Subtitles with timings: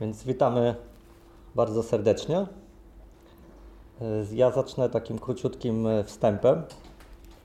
[0.00, 0.74] Więc witamy
[1.54, 2.38] bardzo serdecznie.
[2.38, 2.46] E,
[4.32, 6.62] ja zacznę takim króciutkim e, wstępem,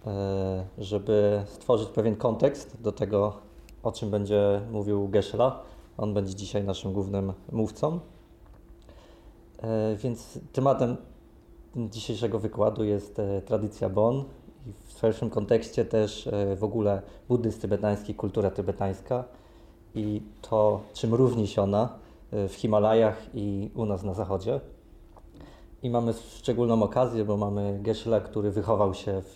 [0.07, 3.33] e, żeby stworzyć pewien kontekst do tego,
[3.83, 5.61] o czym będzie mówił Geszela.
[5.97, 7.99] On będzie dzisiaj naszym głównym mówcą.
[9.97, 10.97] Więc tematem
[11.75, 14.23] dzisiejszego wykładu jest tradycja Bon
[14.67, 19.23] i w szerszym kontekście też w ogóle buddyzm tybetański, kultura tybetańska
[19.95, 22.04] i to, czym różni się ona
[22.49, 24.59] w Himalajach i u nas na zachodzie.
[25.83, 29.35] I mamy szczególną okazję, bo mamy Geszela, który wychował się w,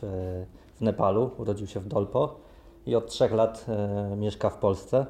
[0.76, 2.36] w Nepalu, urodził się w Dolpo
[2.86, 5.06] i od trzech lat e, mieszka w Polsce,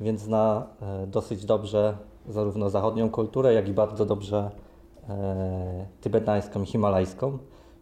[0.00, 1.96] więc zna e, dosyć dobrze
[2.28, 4.50] zarówno zachodnią kulturę, jak i bardzo dobrze
[5.08, 7.38] e, tybetańską i himalajską,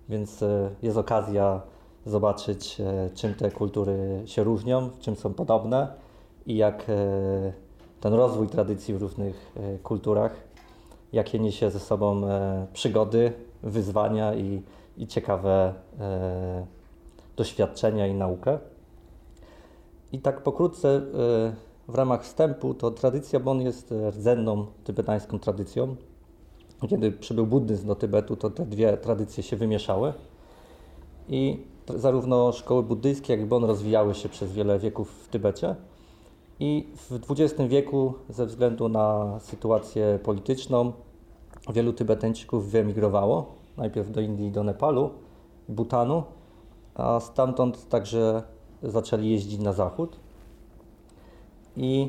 [0.09, 1.61] więc e, jest okazja
[2.07, 5.93] zobaczyć, e, czym te kultury się różnią, czym są podobne
[6.47, 7.53] i jak e,
[8.01, 10.37] ten rozwój tradycji w różnych e, kulturach,
[11.13, 14.63] jakie niesie ze sobą e, przygody, wyzwania i,
[14.97, 15.75] i ciekawe
[17.37, 18.59] doświadczenia i naukę.
[20.13, 21.01] I tak pokrótce
[21.89, 25.97] w ramach wstępu, to tradycja Bon jest rdzenną tybetańską tradycją.
[26.89, 30.13] Kiedy przybył buddyzm do Tybetu, to te dwie tradycje się wymieszały.
[31.29, 31.63] I
[31.95, 35.77] zarówno szkoły buddyjskie, jak i Bon rozwijały się przez wiele wieków w Tybecie.
[36.61, 40.93] I w XX wieku, ze względu na sytuację polityczną,
[41.73, 43.47] wielu Tybetańczyków wyemigrowało.
[43.77, 45.11] Najpierw do Indii, do Nepalu,
[45.69, 46.23] Butanu,
[46.95, 48.43] a stamtąd także
[48.83, 50.17] zaczęli jeździć na zachód.
[51.77, 52.09] I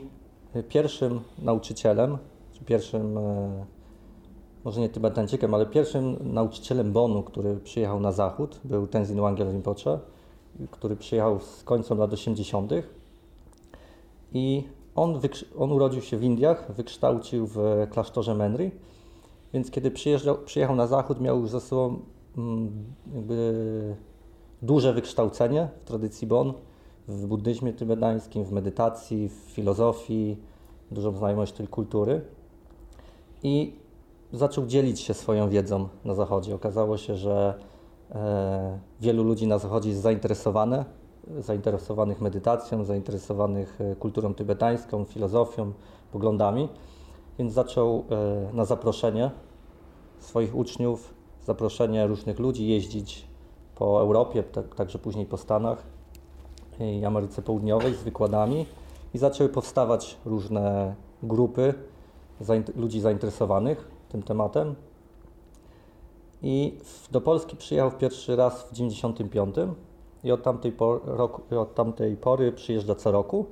[0.70, 2.18] pierwszym nauczycielem,
[2.54, 3.66] czy pierwszym, e,
[4.64, 10.00] może nie Tybetańczykiem, ale pierwszym nauczycielem Bonu, który przyjechał na zachód, był Tenzin Wangyal Rinpoche,
[10.72, 12.72] który przyjechał z końcem lat 80
[14.34, 14.64] i
[14.96, 15.20] on,
[15.58, 18.72] on urodził się w Indiach, wykształcił w klasztorze Menri,
[19.54, 19.92] więc kiedy
[20.46, 22.00] przyjechał na zachód, miał już za sobą
[22.38, 22.72] mm,
[24.62, 26.54] duże wykształcenie w tradycji Bon,
[27.08, 30.38] w buddyzmie tybetańskim, w medytacji, w filozofii,
[30.92, 32.22] dużą znajomość tej kultury.
[33.44, 33.76] I
[34.34, 36.56] zaczął dzielić się swoją wiedzą na zachodzie.
[36.56, 37.54] Okazało się, że
[38.12, 40.86] e, wielu ludzi na zachodzie jest zainteresowane
[41.38, 45.72] zainteresowanych medytacją, zainteresowanych e, kulturą tybetańską, filozofią,
[46.12, 46.70] poglądami,
[47.40, 49.32] więc zaczął e, na zaproszenie
[50.20, 51.14] swoich uczniów,
[51.46, 53.28] zaproszenie różnych ludzi jeździć
[53.76, 55.84] po Europie, tak, także później po Stanach
[56.80, 58.66] i Ameryce Południowej z wykładami
[59.14, 61.74] i zaczęły powstawać różne grupy
[62.76, 64.76] ludzi zainteresowanych tym tematem.
[66.42, 66.78] I
[67.12, 69.56] do Polski przyjechał pierwszy raz w 1995
[70.24, 73.46] i od tamtej, por, roku, od tamtej pory przyjeżdża co roku.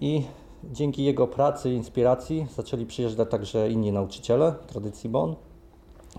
[0.00, 0.24] I
[0.64, 5.36] dzięki jego pracy i inspiracji zaczęli przyjeżdżać także inni nauczyciele tradycji Bon.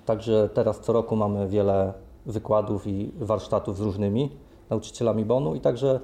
[0.05, 1.93] Także teraz co roku mamy wiele
[2.25, 4.29] wykładów i warsztatów z różnymi
[4.69, 5.99] nauczycielami Bonu i także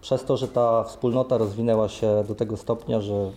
[0.00, 3.30] przez to, że ta wspólnota rozwinęła się do tego stopnia, że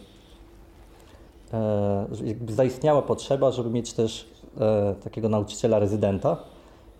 [1.54, 2.08] e,
[2.50, 4.30] zaistniała potrzeba, żeby mieć też
[4.60, 6.38] e, takiego nauczyciela rezydenta.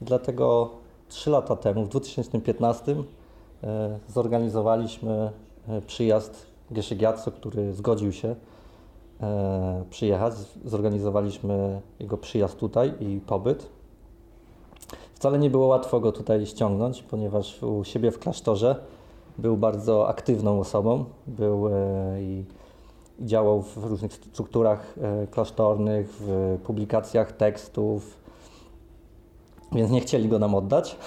[0.02, 0.70] Dlatego
[1.12, 2.96] Trzy lata temu, w 2015,
[3.64, 5.32] e, zorganizowaliśmy
[5.68, 8.36] e, przyjazd Geszygiatso, który zgodził się
[9.22, 10.34] e, przyjechać.
[10.66, 13.70] Zorganizowaliśmy jego przyjazd tutaj i pobyt.
[15.14, 18.76] Wcale nie było łatwo go tutaj ściągnąć, ponieważ u siebie w klasztorze
[19.38, 21.06] był bardzo aktywną osobą.
[21.28, 21.70] Był
[22.20, 22.46] i
[23.20, 24.96] działał w różnych strukturach
[25.32, 28.21] klasztornych, w publikacjach tekstów,
[29.72, 30.98] więc nie chcieli go nam oddać,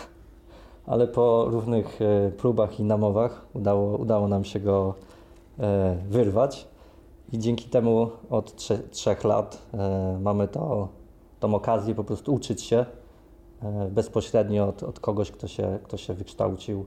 [0.87, 4.95] ale po różnych e, próbach i namowach udało, udało nam się go
[5.59, 6.69] e, wyrwać.
[7.33, 10.89] I dzięki temu od trze trzech lat e, mamy to,
[11.41, 12.87] tą okazję po prostu uczyć się
[13.91, 16.87] bezpośrednio od, od kogoś, kto się, kto się wykształcił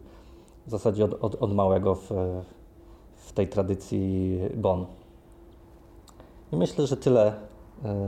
[0.67, 2.11] w zasadzie od, od, od małego w,
[3.15, 4.85] w tej tradycji Bon.
[6.51, 7.33] I myślę, że tyle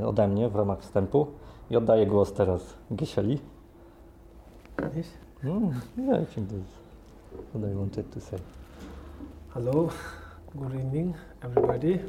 [0.05, 1.27] ode mnie w ramach wstępu.
[1.69, 2.61] I oddaję głos teraz
[2.93, 3.39] Gisieli.
[4.79, 5.07] Yes.
[5.43, 6.73] Mm, yeah, I think that's
[7.51, 8.37] what I wanted to say.
[9.53, 9.91] Hello,
[10.55, 11.99] good evening everybody.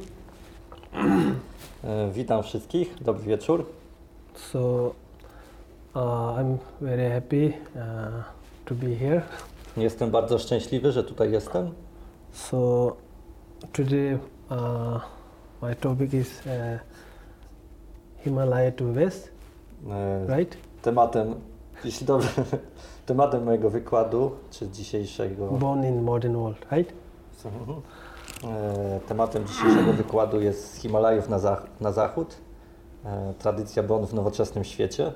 [1.83, 3.65] E, witam wszystkich, dobry wieczór.
[4.35, 4.93] So
[5.95, 8.23] uh, I'm very happy uh,
[8.65, 9.21] to be here.
[9.77, 11.71] Jestem bardzo szczęśliwy, że tutaj jestem.
[12.31, 12.95] So
[13.73, 14.19] today
[14.49, 15.01] uh,
[15.61, 16.79] my topic is uh,
[18.23, 19.31] Himalaya to West,
[19.89, 20.57] e, right?
[20.81, 21.35] Tematem
[21.85, 22.29] jeśli dobrze,
[23.05, 25.47] tematem mojego wykładu, czy dzisiejszego...
[25.47, 26.93] Born in modern world, right?
[27.45, 27.81] Mhm.
[28.43, 32.37] E, Tematem dzisiejszego wykładu jest z Himalajów na, zach- na zachód.
[33.05, 35.11] E, Tradycja Bon w nowoczesnym świecie.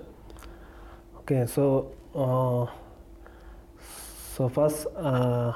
[1.20, 2.68] Okay, so uh,
[4.36, 5.56] so first uh,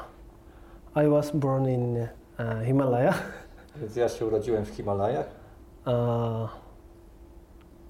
[1.05, 3.13] I was born in uh, Himalaya,
[3.81, 5.25] Więc ja się urodziłem w Himalajach,
[5.85, 6.49] uh,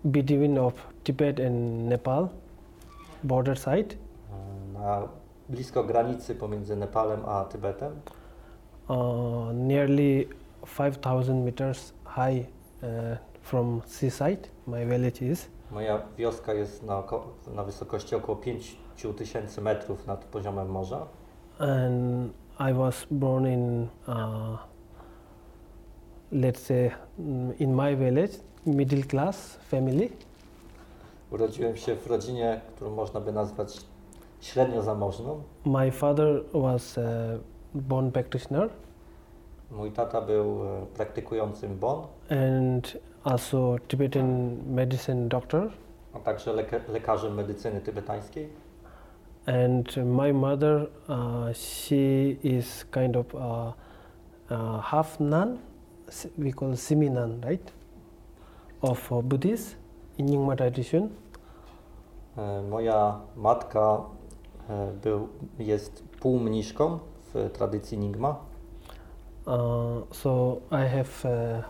[0.03, 0.73] between of
[1.03, 2.29] Tibet and Nepal,
[3.23, 3.95] border side.
[3.95, 5.07] e, na
[5.49, 7.93] blisko granicy pomiędzy Nepalem a Tybetem.
[8.89, 10.27] uh, nearly
[10.77, 12.39] 5,000 meters high
[12.83, 12.87] uh,
[13.41, 14.47] from seaside.
[14.67, 20.67] My village is, Moja wioska jest na, oko- na wysokości około 5000 metrów nad poziomem
[20.69, 21.07] morza.
[21.59, 24.57] and I was born in, uh,
[26.31, 28.33] let's say, mm, in my village,
[28.65, 30.09] middle class family.
[31.31, 33.77] Urodziłem się w rodzinie, którą można by nazwać
[34.41, 35.41] średnio zamożną.
[35.65, 37.01] My father was a
[37.75, 38.69] bone practitioner
[39.71, 45.69] Mój tata był e, praktykującym bon, and also Tibetan medicine doctor.
[46.13, 48.49] a także leka- lekarzem medycyny tybetańskiej.
[49.47, 51.95] and my mother uh, she
[52.43, 53.39] is kind of uh,
[54.51, 55.57] uh, half nun
[56.37, 57.71] we call semi nun right
[58.81, 59.75] of uh, buddhist
[60.19, 61.09] in Nyingma tradition
[62.37, 64.01] E, Moja matka
[64.69, 65.27] e, był,
[65.59, 66.99] jest półmniszką
[67.33, 68.35] w tradycji Nigma.
[69.45, 69.53] uh,
[70.11, 71.63] so i have uh,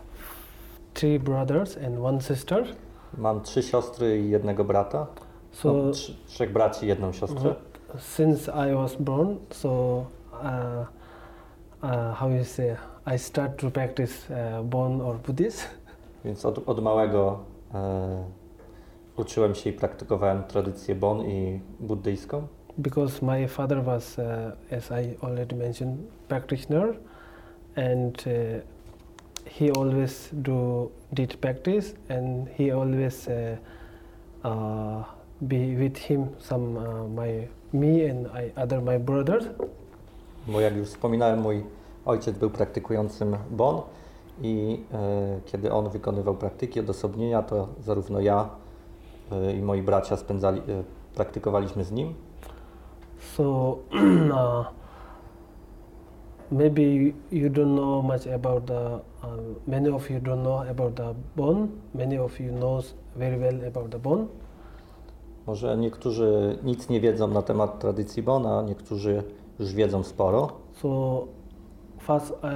[0.94, 2.66] three brothers and one sister
[3.18, 5.08] Mam trzy siostry i jednego brata.
[5.52, 7.56] so no, trz- trzech braci i jedną siostrę.
[8.00, 9.70] since i was born so
[10.34, 10.88] uh,
[12.16, 12.76] how you say
[13.16, 14.14] i start to practice
[14.64, 15.64] bon or buddhist
[16.26, 17.40] Więc od, od małego
[17.74, 18.24] e,
[19.20, 22.48] uczyłem się i praktykowałem tradycję bon i buddyjską.
[22.82, 26.96] because my father was, uh, as I already mentioned, practitioner,
[27.76, 28.62] and uh,
[29.46, 33.58] he always do did practice, and he always uh,
[34.44, 35.04] uh,
[35.48, 39.46] be with him some uh, my me and I, other my brothers.
[40.48, 41.64] Bo jak już wspominałem, mój
[42.06, 43.82] ojciec był praktykującym bon
[44.42, 48.50] i e, kiedy on wykonywał praktyki odosobnienia, to zarówno ja
[49.58, 50.84] i moi bracia spędzali, e,
[51.16, 52.14] praktykowaliśmy z nim.
[53.36, 53.44] So
[54.32, 54.66] uh,
[56.52, 56.82] maybe
[57.32, 59.00] you, don't know much about the.
[59.24, 59.28] Uh,
[59.68, 61.68] many of you don't know about the bone.
[61.94, 64.26] Many of you knows very well about the bone.
[65.48, 69.24] Może niektórzy nic nie wiedzą na temat tradycji bon, a niektórzy
[69.60, 70.50] już wiedzą sporo.
[70.74, 71.28] So
[72.00, 72.48] first, uh,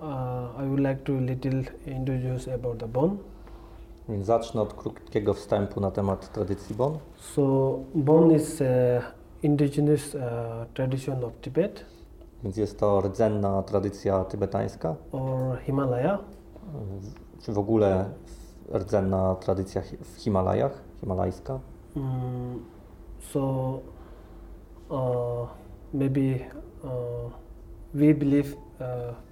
[0.00, 3.16] uh, I would like to little introduce about the bone.
[4.08, 6.98] Więc zacznę od krótkiego wstępu na temat tradycji bon.
[7.16, 8.66] So bone is uh,
[9.42, 10.20] indigenous uh,
[10.74, 11.84] tradition of Tibet
[12.42, 16.18] Więc jest to rdzenna tradycja tybetańska, or Himalaya.
[17.40, 18.10] czy w ogóle
[18.74, 21.60] rdzenna tradycja w Himalajach, himalajska.
[21.96, 22.64] Mm,
[23.32, 23.40] so
[24.90, 25.48] uh,
[25.94, 26.38] maybe
[27.94, 28.56] we believe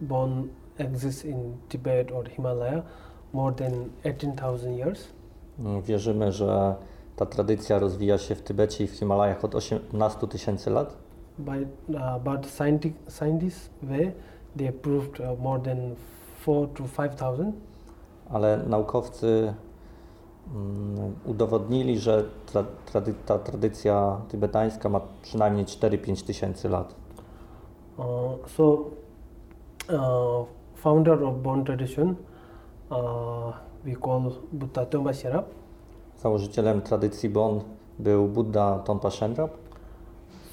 [0.01, 0.43] bone
[0.79, 2.83] exists in Tibet or Himalaya
[3.35, 3.73] more than
[4.05, 5.09] 18,000 years.
[5.59, 6.75] Mm, Wierzymy, że
[7.17, 10.97] ta tradycja rozwija się w Tybecie i w Himalajach od 18 tysięcy lat,
[11.39, 12.47] by uh, but
[13.09, 14.13] scientists way
[14.57, 15.95] they proved uh, more than
[16.41, 17.55] four to five thousand.
[18.31, 19.55] ale naukowcy
[20.55, 26.95] mm, udowodnili, że tra, trady, ta tradycja tybetańska ma przynajmniej 4-5 tysięcy lat.
[27.97, 28.05] Uh,
[28.47, 32.15] so uh, founder of Bon tradition
[32.89, 35.45] call Buddha Tomba Sherab.
[36.17, 37.61] Założycielem tradycji Bon
[37.99, 39.51] był Buddha Tompa Shenrab.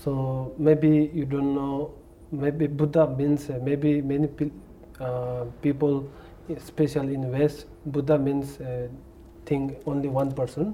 [0.04, 1.90] So maybe you don't know.
[2.32, 6.02] Maybe Buddha means maybe many uh, people,
[6.58, 8.66] especially in West, Buddha means uh,
[9.46, 10.74] think only one person.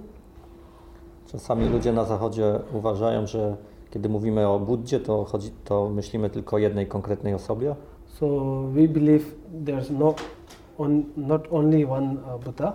[1.28, 3.56] Czasami ludzie na zachodzie uważają, że
[3.90, 7.76] kiedy mówimy o Buddzie, to, chodzi, to myślimy tylko o jednej konkretnej osobie,
[8.20, 8.28] So
[8.74, 9.36] we believe
[9.66, 10.16] there's no,
[10.78, 12.74] on, not only one uh, Buddha.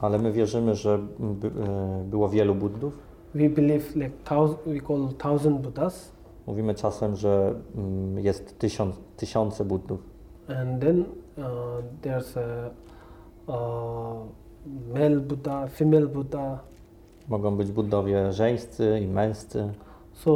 [0.00, 2.98] ale my wierzymy, że by, e, było wielu Buddów.
[3.34, 6.12] We believe like thousand, we call thousand Buddhas,
[6.46, 10.00] Mówimy czasem, że mm, jest tysiąc, tysiące Buddów.
[10.48, 11.04] and then
[11.38, 11.44] uh,
[12.02, 12.70] there's a,
[13.52, 14.26] uh,
[14.94, 16.58] male Buddha, female Buddha.
[17.28, 19.72] Mogą być Buddowie żeńscy i męscy.
[20.12, 20.32] So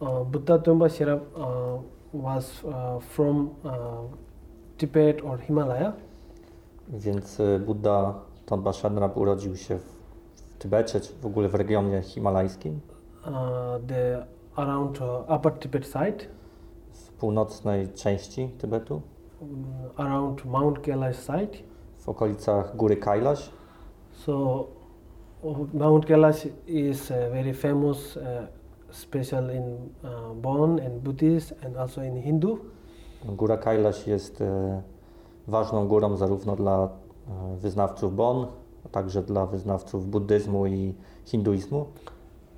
[0.00, 3.70] uh, Buddha Tomba Sherab uh, was uh, from uh,
[4.76, 5.92] Tibet or Himalaya,
[6.88, 8.14] Więc y, Buddha
[8.46, 9.82] Tomba Shenrab urodził się w,
[10.34, 12.80] w Tybecie, czy w ogóle w regionie himalajskim,
[13.26, 13.32] uh,
[13.88, 16.18] the around uh, Upper Tibet side,
[16.92, 19.02] w północnej części Tybetu.
[19.40, 19.64] um,
[19.96, 21.58] around Mount Kailash site.
[21.98, 23.50] w okolicach góry Kailash.
[24.12, 24.66] So
[25.74, 28.22] Mount Kailash is uh, very famous, uh,
[28.90, 29.64] special in
[30.04, 32.56] uh, Bon and Buddhist and also in Hindu.
[33.24, 34.82] Góra Kailash jest e,
[35.48, 38.46] ważną górą zarówno dla e, wyznawców Bon,
[38.84, 40.94] a także dla wyznawców buddyzmu i
[41.24, 41.86] hinduizmu.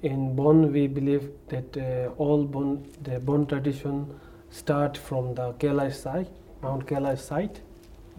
[0.03, 4.07] In Bon, we believe that uh, all Bon, the Bon tradition
[4.51, 6.31] start from the Kailash site,
[6.63, 7.61] Mount Kailash site.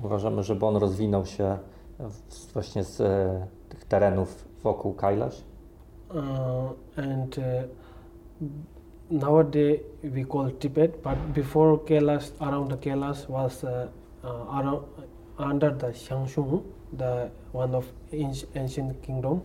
[0.03, 1.58] Uważamy, że Bon rozwinął się
[2.00, 5.43] w, właśnie z e, tych terenów wokół Kailash.
[6.10, 6.15] Uh,
[6.98, 7.43] and uh,
[9.10, 13.88] nowadays we call Tibet, but before Kailash, around the Kailash was uh,
[14.24, 14.86] uh, around,
[15.38, 16.63] under the Xiangshung,
[16.94, 19.42] the one of anci- ancient kingdom.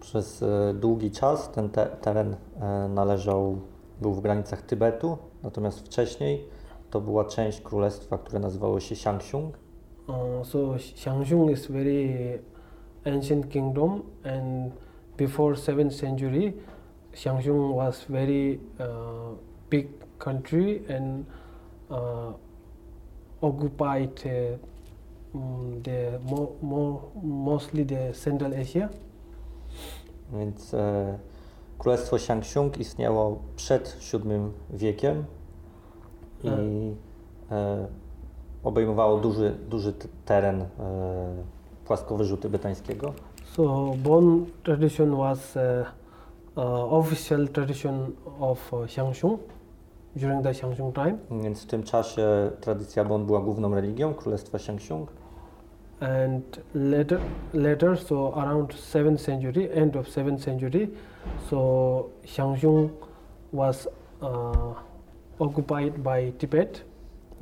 [0.00, 3.58] Przez e, długi czas ten te, teren e, należał,
[4.00, 6.44] był w granicach Tybetu, natomiast wcześniej
[6.90, 9.58] to była część królestwa, które nazywało się Xiangxiung.
[10.08, 12.38] Uh, so Xiangshung is very
[13.04, 14.72] ancient kingdom, and
[15.16, 16.52] before 7th century,
[17.16, 19.34] Xiangshung was very uh,
[19.70, 21.24] big country and
[21.90, 22.32] uh,
[23.42, 24.56] occupied uh,
[25.38, 28.88] mm, the mo- mo- mostly the Central Asia.
[30.32, 31.18] Więc e,
[31.78, 35.24] królestwo Xiangxiung istniało przed VII wiekiem
[36.44, 36.48] i
[37.50, 37.86] e,
[38.64, 39.92] obejmowało duży, duży
[40.24, 40.66] teren e,
[41.86, 43.12] płaskowyżu tybetańskiego.
[43.44, 45.62] So Bon tradition was uh,
[47.00, 49.38] official tradition of uh, Xiangshung
[50.16, 51.18] during the Xiangshung time.
[51.42, 55.08] Więc w tym czasie tradycja Bon była główną religią królestwa Xiangxiung.
[56.00, 57.20] and later
[57.54, 60.88] later so around 7th century end of 7th century
[61.50, 62.90] so Xiangshung
[63.52, 63.88] was
[64.20, 64.74] uh,
[65.38, 66.84] occupied by Tibet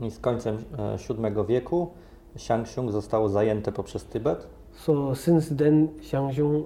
[0.00, 1.90] I z końcem e, VII wieku
[2.36, 4.46] Xiangxiung zostało zajęte poprzez Tybet.
[4.72, 6.64] so since then Xiangshung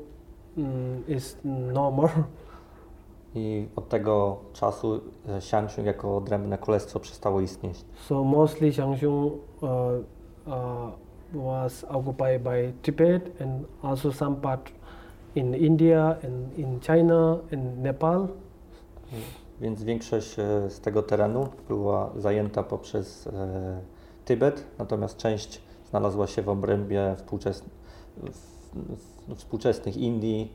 [0.57, 1.03] mm,
[1.75, 2.13] no more.
[3.35, 7.85] I od tego czasu e, Xiangxiung jako odrębne królestwo przestało istnieć.
[8.09, 9.71] so mostly Xiangshung uh,
[10.47, 10.93] uh,
[11.35, 14.73] was occupied by Tibet and also some part
[15.35, 18.29] in India and in China and Nepal.
[19.61, 20.35] Więc większość
[20.69, 23.81] z tego terenu była zajęta poprzez e,
[24.25, 27.65] Tybet, natomiast część znalazła się w obrębie współczes...
[29.35, 30.53] współczesnych Indii,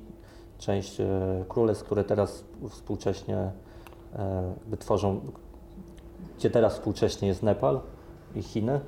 [0.57, 1.05] część e,
[1.47, 3.51] królestw, które teraz współcześnie
[4.15, 5.21] e, wytworzą,
[6.37, 7.79] gdzie teraz współcześnie jest Nepal
[8.35, 8.79] i Chiny.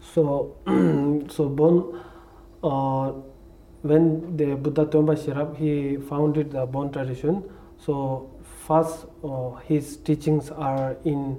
[0.00, 0.46] So,
[1.34, 1.82] so Bon,
[2.62, 3.14] uh,
[3.84, 7.42] when the Buddha Tomba Sherab, he founded the Bon tradition.
[7.78, 8.26] So
[8.66, 11.36] first, uh, his teachings are in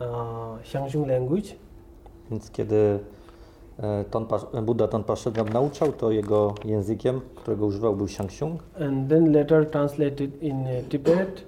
[0.00, 1.56] uh, Xiangshung language,
[2.30, 2.98] Więc kiedy
[4.62, 8.62] Buddha Tonpa Sherab nauczał, to jego językiem, którego używał był Xiangxiung.
[8.80, 11.44] and then later translated in uh, Tibet.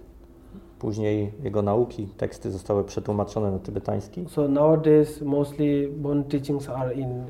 [0.79, 4.25] Później jego nauki, teksty zostały przetłumaczone na tybetański.
[4.29, 7.25] So nowadays, mostly Bon teachings are in uh,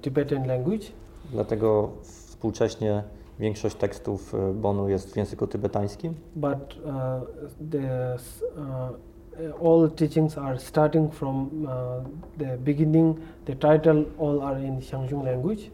[0.00, 0.86] Tibetan language.
[1.32, 3.02] Dlatego współcześnie
[3.38, 6.14] większość tekstów e, Bonu jest w języku tybetańskim.
[6.36, 6.90] but uh,
[7.70, 8.16] the
[8.56, 8.96] uh,
[9.60, 11.68] all teachings are starting from uh,
[12.38, 13.16] the beginning.
[13.44, 15.70] The title all are in Xiangshung language,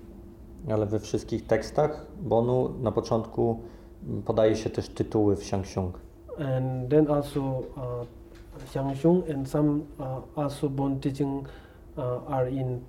[0.70, 3.60] Ale we wszystkich tekstach Bonu na początku
[4.08, 5.98] m, podaje się też tytuły w Xiangxiung.
[6.38, 11.48] and then also uh, Xiangshung and some uh, also Bon teaching
[11.96, 12.80] uh, are in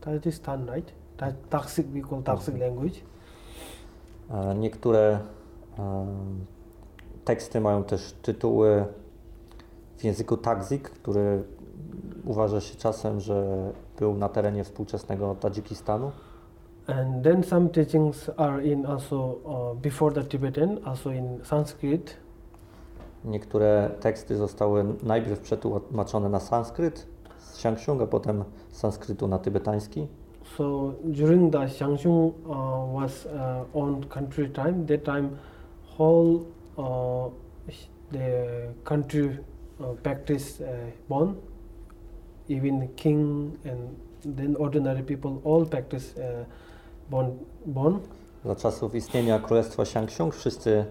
[0.00, 0.92] Tajikistan, right?
[1.50, 2.60] Taksik, we call Taksik Mhm.
[2.68, 3.00] language.
[4.58, 5.18] Niektóre
[5.78, 6.06] e,
[7.24, 8.84] teksty mają też tytuły
[10.00, 11.42] w języku Tagzik, który
[12.24, 13.46] uważa się czasem, że
[13.98, 16.10] był na terenie współczesnego Tadżykistanu.
[16.86, 22.16] And then some teachings are in also uh, before the Tibetan, also in Sanskrit.
[23.24, 27.06] Niektóre teksty zostały najpierw przetłumaczone na sanskryt
[27.38, 30.06] z Xiangxiung, a potem z sanskrytu na tybetański.
[30.56, 35.28] So during the Xiangshung uh, was uh, owned country time, that time
[35.98, 36.40] whole
[36.76, 37.30] uh,
[38.12, 38.46] the
[38.84, 39.38] country
[39.80, 40.66] uh, practiced uh,
[41.08, 41.34] Bon,
[42.48, 43.96] even king and
[44.36, 46.44] then ordinary people all practice uh,
[47.10, 47.38] Bon.
[47.66, 48.00] Bon.
[48.44, 50.84] Za czasów istnienia Królestwa Xiangxiung wszyscy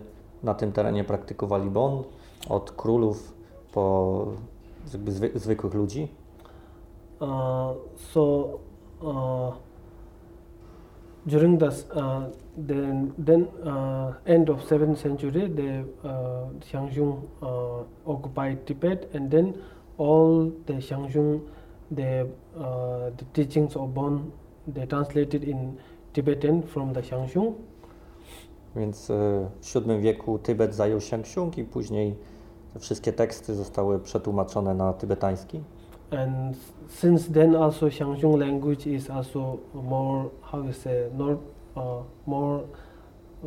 [0.44, 2.04] na tym terenie praktykowali Bon,
[2.50, 3.34] od królów
[3.72, 4.26] po
[4.86, 6.08] zwy, zwykłych ludzi.
[7.20, 7.28] Uh,
[8.14, 8.46] so
[9.02, 9.54] uh,
[11.28, 18.66] during the uh, then then uh, end of seventh century, the uh, Xiangshung uh, occupied
[18.66, 19.62] Tibet, and then
[19.98, 21.42] all the Xiangshung
[21.92, 24.32] the uh, the teachings of Bon
[24.68, 25.78] they translated in
[26.14, 27.54] Tibetan from the Shangshung.
[28.76, 29.14] Więc e,
[29.62, 32.16] w VII wieku Tybet zajął Xiangxiung i później
[32.74, 35.62] te wszystkie teksty zostały przetłumaczone na tybetański.
[36.12, 36.56] And
[36.88, 41.38] since then also Shangshung language is also more how you say not
[41.78, 42.66] uh, more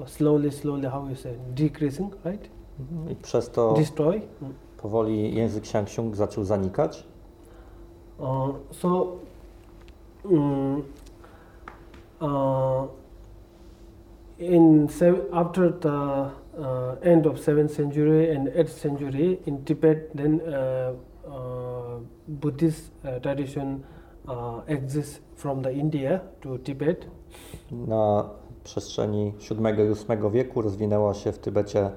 [0.01, 2.49] uh, slowly slowly how you say decreasing right
[3.11, 4.23] I przez to destroy.
[4.83, 7.07] powoli język Xiangxiung zaczął zanikać.
[8.19, 9.19] Uh, so
[10.25, 10.83] mm,
[12.21, 12.89] uh,
[14.39, 14.89] in
[15.33, 20.95] after the uh, end of 7th century and 8th century in Tibet, then uh,
[22.29, 23.83] Buddhist uh, tradition
[24.29, 27.07] uh, exists from the India to Tibet.
[27.71, 28.31] Na
[28.65, 31.91] przestrzeni VII i VIII wieku rozwinęła się w Tybecie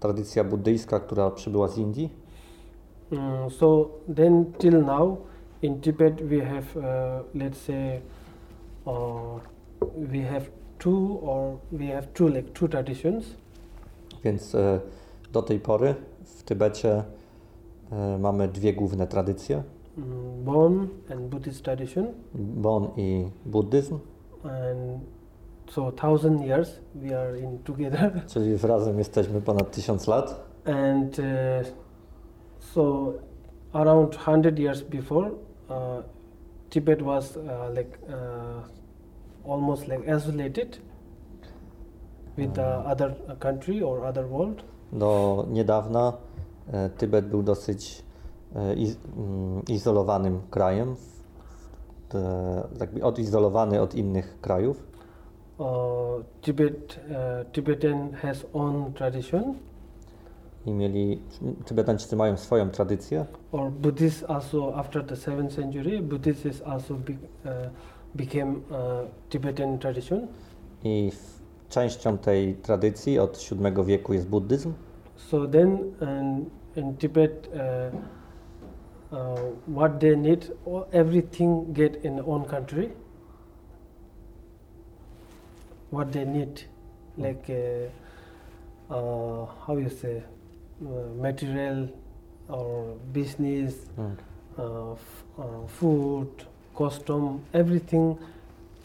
[0.00, 2.10] tradycja buddyjska, która przybyła z Indii.
[3.12, 5.18] Mm, so then till now
[5.62, 6.82] in Tibet we have uh,
[7.34, 8.00] let's say
[8.86, 9.40] uh,
[9.96, 10.46] we have
[10.78, 13.24] two or we have two like two traditions.
[14.24, 14.80] Więc e,
[15.32, 17.04] do tej pory w Tybecie
[18.18, 19.62] mamy dwie główne tradycje:
[20.44, 23.94] Bon and Buddhist tradition, Bon i buddyzm,
[24.44, 25.00] and
[25.70, 30.44] so thousand years we are in together, czyli razem jesteśmy ponad tysiąc lat.
[30.66, 31.24] and uh,
[32.58, 33.12] so
[33.72, 35.34] around hundred years before, uh,
[36.70, 37.42] Tibet was uh,
[37.76, 37.98] like
[39.46, 40.78] almost like isolated
[42.38, 42.86] with the Mm.
[42.92, 44.62] other country or other world.
[44.92, 46.31] Do niedawna e,
[46.96, 48.04] Tybet był dosyć
[48.54, 50.96] e, mm, izolowanym krajem,
[52.14, 54.92] e, jakby odizolowany od innych krajów.
[55.58, 59.54] Uh, Tibet, uh, Tibetan has own tradition,
[60.66, 61.20] I mieli,
[61.64, 67.12] Tybetańczycy mają swoją tradycję, or Buddhist also after the seventh century, Buddhist is also be,
[67.12, 67.70] uh,
[68.14, 68.54] became
[69.28, 70.26] Tibetan tradition.
[70.84, 71.12] i
[71.68, 74.72] częścią tej tradycji od VII wieku jest buddyzm.
[75.32, 77.90] So then in, in Tibet, uh,
[79.10, 80.52] uh, what they need,
[80.92, 82.92] everything get in own country.
[85.88, 86.64] What they need,
[87.16, 90.22] like uh, uh, how you say,
[90.84, 91.88] uh, material
[92.50, 93.86] or business,
[94.58, 96.28] uh, f- uh, food,
[96.74, 98.18] costume, everything.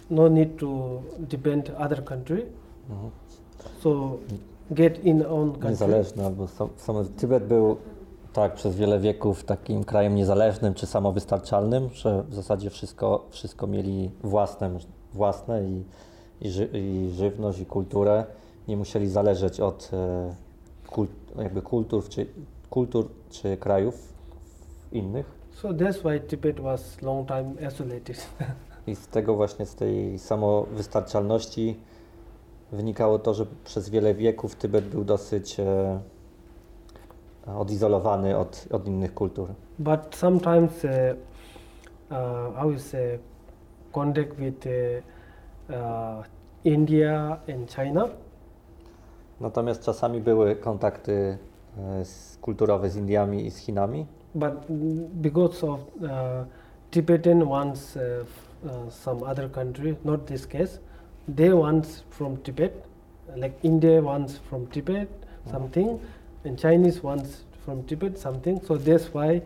[0.10, 2.46] No need to depend other country.
[2.90, 3.12] Mhm.
[3.84, 4.22] So
[4.72, 5.70] get in own country.
[5.70, 7.78] Niezależny albo sam, sam, Tybet był
[8.34, 14.12] tak przez wiele wieków takim krajem niezależnym czy samowystarczalnym, że w zasadzie wszystko, wszystko mieli
[14.24, 14.72] własne,
[15.14, 15.84] własne i,
[16.42, 18.26] i, ży, i żywność i kulturę.
[18.68, 20.36] Nie musieli zależeć od e,
[20.88, 22.28] kult, jakby kultur czy,
[22.70, 24.14] kultur czy krajów
[24.92, 25.38] innych.
[25.52, 28.28] So that's why Tibet was long time isolated.
[28.88, 31.80] I z tego właśnie, z tej samowystarczalności
[32.72, 36.00] wynikało to, że przez wiele wieków Tybet był dosyć e,
[37.58, 39.50] odizolowany od, od innych kultur.
[39.80, 40.92] but sometimes, uh,
[42.12, 43.20] uh, how you say,
[43.92, 44.66] contact with
[45.70, 46.26] uh,
[46.64, 48.08] India and China.
[49.40, 51.38] Natomiast czasami były kontakty
[51.78, 54.54] e, z, kulturowe z Indiami i z Chinami, But
[55.14, 56.10] because of uh,
[56.92, 58.02] Tibetan wants uh,
[58.90, 60.80] some other country, not this case,
[61.36, 62.74] they wants from Tibet,
[63.36, 65.08] like India wants from Tibet
[65.52, 66.00] something,
[66.46, 68.60] and Chinese wants from Tibet something.
[68.66, 69.42] So that's why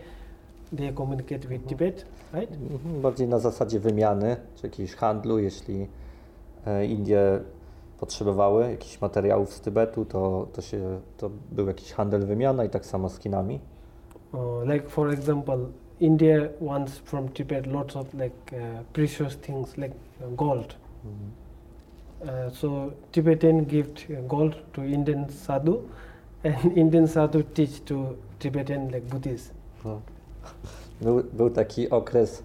[0.73, 1.69] they communicate with Mhm.
[1.69, 2.51] Tibet, right?
[2.51, 5.39] Mhm, bardziej na zasadzie wymiany czy jakiegoś handlu.
[5.39, 5.87] Jeśli
[6.67, 7.39] e, Indie
[7.99, 12.85] potrzebowały jakichś materiałów z Tybetu, to, to, się, to był jakiś handel, wymiana i tak
[12.85, 13.59] samo z Chinami.
[14.33, 14.39] Uh,
[14.69, 15.57] like for example,
[15.99, 19.95] India wants from Tibet lots of like uh, precious things like
[20.35, 20.75] gold.
[21.05, 21.13] Mhm.
[21.13, 21.40] Uh,
[22.53, 25.81] so Tibetan give uh, gold to Indian sadhu,
[26.43, 29.51] and Indian sadhu teach to Tibetan like Buddhists.
[29.85, 30.01] No.
[31.01, 32.43] Był, był taki okres,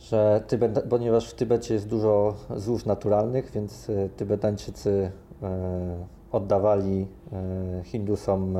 [0.00, 5.10] że Tybet, ponieważ w Tybecie jest dużo złóż naturalnych, więc e, Tybetańczycy
[5.42, 8.56] e, oddawali e, Hindusom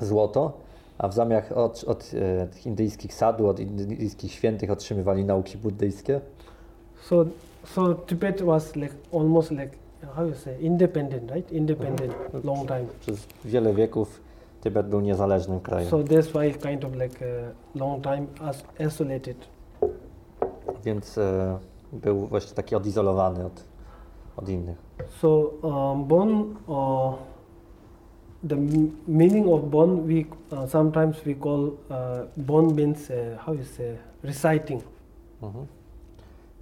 [0.00, 0.52] złoto,
[0.98, 2.10] a w zamian od, od
[2.66, 6.20] indyjskich sadhu, od indyjskich świętych otrzymywali nauki buddyjskie.
[7.02, 7.24] So
[7.64, 9.78] so Tibet was like almost like
[10.16, 11.52] how you say independent, right?
[11.52, 12.86] Independent long time.
[13.00, 14.20] Przez wiele wieków
[14.60, 15.90] Tybet był niezależnym krajem.
[15.90, 19.36] So that's why kind of like uh, long time as isolated.
[20.84, 21.58] Więc e,
[21.92, 23.64] był właśnie taki odizolowany od,
[24.36, 24.78] od innych.
[25.20, 27.14] So um, Bon, uh,
[28.48, 28.56] the
[29.08, 30.24] meaning of Bon, we
[30.56, 34.82] uh, sometimes we call uh, Bon means uh, how you say reciting.
[35.42, 35.66] Mhm.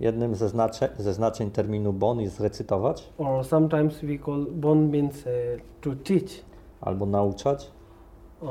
[0.00, 5.16] Jednym ze, znacze, ze znaczeń terminu bon jest recytować Or sometimes we call bon means
[5.26, 5.32] uh,
[5.80, 6.44] to teach.
[6.80, 7.70] albo nauczać,
[8.42, 8.48] Uh,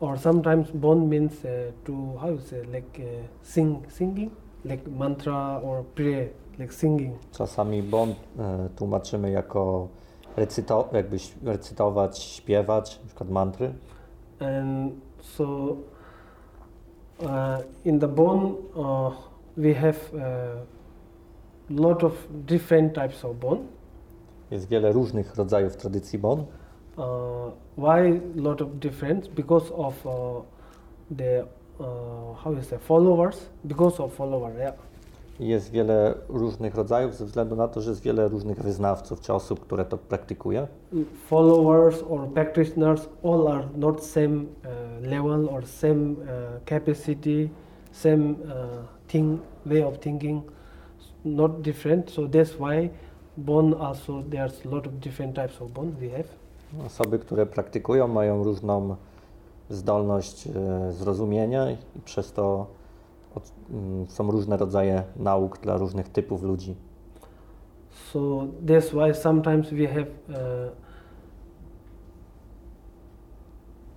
[0.00, 1.50] or sometimes bon means uh,
[1.84, 3.04] to how you say like uh,
[3.42, 4.30] sing singing
[4.64, 7.16] like mantra or prayer like singing.
[7.32, 9.88] Czasami bon e, tłumaczymy jako
[10.36, 13.72] recyto, jakby recytować, śpiewać, na przykład mantry.
[14.40, 15.76] and so
[17.84, 19.12] in the bone uh,
[19.56, 20.56] we have a
[21.70, 23.60] lot of different types of bone
[24.50, 26.44] Jest wiele różnych rodzajów tradycji bon.
[26.96, 27.04] uh,
[27.78, 30.12] why lot of difference because of uh,
[31.16, 31.44] the
[31.80, 34.74] uh, how you say followers because of follower yeah
[35.40, 39.60] Jest wiele różnych rodzajów ze względu na to, że jest wiele różnych wyznawców czy osób,
[39.60, 40.66] które to praktykuje.
[41.26, 46.18] followers or practitioners all are not same uh, level or same uh,
[46.64, 47.48] capacity
[47.92, 48.34] same
[49.08, 50.42] thing way of thinking
[51.24, 52.10] not different.
[52.10, 52.90] So that's why
[53.36, 56.28] bone also there's a lot of different types of bone we have.
[56.86, 58.96] Osoby, które praktykują, mają różną
[59.70, 62.66] zdolność e, zrozumienia i przez to
[63.70, 66.74] mm, są różne rodzaje nauk dla różnych typów ludzi.
[68.14, 70.70] so that's why sometimes we have uh,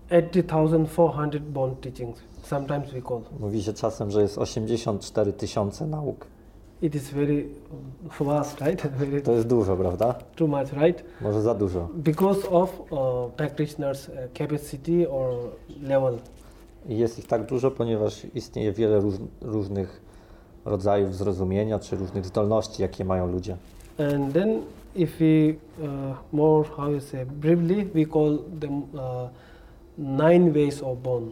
[0.09, 6.25] 80400 bone teachings sometimes we call Mówi się czasem, że jest 84 tysiące nauk.
[6.81, 7.47] it is very
[8.19, 10.13] vast right very To jest dużo, prawda?
[10.35, 11.87] too much right Może za dużo.
[11.93, 12.97] because of uh,
[13.37, 15.29] practitioners' uh, capacity or
[15.83, 16.17] level.
[16.89, 20.01] I jest ich tak dużo, ponieważ istnieje wiele róż, różnych
[20.65, 23.57] rodzajów zrozumienia czy różnych zdolności, jakie mają ludzie.
[24.13, 24.61] And then,
[24.95, 29.29] if we uh, more how you say briefly, we call them uh,
[29.97, 31.25] nine ways of bone.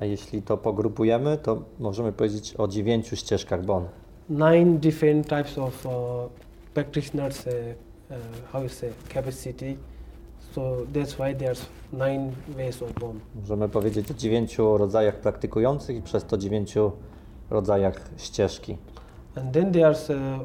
[0.00, 3.84] A jeśli to pogrupujemy, to możemy powiedzieć o dziewięciu ścieżkach bon.
[4.28, 5.92] Nine different types of uh,
[6.74, 7.52] practitioners' uh,
[8.10, 8.16] uh,
[8.52, 9.76] how you say capacity.
[10.54, 10.60] So
[10.92, 13.20] that's why there's nine ways of bone.
[13.40, 16.92] Możemy powiedzieć o dziewięciu rodzajach praktykujących i przez to dziewięciu
[17.50, 18.76] rodzajach ścieżki.
[19.34, 20.40] And then there's uh,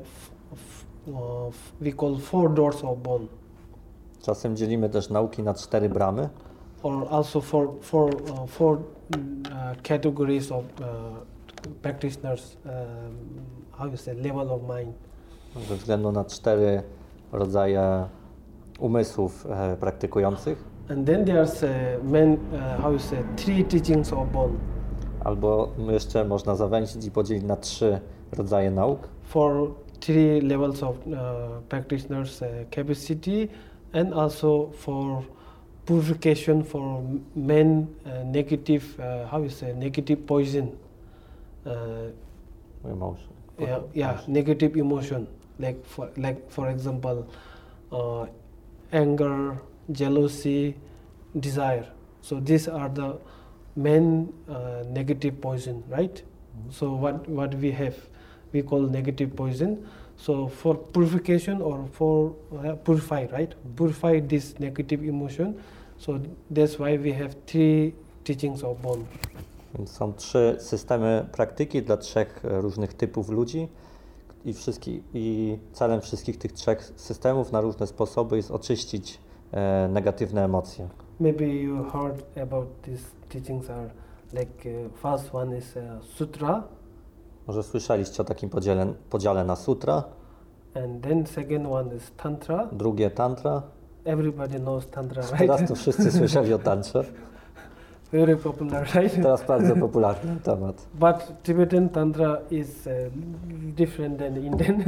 [1.07, 3.25] uh, we call four doors of bone.
[4.21, 6.29] Czasem dzielimy też nauki na cztery bramy,
[6.83, 8.77] or also for for uh, four
[9.11, 10.85] mm, uh, categories of uh,
[11.81, 12.71] practitioners um,
[13.77, 14.93] how you say level of mind
[15.67, 16.83] ze względu na cztery
[17.31, 18.05] rodzaje
[18.79, 20.63] umysłów e, praktykujących.
[20.89, 24.27] and then there's uh, men uh, how you say three teachings of
[25.23, 27.99] Albo jeszcze można zawęzić i podzielić na trzy
[28.37, 28.99] rodzaje nauk.
[29.23, 30.95] for three levels of
[31.69, 32.43] practitioners
[32.75, 33.47] capacity
[33.93, 35.23] and also for
[35.85, 37.03] purification for
[37.35, 40.77] men uh, negative uh, how you say negative poison
[41.65, 42.07] uh,
[42.85, 43.29] Emotion.
[43.59, 45.27] yeah, yeah negative emotion.
[45.59, 47.27] Like for like for example
[47.91, 48.25] uh,
[48.91, 49.57] anger
[49.91, 50.75] jealousy
[51.39, 51.87] desire.
[52.21, 53.19] So these are the
[53.75, 56.21] main uh, negative poison right?
[56.69, 57.95] So what what we have
[58.51, 63.55] we call negative poison so for purification or for uh, purify right?
[63.75, 65.55] Purify this negative emotion.
[65.97, 66.19] So
[66.51, 68.77] that's why we have three teachings of
[69.75, 73.67] Więc są trzy systemy praktyki dla trzech e, różnych typów ludzi
[74.45, 79.19] i, wszystki, i celem wszystkich tych trzech systemów na różne sposoby jest oczyścić
[79.51, 80.89] e, negatywne emocje.
[81.19, 83.89] Maybe you heard about these teachings are
[84.33, 86.63] like uh, first one is uh, sutra
[87.47, 90.03] Może słyszeliście o takim podziale, podziale na sutra,
[90.75, 92.67] and then second one is tantra.
[92.71, 93.61] drugie tantra.
[94.05, 95.37] Everybody knows tantra, right?
[95.37, 97.03] Teraz to wszyscy słyszeli o tantrze.
[98.11, 99.15] Very popular, right?
[99.15, 100.87] Teraz bardzo popularny temat.
[100.93, 102.91] But Tibetan tantra is uh,
[103.75, 104.83] different than Indian.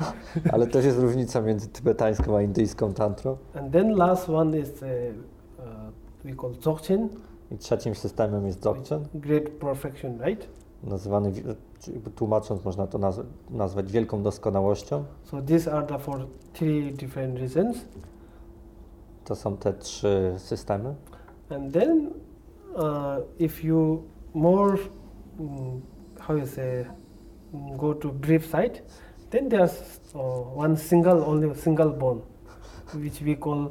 [0.52, 3.36] Ale też jest różnica między tybetańską a indyjską tantrą.
[3.54, 4.88] and then last one is uh,
[5.58, 5.64] uh,
[6.24, 7.08] we call dzogchen,
[7.50, 10.46] I trzecim systemem jest dzogchen, great perfection, right?
[10.84, 11.32] Nazywany,
[12.16, 15.04] tłumacząc można to nazw- nazwać wielką doskonałością.
[15.24, 17.76] So these are the for three different reasons.
[19.24, 20.94] To są te trzy systemy.
[21.50, 22.10] And then,
[22.74, 22.82] uh,
[23.38, 24.02] if you
[24.34, 24.76] more,
[25.40, 25.80] mm,
[26.18, 26.86] how you say,
[27.76, 28.82] go to brief side,
[29.30, 32.20] then there's uh, one single, only single bone,
[32.94, 33.68] which we call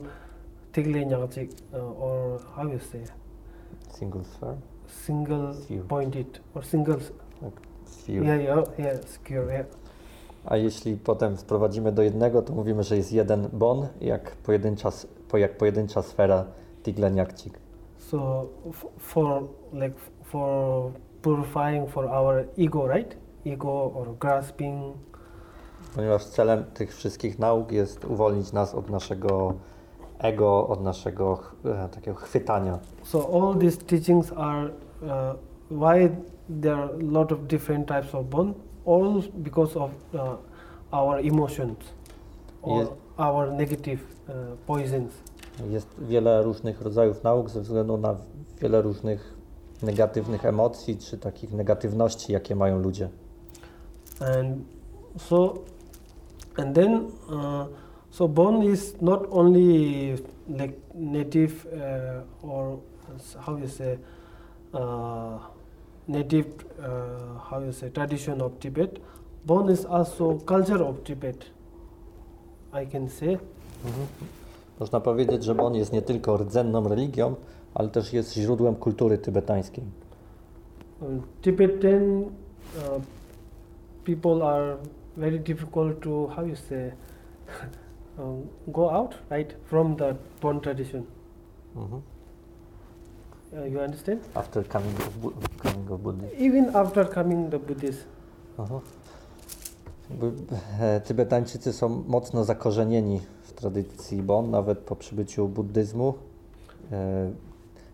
[0.72, 3.04] tigle nyangchik, uh, or how you say,
[3.90, 4.58] Single sphere.
[4.92, 5.54] Single
[5.88, 6.98] pointed, or single,
[7.86, 8.26] sphere.
[8.26, 9.66] yeah, yeah, yeah, skewer, yeah.
[10.46, 14.90] A jeśli potem sprowadzimy do jednego, to mówimy, że jest jeden bon, jak pojedyncza,
[15.34, 16.46] jak pojedyncza sfera
[16.84, 17.60] Tigleniakcik.
[17.98, 18.46] So
[18.98, 23.18] for like for purifying for our ego, right?
[23.46, 24.96] Ego or grasping.
[25.96, 29.54] Ponieważ celem tych wszystkich nauk jest uwolnić nas od naszego
[30.20, 32.80] ego, od naszego e, takiego chwytania.
[33.04, 34.70] So all these teachings are
[35.02, 35.36] uh,
[35.72, 36.10] why
[36.62, 38.56] there are a lot of different types of bond.
[38.86, 40.20] All because of uh,
[40.92, 41.78] our emotions
[42.62, 42.90] or Yes.
[43.18, 44.34] our negative uh,
[44.68, 45.12] poisons.
[45.70, 48.16] Jest wiele różnych rodzajów nauk ze względu na
[48.62, 49.34] wiele różnych
[49.84, 53.10] negatywnych emocji czy takich negatywności, jakie mają ludzie.
[54.38, 54.58] and
[55.18, 55.54] so
[56.58, 56.94] and then
[57.30, 57.66] uh,
[58.12, 60.18] so bone is not only
[60.48, 62.80] like native uh, or
[63.46, 63.98] how you say
[64.74, 65.40] uh,
[66.08, 66.48] native
[66.80, 69.00] uh, how you say tradition of tibet.
[69.46, 71.46] Bone is also culture of tibet
[72.74, 73.38] i can say.
[74.80, 77.36] Można powiedzieć, że on jest nie tylko rdzenną religią,
[77.74, 79.84] ale też jest źródłem kultury tybetańskiej.
[81.02, 83.02] Um, tibetan uh,
[84.04, 84.78] people are
[85.18, 86.92] very difficult to how you say
[88.20, 91.04] um, go out right from the bone tradition
[91.76, 92.02] Mhm.
[93.54, 94.20] Uh, you understand?
[94.36, 96.36] After coming of, Bu- coming of Buddhism.
[96.40, 98.06] Even after coming the Buddhist,
[100.82, 106.14] e, Tybetańczycy są mocno zakorzenieni w tradycji Bon, nawet po przybyciu buddyzmu.
[106.92, 107.32] E,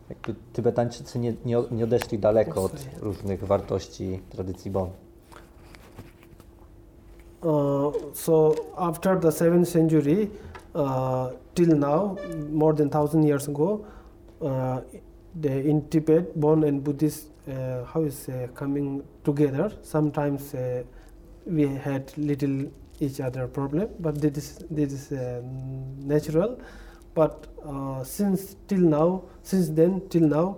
[0.10, 4.90] jakby Tybetańczycy nie, nie, nie odeszli daleko od różnych wartości tradycji Bon.
[7.44, 10.32] Uh, so after the seventh century
[10.74, 12.18] uh, till now,
[12.50, 13.86] more than thousand years ago,
[14.42, 14.82] uh,
[15.40, 17.28] the, in Tibet, Bon and Buddhist,
[17.94, 19.72] how is coming together.
[19.84, 20.56] Sometimes
[21.46, 25.42] we had little each other problem, but this is this is uh,
[26.00, 26.60] natural.
[27.14, 30.58] But uh, since till now, since then till now,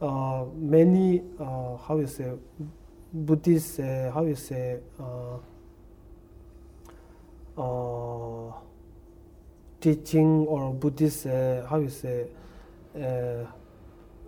[0.00, 2.32] uh, many how you say
[3.12, 4.80] Buddhist how you say
[7.56, 8.52] uh,
[9.80, 12.26] teaching or Buddhist uh, how you say
[12.94, 13.44] uh,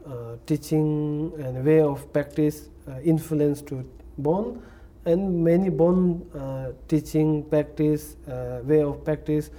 [0.06, 4.62] uh, teaching and way of practice uh, influence to Bon
[5.06, 6.20] and many Bon
[6.88, 8.16] teaching practice
[8.64, 9.50] way of practice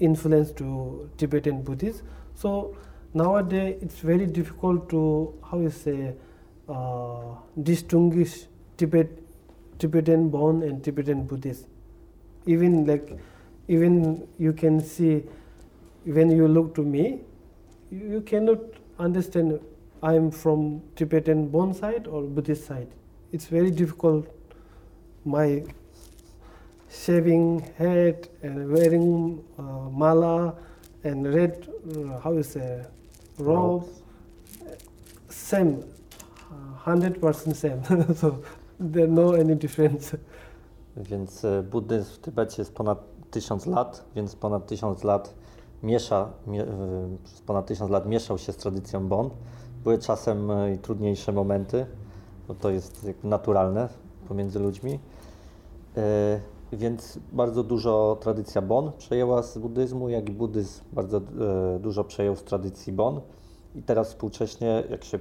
[0.00, 2.02] influence to Tibetan Buddhists.
[2.34, 2.76] So
[3.14, 6.14] nowadays it's very difficult to how you say
[7.62, 9.08] distinguish Tibet
[9.78, 11.66] Tibetan Bon and Tibetan Buddhist.
[12.46, 13.18] Even like
[13.68, 15.22] even you can see
[16.04, 17.20] when you look to me,
[17.90, 18.58] you, you cannot
[18.98, 19.60] understand
[20.02, 22.88] I am from Tibetan Bon side or Buddhist side.
[23.32, 24.26] It's very difficult.
[25.24, 25.62] My
[26.90, 30.56] shaving head and wearing uh, mala
[31.04, 32.84] and red, uh, how you say,
[33.38, 33.88] robe,
[35.28, 35.84] same,
[36.76, 37.84] hundred percent same.
[38.16, 38.42] so
[38.80, 40.14] there no any difference.
[40.96, 42.98] Więc e, buddyzm w Tybecie jest ponad
[43.30, 45.34] tysiąc lat, więc ponad tysiąc lat
[45.82, 46.66] miesza, mie, e,
[47.46, 49.30] ponad tysiąc lat mieszał się z tradycją Bon.
[49.84, 51.86] Były czasem e, i trudniejsze momenty,
[52.48, 53.88] bo to jest naturalne
[54.28, 54.98] pomiędzy ludźmi.
[56.72, 61.20] Więc bardzo dużo tradycja Bon przejęła z buddyzmu, jak i buddyzm bardzo
[61.80, 63.20] dużo przejął z tradycji Bon.
[63.74, 65.18] I teraz współcześnie, jak się,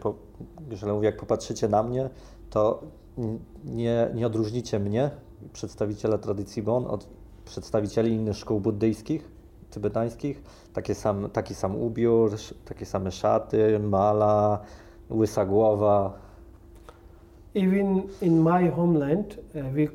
[0.70, 2.10] jeżeli mówię, jak popatrzycie na mnie,
[2.50, 2.84] to
[3.66, 5.12] nie, nie odróżnicie mnie,
[5.54, 7.08] przedstawiciela tradycji Bon, od
[7.46, 9.32] przedstawicieli innych szkół buddyjskich,
[9.72, 10.44] tybetańskich.
[10.74, 12.32] Takie sam, taki sam ubiór,
[12.66, 14.60] takie same szaty, mala,
[15.10, 16.14] łysa głowa.
[17.56, 19.88] Even in my homeland, uh, we,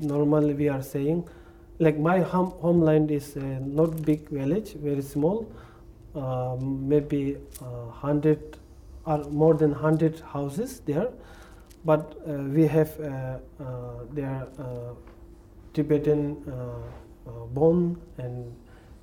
[0.00, 1.24] normally we are saying,
[1.80, 5.44] like my hom- homeland is uh, not big village, very small,
[6.14, 8.38] uh, maybe uh, hundred
[9.04, 11.08] or more than hundred houses there,
[11.84, 13.64] but uh, we have uh, uh,
[14.58, 14.94] uh,
[15.74, 18.54] Tibetan uh, uh, Bon and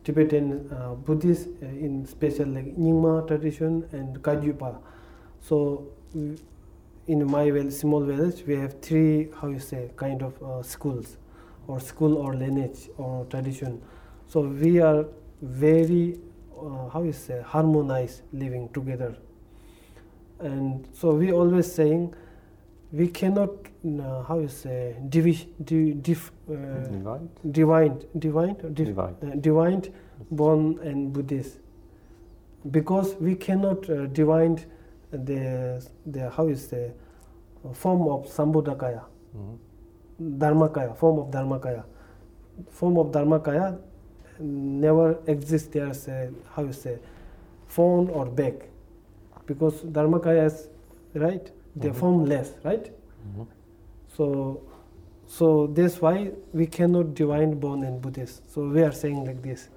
[0.03, 4.77] Tibetan uh, Buddhist uh, in special like Nyingma tradition and Kagyupa.
[5.41, 5.87] So
[7.07, 11.17] in my well, small village we have three how you say kind of uh, schools
[11.67, 13.81] or school or lineage or tradition.
[14.27, 15.05] So we are
[15.41, 16.19] very
[16.93, 19.15] how you say harmonized living together.
[20.39, 22.13] And so we always saying
[22.91, 23.49] we cannot
[23.85, 26.53] uh, how you say divi- di- dif- uh,
[26.87, 27.29] Divide?
[27.51, 29.15] divine divine dif- Divide.
[29.23, 29.81] uh, divine
[30.31, 31.59] Bon and Buddhist
[32.71, 34.57] because we cannot uh, divine
[35.11, 36.91] the the how is the
[37.73, 39.03] form of Sambodhakaya,
[39.35, 39.57] Mhm.
[40.39, 41.83] Dharmakaya, form of Dharmakaya.
[42.69, 43.77] Form of Dharmakaya
[44.39, 46.99] never exists there as a, how you say,
[47.67, 48.53] phone or back
[49.45, 50.69] because Dharmakaya is
[51.15, 51.99] right they're Mhm.
[51.99, 52.91] formless, right?
[53.25, 53.45] Mhm.
[54.07, 54.55] So,
[55.27, 58.51] so that's why we cannot divide Bon and Buddhist.
[58.51, 59.69] So we are saying like this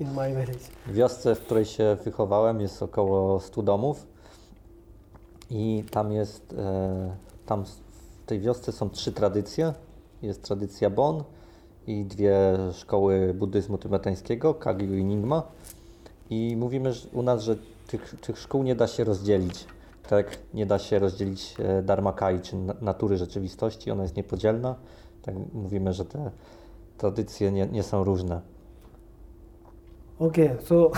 [0.00, 0.64] in my village.
[0.86, 4.06] W wiosce, w której się wychowałem, jest około 100 domów
[5.50, 7.16] i tam jest, e,
[7.46, 9.72] tam w tej wiosce są trzy tradycje.
[10.22, 11.24] Jest tradycja Bon
[11.86, 12.36] i dwie
[12.72, 15.42] szkoły buddyzmu tybetańskiego, Kagyu i Nyingma.
[16.30, 19.66] I mówimy u nas, że tych, tych szkół nie da się rozdzielić.
[20.08, 24.74] Tak, nie da się rozdzielić e, Dharmakai, czy na- natury rzeczywistości, ona jest niepodzielna.
[25.22, 26.30] Tak mówimy, że te
[26.98, 28.40] tradycje nie, nie są różne.
[30.18, 30.90] Okay, so,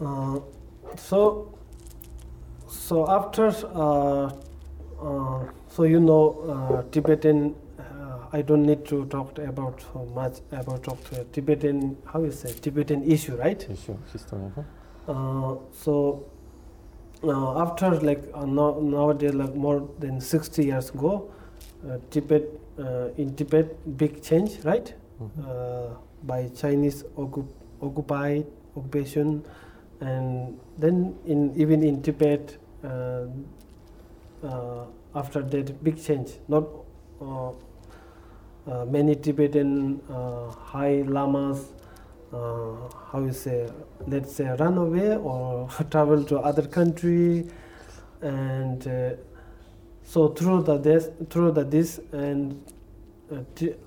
[0.00, 0.36] uh,
[0.96, 1.44] so,
[2.68, 4.32] so after, uh,
[5.02, 6.36] uh, so you know,
[6.90, 7.50] Tibetan.
[8.32, 11.96] I don't need to talk about much about Tibetan.
[12.04, 13.62] How is it Tibetan issue, right?
[14.12, 14.46] Historia.
[14.46, 14.64] mhm.
[15.08, 16.24] Uh, so
[17.26, 21.30] uh, after like uh, now, nowadays like more than 60 years ago
[21.88, 22.44] uh, tibet
[22.78, 25.30] uh, in tibet big change right Mhm.
[25.48, 25.88] uh,
[26.24, 28.44] by chinese occup- occupied
[28.76, 29.42] occupation
[30.00, 33.24] and then in even in tibet uh,
[34.44, 34.84] uh,
[35.14, 36.64] after that big change not
[37.22, 37.50] uh,
[38.66, 41.72] uh, many tibetan uh, high lamas
[42.32, 42.74] uh,
[43.12, 43.68] how you say
[44.06, 47.46] let's say run away or travel to other country.
[48.22, 49.16] And uh,
[50.04, 52.62] so through the this through the this and
[53.32, 53.38] uh,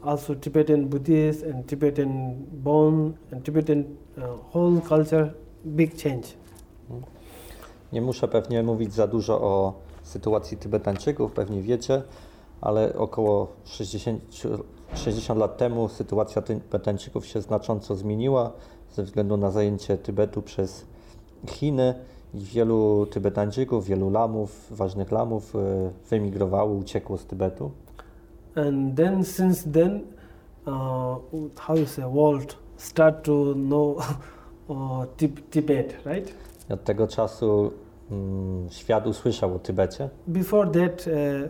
[0.03, 5.33] also tibetan buddhist and tibetan bone and tibetan uh, whole culture
[5.65, 6.27] big change.
[7.93, 9.73] Nie muszę pewnie mówić za dużo o
[10.03, 12.01] sytuacji Tybetańczyków, pewnie wiecie,
[12.61, 14.21] ale około 60,
[14.93, 18.51] 60 lat temu sytuacja Tybetańczyków się znacząco zmieniła
[18.91, 20.85] ze względu na zajęcie Tybetu przez
[21.47, 21.93] Chiny
[22.33, 25.59] i wielu Tybetańczyków, wielu lamów, ważnych lamów e,
[26.09, 27.71] wyemigrowało, uciekło z Tybetu.
[28.55, 30.01] and then since then
[30.65, 31.17] uh,
[31.59, 33.97] how you say world start to know
[34.67, 34.75] uh,
[35.17, 36.33] Tib- tibet right
[36.69, 37.71] od tego czasu
[38.11, 40.09] mm, świat usłyszał o Tybecie.
[40.27, 41.49] before that uh,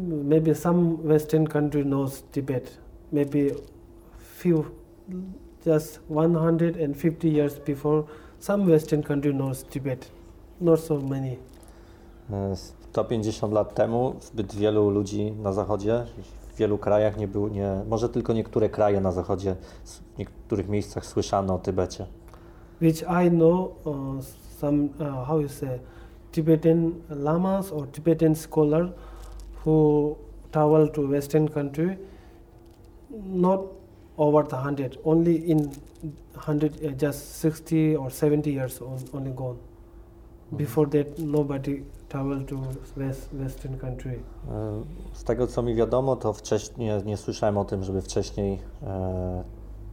[0.00, 2.78] maybe some western country knows tibet.
[3.12, 3.50] Maybe
[4.38, 4.64] few
[5.64, 8.04] just 150 years before
[8.38, 10.10] some western country knows tibet.
[10.60, 11.38] Not so many.
[12.30, 12.56] E,
[12.92, 16.06] 150 lat temu zbyt wielu ludzi na zachodzie,
[16.52, 21.06] w wielu krajach nie było, nie, może tylko niektóre kraje na zachodzie, w niektórych miejscach
[21.06, 22.06] słyszano o Tybecie.
[22.82, 24.20] which i know uh,
[24.58, 25.78] some uh, how you say
[26.32, 28.92] tibetan lamas or tibetan scholar
[29.64, 30.16] who
[30.52, 31.98] travel to western country
[33.24, 33.60] not
[34.16, 35.58] over the 100 only in
[36.34, 39.56] 100 uh, just 60 or 70 years on, only gone.
[40.52, 42.56] Before that nobody traveled to
[42.96, 44.12] west, western country.
[44.50, 49.44] E, Z tego co mi wiadomo, to wcześniej nie, słyszałem o tym, żeby wcześniej e,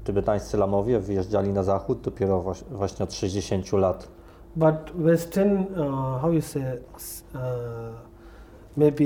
[0.03, 4.07] tybetańscy lamowie wyjeżdżali na zachód dopiero właśnie od 60 lat.
[4.55, 7.39] but western uh, how you say uh,
[8.77, 9.05] maybe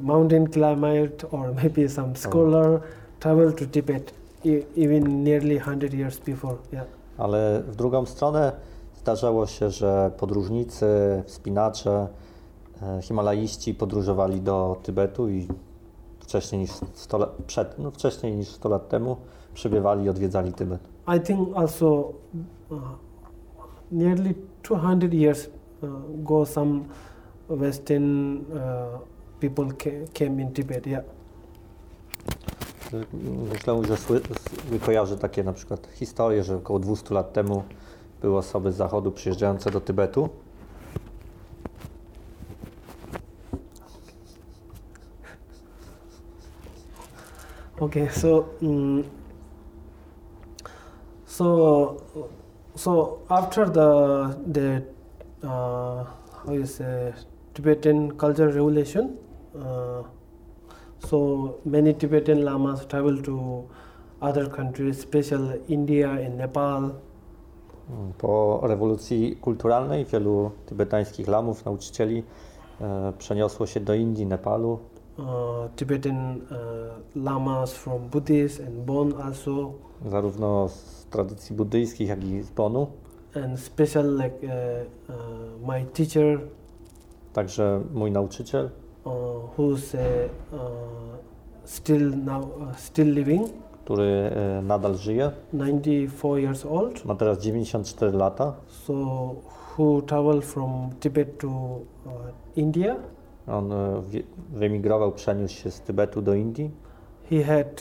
[0.00, 2.80] mountain climate or maybe some scholar
[3.20, 4.12] travel to tibet
[4.44, 6.86] e- even nearly 100 years before yeah
[7.18, 8.52] Ale w drugą stronę
[8.94, 10.86] zdarzało się, że podróżnicy,
[11.26, 12.08] wspinacze,
[12.82, 15.48] e, himalaiści podróżowali do Tybetu i
[16.20, 19.16] wcześniej niż 100 lat, przed, no wcześniej niż 100 lat temu
[19.54, 20.80] przybywali i odwiedzali Tybet.
[21.16, 22.12] I think also
[22.70, 22.78] uh,
[23.92, 25.48] nearly 200 years
[25.82, 25.88] uh,
[26.20, 26.80] ago some
[27.48, 28.42] Western uh,
[29.40, 30.86] people ca- came in Tibet.
[30.86, 31.04] Yeah,
[33.52, 34.20] Myślę, że sły,
[35.20, 37.62] takie na przykład historie, że około 200 lat temu
[38.20, 40.28] były osoby z zachodu przyjeżdżające do Tybetu.
[47.80, 49.04] Okay, so mm
[51.26, 51.96] so
[52.74, 53.88] so after the
[54.52, 54.82] the
[55.42, 56.06] uh,
[56.44, 57.12] how you say
[57.58, 59.18] Tibetan culture revolution,
[59.56, 60.04] uh,
[61.08, 63.68] so many Tibetan lamas travel to
[64.22, 66.90] other countries, especially India and Nepal.
[68.18, 72.22] Po rewolucji kulturalnej wielu tybetańskich lamów, nauczycieli
[72.80, 74.78] e, przeniosło się do Indii, Nepalu.
[75.18, 75.24] Uh,
[75.76, 79.72] Tibetan uh, lamas from Buddhist and Bon also,
[80.06, 82.86] zarówno z tradycji buddyjskich, jak i z Bonu.
[83.34, 86.40] and special like uh, uh, my teacher
[87.38, 88.70] Także mój nauczyciel,
[89.04, 89.12] uh,
[89.56, 90.00] who's uh,
[90.52, 90.60] uh,
[91.64, 93.48] still now uh, still living
[93.84, 95.30] który e, nadal żyje.
[95.52, 97.04] 94 years old.
[97.04, 98.54] Ma teraz 94 lata.
[98.68, 98.94] So
[99.78, 101.80] who traveled from Tibet to uh,
[102.56, 102.96] India.
[103.46, 104.02] On e,
[104.50, 106.70] wyemigrował, przeniósł się z Tybetu do Indii.
[107.30, 107.80] He had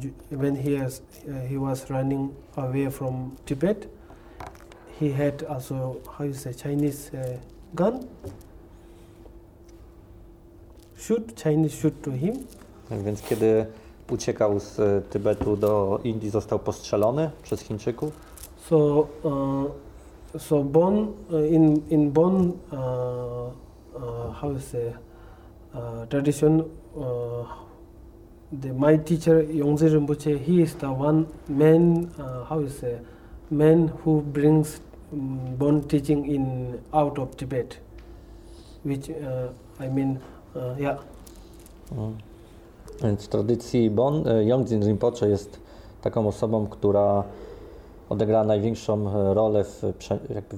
[0.00, 1.02] ju- when he has
[1.48, 3.88] he was running away from Tibet.
[5.00, 7.20] He had also how you say Chinese uh,
[7.74, 8.00] gun.
[10.96, 12.34] Shoot Chinese shoot to him.
[12.88, 13.66] Tak Więc kiedy
[14.10, 18.12] uciekał z e, Tybetu do Indii, został postrzelony przez Chińczyków.
[18.68, 19.70] So, uh,
[20.38, 22.76] so Bon uh, in in Bon, uh,
[23.94, 24.92] uh, how is say,
[25.74, 26.60] uh, tradition?
[26.96, 27.02] Uh,
[28.60, 32.10] the my teacher Yongzi Rinpoche, he is the one man.
[32.18, 32.98] Uh, how is say,
[33.50, 34.80] man who brings
[35.58, 37.80] Bon teaching in out of Tibet,
[38.84, 40.18] which uh, I mean,
[40.56, 40.98] uh, yeah.
[41.92, 42.14] Mm.
[43.02, 45.60] Więc w tradycji Bon, e, Yongdzin Rinpoche jest
[46.02, 47.24] taką osobą, która
[48.08, 49.82] odegrała największą e, rolę w,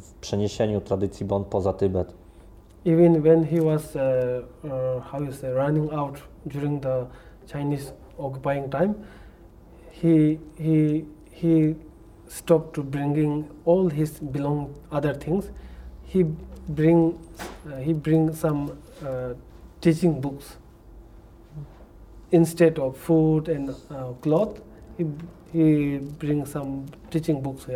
[0.01, 2.15] w przeniesieniu tradycji Bon poza Tybet.
[2.85, 7.07] even when he was uh, uh, how you say running out during the
[7.47, 8.95] Chinese occupying time,
[9.91, 11.75] he he he
[12.33, 15.45] stopped to bringing all his belong other things.
[16.07, 16.25] He
[16.69, 17.19] bring
[17.67, 18.71] uh, he bring some
[19.05, 19.35] uh,
[19.81, 20.57] teaching books
[22.31, 24.61] instead of food and uh, cloth.
[24.99, 25.05] He
[25.53, 27.67] he bring some teaching books.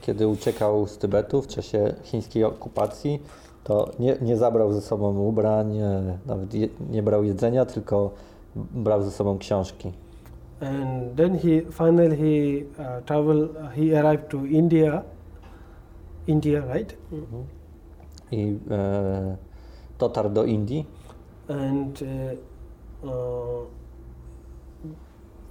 [0.00, 3.22] Kiedy uciekał z Tybetu w czasie chińskiej okupacji,
[3.64, 8.10] to nie, nie zabrał ze sobą ubrań, e, nawet je, nie brał jedzenia, tylko
[8.56, 9.92] brał ze sobą książki.
[10.70, 12.34] And then he finally he
[12.84, 14.90] uh, travel uh, he arrived to india
[16.26, 16.90] india right?
[18.32, 18.58] I e,
[19.98, 20.84] dotarł do Indii
[21.48, 23.66] and uh, uh,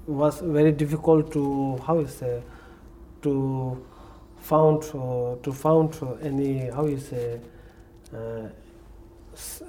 [0.07, 2.41] was very difficult to how you say
[3.21, 3.77] to
[4.39, 5.93] found uh, to found
[6.23, 7.39] any how you say
[8.13, 8.17] uh,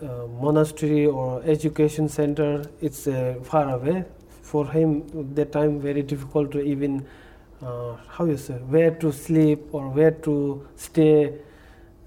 [0.02, 2.64] uh, monastery or education center.
[2.80, 4.04] It's uh, far away
[4.54, 5.02] for him
[5.34, 6.92] that time very difficult to even
[7.62, 10.34] uh, how you say where to sleep or where to
[10.76, 11.32] stay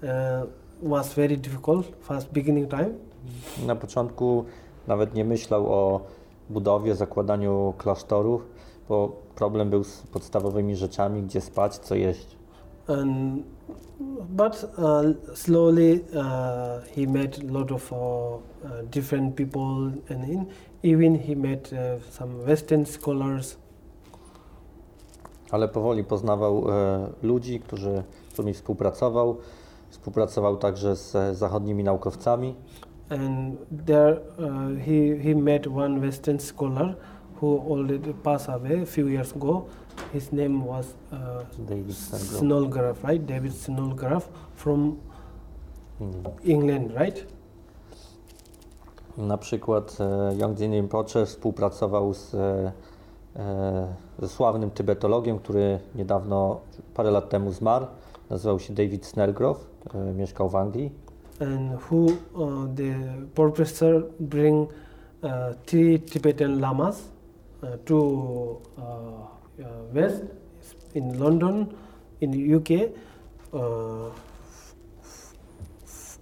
[0.02, 0.46] uh,
[0.82, 2.90] was very difficult first beginning time
[3.66, 4.44] Na początku
[4.86, 6.00] nawet nie myślał o
[6.50, 8.42] budowie, zakładaniu klasztorów,
[8.88, 12.36] bo problem był z podstawowymi rzeczami, gdzie spać, co jeść.
[12.88, 13.44] and
[14.30, 17.98] but uh, slowly uh, he met a lot of uh,
[18.90, 20.46] different people and in,
[20.84, 23.56] even he met uh, some western scholars
[25.50, 29.36] Ale powoli poznawał e, ludzi, którzy, z którymi współpracował.
[29.90, 32.54] Współpracował także z zachodnimi naukowcami.
[33.10, 34.20] and there
[34.86, 36.96] he, he met one western scholar
[37.42, 39.64] who already passed away a few years ago
[40.12, 41.18] his name was uh,
[41.68, 41.94] David.
[42.38, 44.96] Snellgrove, right David Snellgrove from
[46.00, 46.12] Mm.
[46.44, 47.26] England right
[49.18, 52.72] Na przykład e, Yongdzin Rinpoche współpracował z, e,
[53.36, 56.60] e, ze sławnym tybetologiem, który niedawno,
[56.94, 57.86] parę lat temu zmarł.
[58.30, 59.66] Nazywał się David Snellgrove,
[60.14, 61.08] mieszkał w Anglii.
[61.40, 64.68] and who uh, the professor bring
[65.22, 67.08] uh, three Tibetan lamas
[67.62, 70.24] uh, to uh, uh, west
[70.94, 71.74] in London,
[72.20, 72.70] in UK.
[73.52, 74.10] Uh,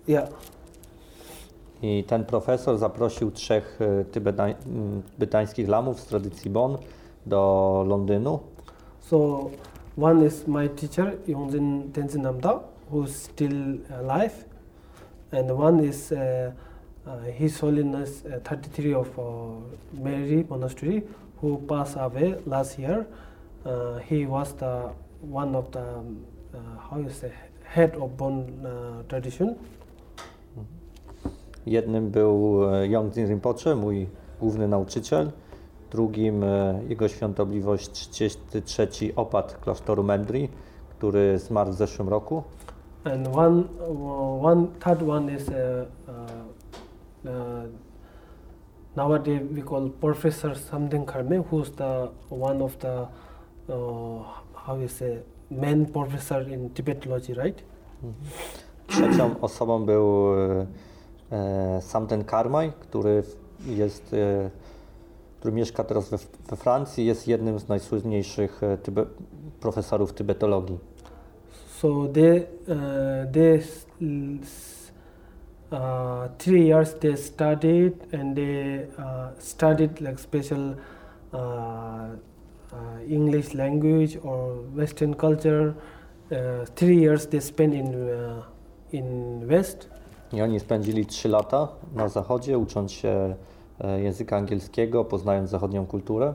[0.06, 0.28] yeah,
[1.86, 4.04] I ten profesor zaprosił trzech m,
[5.18, 6.78] tybetańskich lamów z tradycji Bon
[7.26, 8.38] do Londynu.
[9.00, 9.50] so
[9.96, 12.60] one is my teacher Yongzin Tenzin Namda,
[12.90, 14.44] who's still alive,
[15.32, 16.18] and one is uh,
[17.06, 19.22] uh, His Holiness uh, 33 of uh,
[20.02, 21.02] Mary Monastery,
[21.40, 23.06] who passed away last year.
[23.64, 24.90] Uh, he was the
[25.22, 26.24] one of the um,
[26.54, 26.58] uh,
[26.90, 27.32] how you say
[27.64, 29.56] head of Bon uh, tradition,
[31.66, 34.08] Jednym był e, Yongdzin Rinpoche, mój
[34.40, 35.30] główny nauczyciel.
[35.90, 40.48] Drugim e, jego świątobliwość 33 opat klasztoru Mendri,
[40.90, 42.42] który zmarł w zeszłym roku.
[43.06, 43.64] and one
[44.42, 47.66] one third one is uh, uh, uh,
[48.96, 53.08] nowadays we call Professor something Karme, who's the one of the
[53.68, 54.22] uh,
[54.54, 55.18] how you say
[55.50, 57.62] main professor in Tibetology, right?
[58.86, 60.26] Trzecią osobą był
[61.32, 63.22] e, e, Samten Karmaj, który
[63.66, 64.50] jest, e,
[65.40, 66.18] który mieszka teraz we,
[66.50, 69.06] we Francji, jest jednym z najsłynniejszych e, tybe,
[69.60, 70.78] profesorów tybetologii.
[71.80, 73.62] So they uh, they
[75.70, 80.76] uh, three years they studied and they uh, studied like special
[81.32, 82.08] uh,
[83.08, 85.74] English language or Western culture.
[86.74, 87.94] Three years they spent in
[88.92, 89.88] in West,
[90.32, 93.34] I oni spędzili 3 lata na zachodzie, ucząc się
[93.80, 96.34] e, języka angielskiego, poznając zachodnią kulturę.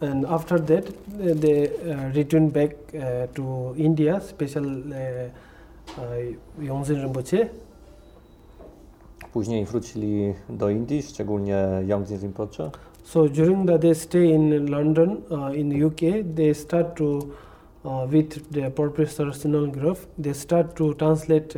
[0.00, 5.30] and after that uh, they uh, returned back uh, to India, special uh,
[6.58, 7.48] Yongzhen Rinpoche.
[9.32, 12.70] Później wrócili do Indii, szczególnie Yongdzin Rinpoche.
[13.04, 16.00] So during the they stay in London, uh, in UK,
[16.36, 17.18] they start to
[17.84, 21.56] uh, with the Professor Sunil Grof, they start to translate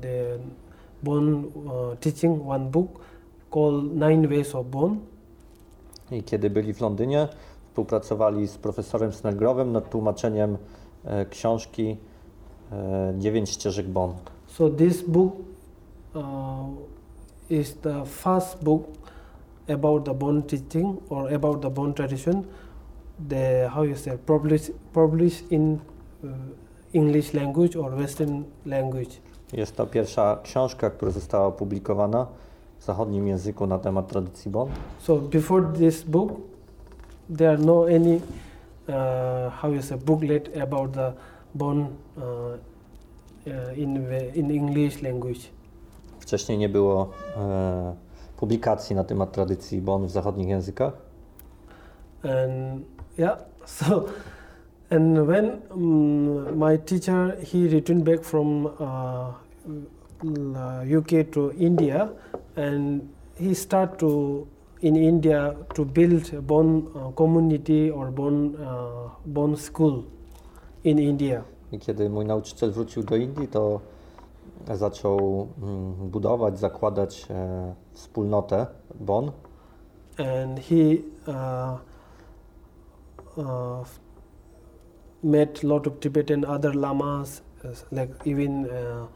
[0.00, 0.38] the
[1.02, 3.00] bone uh, teaching one book
[3.50, 4.96] called Nine Ways of Bone.
[6.10, 7.28] I kiedy byli w Londynie,
[7.68, 10.56] współpracowali z profesorem Snellgrowem nad tłumaczeniem
[11.30, 11.96] książki
[13.18, 14.14] Dziewięć ścieżek Bon.
[14.46, 15.32] So this book
[16.14, 16.22] uh,
[17.50, 18.84] is the first book
[19.68, 22.44] about the bone teaching or about the bone tradition.
[23.28, 25.80] The how you say published published in
[26.24, 26.28] uh,
[26.92, 29.20] English language or Western language.
[29.52, 32.26] Jest to pierwsza książka, która została opublikowana
[32.78, 34.68] w zachodnim języku na temat tradycji Bon.
[34.98, 36.32] So before this book,
[37.36, 41.12] there are no any uh, how you say booklet about the
[41.54, 42.22] bone uh,
[43.46, 45.40] uh, in in English language.
[46.20, 47.94] Wcześniej nie było e,
[48.36, 50.92] publikacji na temat tradycji Bon w zachodnich językach.
[52.22, 52.84] and
[53.18, 54.06] yeah so
[54.90, 59.32] and when um, my teacher he returned back from uh,
[60.98, 62.10] uk to india
[62.56, 63.08] and
[63.38, 64.46] he start to
[64.80, 70.04] in india to build a uh, community or bone uh, bone school
[70.84, 73.80] in india I kiedy mój nauczyciel wrócił do Indii, to
[74.74, 78.66] zaczął mm, budować, zakładać e, wspólnotę
[79.00, 79.32] Bon.
[80.18, 81.78] and he uh,
[83.36, 83.86] uh,
[85.22, 89.06] met lot of Tibetan other lamas, uh, like even uh,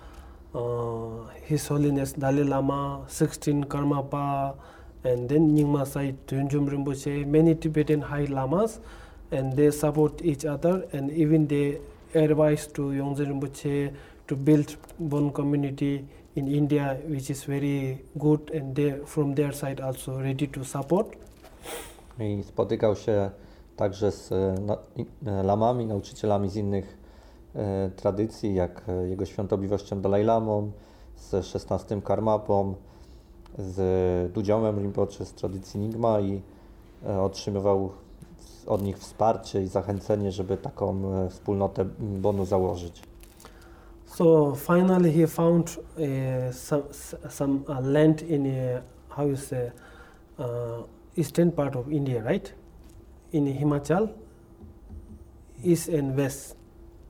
[0.55, 4.57] uh, His Holiness Dalai Lama, 16 Karmapa,
[5.05, 8.81] and then Nyingma Sai Tunjum Rinpoche, many Tibetan high lamas,
[9.31, 11.79] and they support each other, and even they
[12.15, 13.95] advise to Yongzhen Rinpoche
[14.29, 16.05] to build one community
[16.37, 21.17] in India, which is very good, and they from their side also ready to support.
[22.19, 23.31] I spotykał się
[23.77, 24.55] także z e,
[25.27, 26.99] e, lamami, nauczycielami z innych
[27.55, 30.71] e, tradycji, jak jego świątobliwością Dalai Lamą,
[31.17, 32.75] z XVI Karmapą,
[33.59, 36.43] z Dudziomem Rinpoche z tradycji Nigma i
[37.21, 37.91] otrzymywał
[38.67, 43.03] od nich wsparcie i zachęcenie, żeby taką wspólnotę Bonu założyć.
[44.07, 46.83] So finally, he found uh, some
[47.29, 49.73] some uh, land in uh, how you say
[50.39, 50.85] uh,
[51.17, 52.62] eastern part of India, right?
[53.33, 54.09] In Himachal,
[55.65, 56.57] east and west,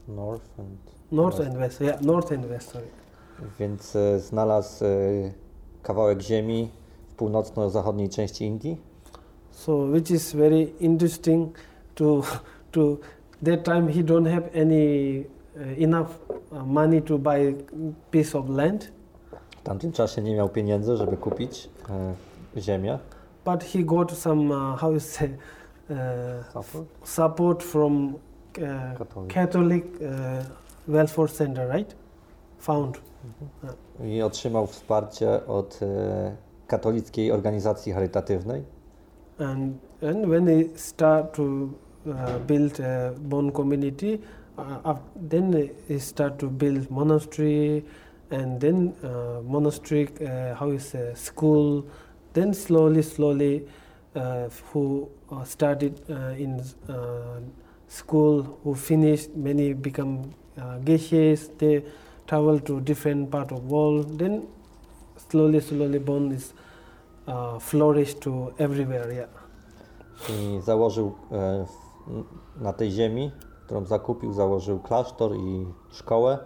[0.08, 0.76] North and
[1.10, 1.50] north West.
[1.50, 1.80] and west.
[1.80, 2.70] Yeah, north and west.
[2.70, 2.86] Sorry.
[3.58, 4.88] Więc e, znalazł e,
[5.82, 6.68] kawałek ziemi
[7.08, 8.80] w północno-zachodniej części Indii.
[9.50, 11.54] So which is very interesting
[11.94, 12.22] to
[12.72, 12.96] to
[13.44, 15.24] that time he don't have any
[15.56, 16.08] uh, enough
[16.66, 17.54] money to buy
[18.10, 18.92] piece of land,
[19.60, 21.70] W tamtym czasie nie miał pieniędzy, żeby kupić
[22.56, 22.98] e, ziemię.
[23.44, 25.28] but he got some uh, how you say.
[25.90, 26.62] Uh,
[27.04, 29.28] support from uh, Katolik.
[29.28, 30.44] Catholic uh,
[30.86, 31.94] Welfare Center, right?
[32.58, 33.00] Found.
[34.04, 35.80] I otrzymał wsparcie od
[36.66, 38.64] katolickiej organizacji charytatywnej.
[39.38, 44.18] And, and when they start to uh, build a bone community,
[44.58, 44.96] uh,
[45.28, 47.82] then they start to build monastery
[48.30, 51.84] and then uh, monastery, uh, how is a school,
[52.32, 53.66] then slowly, slowly,
[54.14, 55.08] uh, who
[55.44, 57.40] started uh, in uh,
[57.88, 61.82] school, who finished, many become uh, geshes, they
[62.26, 64.46] travel to different part of world, then
[65.28, 66.54] slowly, slowly bone is
[67.26, 69.28] uh, flourish to everywhere, yeah.
[70.30, 71.66] I założył e,
[72.60, 73.32] na tej ziemi,
[73.66, 76.38] którą zakupił, założył klasztor i szkołę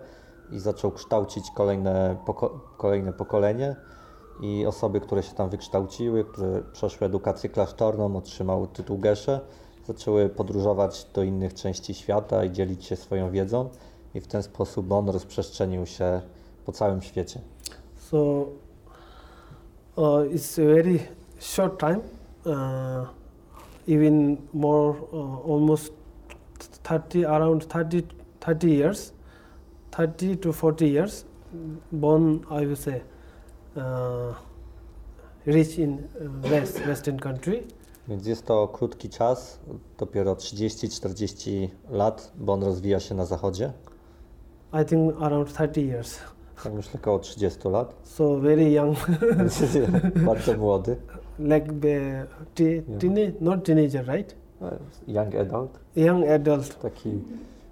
[0.52, 3.76] i zaczął kształcić kolejne, poko- kolejne pokolenie.
[4.40, 9.40] I osoby, które się tam wykształciły, które przeszły edukację klasztorną, otrzymały tytuł gesze,
[9.86, 13.68] zaczęły podróżować do innych części świata i dzielić się swoją wiedzą.
[14.14, 16.20] I w ten sposób on rozprzestrzenił się
[16.64, 17.40] po całym świecie.
[17.96, 18.46] So
[19.96, 20.98] uh, it's a very
[21.38, 22.00] short time,
[22.44, 23.08] uh,
[23.88, 25.92] even more, uh, almost
[26.82, 28.08] 30, around 30,
[28.40, 29.12] 30 years,
[29.90, 31.24] 30 to 40 years,
[31.92, 33.00] born, I would say,
[35.46, 37.62] rich in uh, West, Western country.
[38.08, 39.60] Więc jest to krótki czas,
[39.98, 43.72] dopiero 30-40 lat, bo on rozwija się na zachodzie.
[44.82, 46.18] I think around 30 years.
[46.64, 47.94] Tak myślę około 30 lat.
[48.04, 48.96] So very young,
[50.26, 50.96] bardzo młody.
[51.38, 54.34] like the te- teenage, not teenager, right?
[55.08, 55.78] Young adult.
[55.96, 56.78] Young adult.
[56.82, 57.10] Taki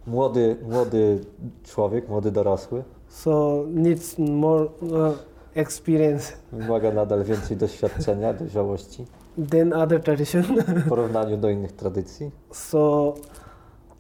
[0.06, 1.24] młody, młody
[1.64, 2.84] człowiek, młody dorosły.
[3.08, 5.18] So needs more uh,
[5.54, 9.04] experience Wymaga nadal więcej doświadczenia, dojrzałości
[9.50, 10.42] than other tradition.
[10.84, 12.30] w porównaniu do innych tradycji.
[12.52, 13.14] so,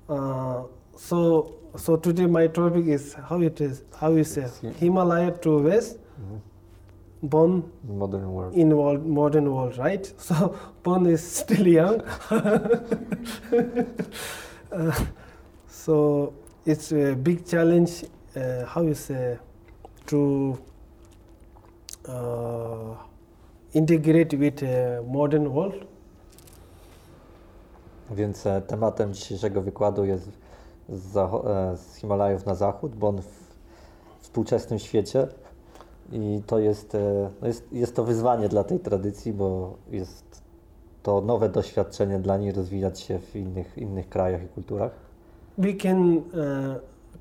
[0.08, 0.16] uh,
[0.96, 1.46] so,
[1.76, 4.62] so today my topic is how it is, how it?
[4.62, 4.76] Yeah.
[4.76, 5.98] Himalaya to west,
[7.22, 8.54] born Modern world.
[8.54, 10.14] in world, modern world, right?
[10.18, 12.02] So Bon is still young.
[14.72, 14.92] Uh,
[15.68, 16.32] so
[16.66, 18.04] it's a big challenge.
[18.36, 19.38] Uh, how you say
[20.06, 20.58] to
[23.74, 25.94] integrate with uh, modern world.
[28.10, 30.28] Więc e, tematem dzisiejszego wykładu jest
[30.88, 33.44] z, e, z Himalajów na zachód, bo on w
[34.20, 35.26] współczesnym świecie
[36.12, 40.42] i to jest, e, no jest, jest to wyzwanie dla tej tradycji, bo jest
[41.02, 44.90] to nowe doświadczenie dla niej rozwijać się w innych, innych krajach i kulturach.
[45.58, 46.22] We can uh,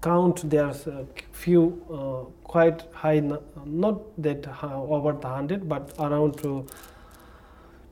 [0.03, 3.21] count there's a few uh, quite high,
[3.65, 6.65] not that ha- over the hundred, but around to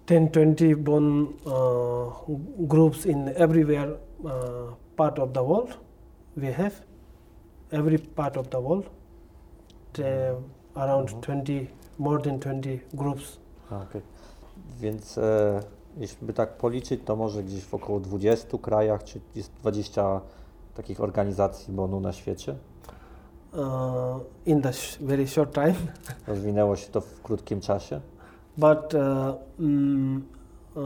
[0.07, 2.11] 10, 20 bone uh,
[2.67, 3.95] groups in everywhere
[4.25, 4.29] uh,
[4.95, 5.77] part of the world.
[6.37, 6.73] We have
[7.71, 8.85] every part of the world.
[10.75, 11.21] Around Mhm.
[11.21, 11.67] 20,
[11.99, 13.37] more than 20 groups.
[13.71, 14.01] Okej.
[14.79, 15.19] Więc
[15.97, 20.21] jeśli by tak policzyć, to może gdzieś w około 20 krajach, czy jest 20
[20.73, 22.55] takich organizacji bonu na świecie.
[23.53, 25.73] Uh, in the very short time.
[26.27, 28.01] Rozwinęło się to w krótkim czasie.
[28.57, 28.99] But uh,
[29.59, 30.23] mm,
[30.75, 30.83] uh,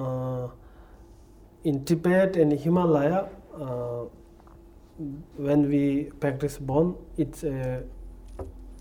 [1.63, 3.23] in Tibet and Himalaya,
[3.53, 4.09] uh,
[5.39, 7.49] when we practice Bon, it's uh,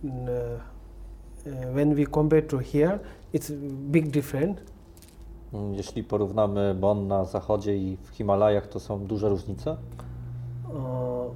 [0.05, 2.99] n- uh, when we compare to here,
[3.35, 3.51] it's
[3.91, 4.61] big difference.
[5.53, 9.77] Mm, Jeśli porównamy Bon na zachodzie i w Himalajach, to są duże różnice.
[10.69, 11.31] Uh,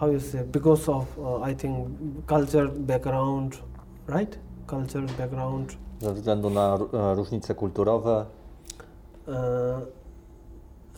[0.00, 0.42] how you say?
[0.52, 1.88] Because of uh, I think
[2.26, 3.58] culture background,
[4.06, 4.38] right?
[4.66, 5.76] Culture background.
[6.00, 8.26] Ze względu na e, różnice kulturowe.
[9.26, 9.34] Uh,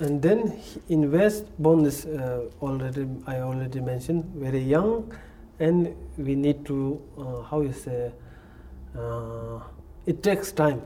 [0.07, 0.53] and then
[0.89, 5.15] in West, Bon is uh, already I already mentioned very young,
[5.61, 6.75] and we need to
[7.19, 8.13] uh, how you say
[8.95, 9.61] uh,
[10.07, 10.79] it takes time.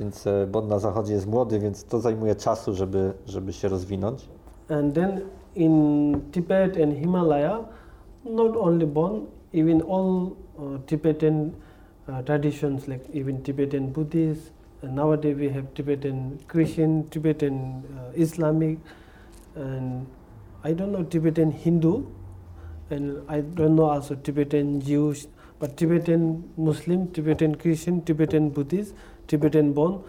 [0.00, 4.28] Więc e, Bon na zachodzie jest młody, więc to zajmuje czasu, żeby, żeby się rozwinąć.
[4.68, 7.64] And then in Tibet and Himalaya,
[8.24, 11.54] not only Bon, even all uh, Tibetan
[12.08, 14.50] uh, traditions like even Tibetan Buddhist.
[14.82, 18.78] And nowadays we have Tibetan Christian, Tibetan uh, Islamic,
[19.54, 20.06] and
[20.62, 22.06] I don't know Tibetan Hindu,
[22.90, 25.26] and I don't know also Tibetan Jewish,
[25.58, 28.94] but Tibetan Muslim, Tibetan Christian, Tibetan Buddhist,
[29.26, 30.04] Tibetan Bon,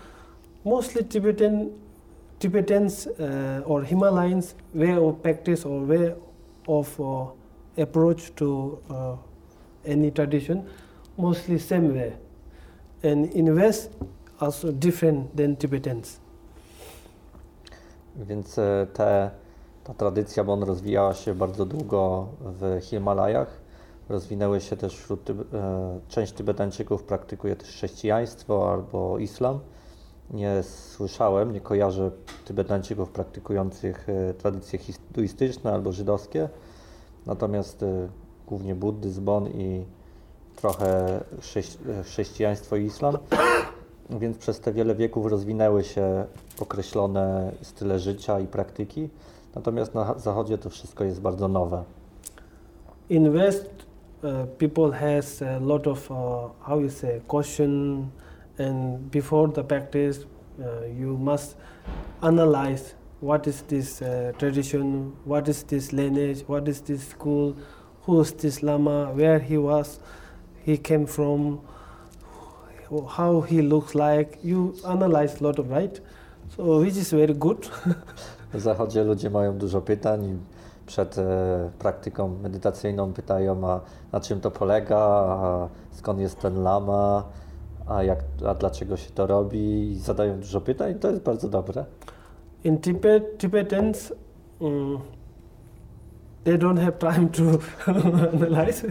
[0.65, 1.71] mostly Tibetan
[2.39, 6.13] Tibetans uh, or Himalayans way of practice or way
[6.67, 7.27] of uh,
[7.77, 9.15] approach to uh,
[9.85, 10.65] any tradition,
[11.17, 12.13] mostly same way.
[13.03, 13.91] And in West,
[14.39, 16.19] also different than Tibetans.
[18.15, 19.31] Więc e, te,
[19.83, 23.61] ta tradycja Bon rozwijała się bardzo długo w Himalajach.
[24.09, 25.33] Rozwinęły się też wśród e,
[26.07, 29.59] część Tybetańczyków praktykuje też chrześcijaństwo albo islam.
[30.33, 32.11] Nie słyszałem, nie kojarzę
[32.45, 36.49] Tybetańczyków praktykujących e, tradycje hinduistyczne albo żydowskie.
[37.25, 38.07] Natomiast e,
[38.47, 39.85] głównie buddyzm, Bon i
[40.55, 41.19] trochę
[41.85, 43.17] e, chrześcijaństwo i islam.
[44.21, 46.25] Więc przez te wiele wieków rozwinęły się
[46.59, 49.09] określone style życia i praktyki.
[49.55, 51.83] Natomiast na zachodzie to wszystko jest bardzo nowe.
[53.09, 53.69] In West,
[54.23, 56.17] uh, people has a lot of uh,
[56.61, 58.05] how you say caution,
[58.57, 60.25] and before the practice,
[60.61, 61.55] uh, you must
[62.21, 67.55] analyze what is this uh, tradition, what is this lineage, what is this school,
[68.03, 69.99] who is this lama, where he was,
[70.63, 71.61] he came from,
[73.09, 74.37] how he looks like.
[74.43, 75.99] You analyze a lot of right,
[76.55, 77.67] so which is very good.
[78.53, 80.39] W zachodzie ludzie mają dużo pytań
[80.85, 83.81] przed e, praktyką medytacyjną pytają, a
[84.11, 87.23] na czym to polega, a skąd jest ten lama,
[87.87, 89.91] a, jak, a dlaczego się to robi.
[89.91, 91.85] I zadają dużo pytań to jest bardzo dobre.
[92.63, 94.11] in Tibet, Tibetans,
[94.59, 94.99] um,
[96.43, 97.43] they don't have time to
[98.33, 98.83] analyze,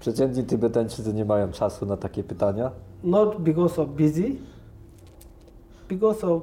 [0.00, 2.70] Przeciętni Tybetańczycy nie mają czasu na takie pytania.
[3.04, 4.36] not because of busy,
[5.88, 6.42] because of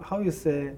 [0.00, 0.76] how you say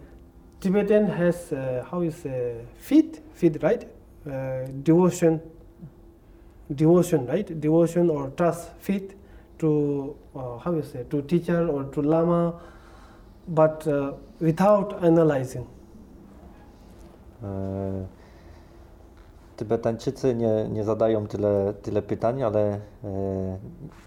[0.61, 3.85] Tibetan has uh, how you say faith, faith, right?
[4.27, 4.33] Uh,
[4.73, 5.39] devotion,
[6.71, 7.61] devotion, right?
[7.61, 9.15] Devotion or trust, faith
[9.59, 12.55] to uh, how you say to teacher or to lama,
[13.49, 15.67] but uh, without analyzing.
[17.43, 18.07] E,
[19.57, 22.79] Tybetańczycy nie, nie zadają tyle, tyle pytań, ale e,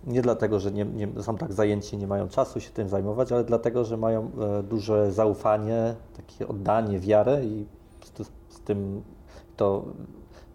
[0.07, 3.43] nie dlatego, że nie, nie, są tak zajęci, nie mają czasu się tym zajmować, ale
[3.43, 7.65] dlatego, że mają e, duże zaufanie, takie oddanie, wiarę i
[8.03, 9.01] z, z tym
[9.57, 9.85] to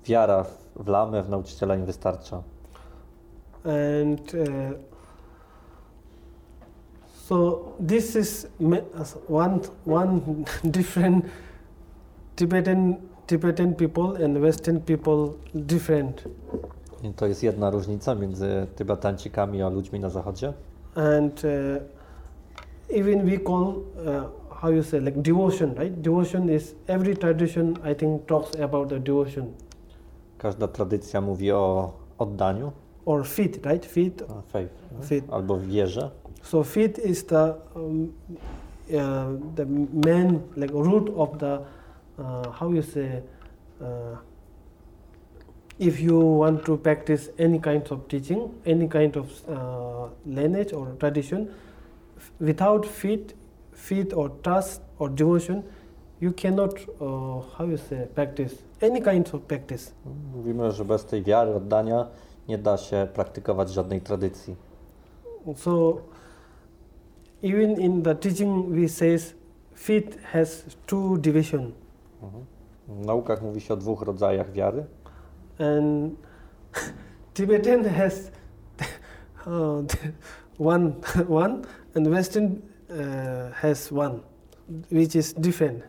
[0.05, 2.43] wiara w, w lamę, w nauczyciela im wystarcza.
[3.65, 4.79] and uh,
[7.29, 8.47] so this is
[9.29, 10.21] one one
[10.65, 11.25] different
[12.37, 12.97] Tibetan
[13.27, 16.25] Tibetan people and Western people different,
[17.05, 20.53] I to jest jedna różnica między Tybetańczykami a ludźmi na zachodzie.
[20.97, 24.25] and uh, even we call uh,
[24.61, 26.01] how you say like devotion, right?
[26.01, 29.47] Devotion is every tradition I think talks about the devotion
[30.39, 32.73] Każda tradycja mówi o oddaniu,
[33.07, 33.87] or faith, right?
[33.87, 34.71] Faith, a faith,
[35.03, 35.33] faith.
[35.33, 36.11] albo wierze.
[36.43, 38.13] So faith is the um,
[38.91, 39.67] uh, the
[40.07, 41.61] main like root of the
[42.19, 43.23] uh, how you say
[43.81, 44.17] uh,
[45.79, 50.95] if you want to practice any kind of teaching, any kind of uh, lineage or
[51.01, 51.53] tradition,
[52.39, 53.35] without faith,
[53.73, 55.65] faith or trust or devotion,
[56.21, 58.55] you cannot uh, how you say practice
[58.87, 59.93] any kind of practice.
[60.35, 62.07] Mówimy, że bez tej wiary, oddania
[62.49, 64.57] nie da się praktykować żadnej tradycji.
[65.57, 65.97] So
[67.43, 69.35] even in the teaching we says
[69.75, 71.73] faith has two division
[72.23, 72.45] Mhm.
[72.89, 74.85] W naukach mówi się o dwóch rodzajach wiary.
[75.59, 76.13] and
[77.35, 78.31] Tibetan has
[79.47, 79.85] uh,
[80.75, 80.93] one
[81.29, 81.63] one
[81.97, 84.21] and Western uh, has one
[84.93, 85.83] which is different.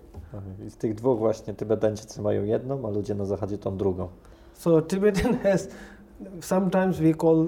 [0.67, 4.07] I z tych dwóch właśnie Tybetańczycy mają jedną, a ludzie na zachodzie tą drugą.
[4.53, 5.67] So Tibetan has
[6.41, 7.47] sometimes we call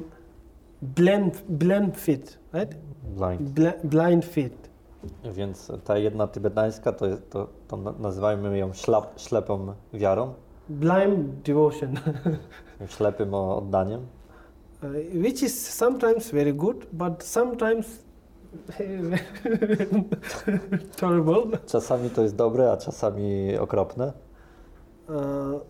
[0.82, 2.76] blind blind faith, right?
[3.04, 3.42] Blind.
[3.42, 4.68] Bl- blind faith.
[5.34, 10.34] Więc ta jedna tybetańska to, to, to na- nazywajmy ją ślap, ślepą wiarą,
[10.70, 11.96] blind devotion,
[12.98, 14.02] ślepym oddaniem.
[14.84, 14.90] uh,
[15.24, 18.04] which is sometimes very good, but sometimes
[21.00, 21.58] terrible.
[21.66, 24.14] Czasami to jest dobre, a czasami okropne.
[25.10, 25.62] Uh,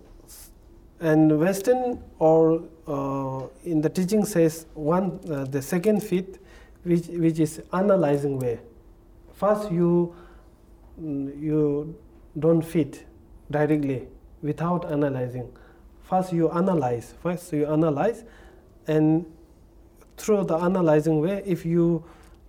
[0.99, 6.39] and Western or uh, in the teaching says one uh, the second fit,
[6.83, 8.57] which which is analyzing way.
[9.33, 10.15] First you
[11.01, 11.93] mm, you
[12.35, 13.05] don't fit
[13.51, 14.07] directly
[14.41, 15.47] without analyzing.
[16.03, 17.13] First you analyze.
[17.21, 18.23] First you analyze,
[18.87, 19.25] and
[20.17, 22.03] through the analyzing way, if you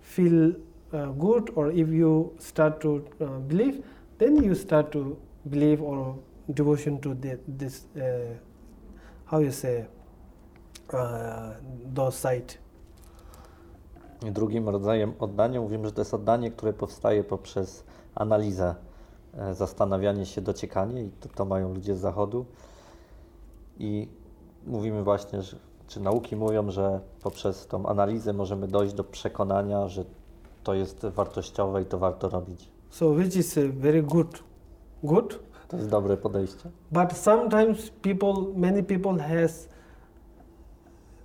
[0.09, 0.55] feel
[0.93, 3.81] uh, good or if you start to uh, believe,
[4.17, 6.15] then you start to believe or
[6.53, 8.01] devotion to the, this uh,
[9.25, 9.85] how you say
[11.93, 12.57] those site.
[14.25, 17.83] I drugim rodzajem oddania mówimy, że to jest oddanie, które powstaje poprzez
[18.15, 18.75] analizę,
[19.37, 22.45] e, zastanawianie się, dociekanie i to, to mają ludzie z zachodu.
[23.77, 24.07] I
[24.67, 25.57] mówimy właśnie, że,
[25.89, 30.05] czy nauki mówią, że poprzez tą analizę możemy dojść do przekonania, że
[30.63, 32.69] to jest wartościowe i to warto robić.
[32.89, 34.43] So which is very good,
[35.03, 35.39] good.
[35.67, 36.69] To jest dobre podejście.
[36.91, 39.69] But sometimes people, many people has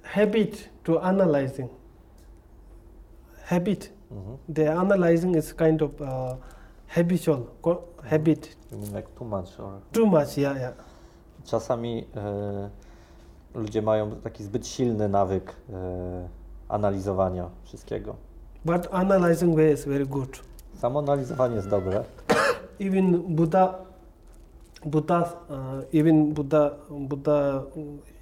[0.02, 1.70] habit to analyzing.
[3.44, 3.92] Habit.
[4.10, 4.38] Mhm.
[4.54, 6.06] The analyzing is kind of uh,
[6.88, 7.42] habitual
[8.02, 8.56] habit.
[8.72, 9.80] You mean like too much or...
[9.92, 10.74] Too much, yeah, yeah.
[11.44, 12.70] Czasami e,
[13.55, 16.28] ludzie mają taki zbyt silny nawyk e,
[16.68, 18.16] analizowania wszystkiego.
[18.64, 20.40] But analyzing way is very good.
[20.74, 22.05] Samo analizowanie jest dobre,
[22.80, 23.74] even Buddha,
[24.84, 27.64] Buddha, uh, even Buddha, Buddha,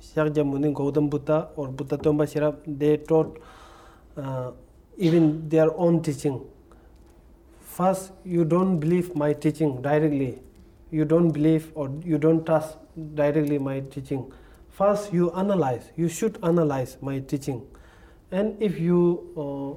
[0.00, 3.40] Shakyamuni Muni, Gautam Buddha, or Buddha Tombashira, they taught
[4.16, 4.50] uh,
[4.96, 6.40] even their own teaching.
[7.60, 10.38] First, you don't believe my teaching directly.
[10.90, 12.76] You don't believe or you don't trust
[13.14, 14.30] directly my teaching.
[14.72, 15.92] First, you analyze.
[15.96, 17.60] You should analyze my teaching,
[18.30, 19.76] and if you uh,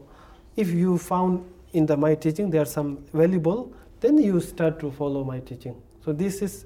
[0.55, 1.43] if you found
[1.73, 5.75] in the my teaching there are some valuable, then you start to follow my teaching.
[6.05, 6.65] So this is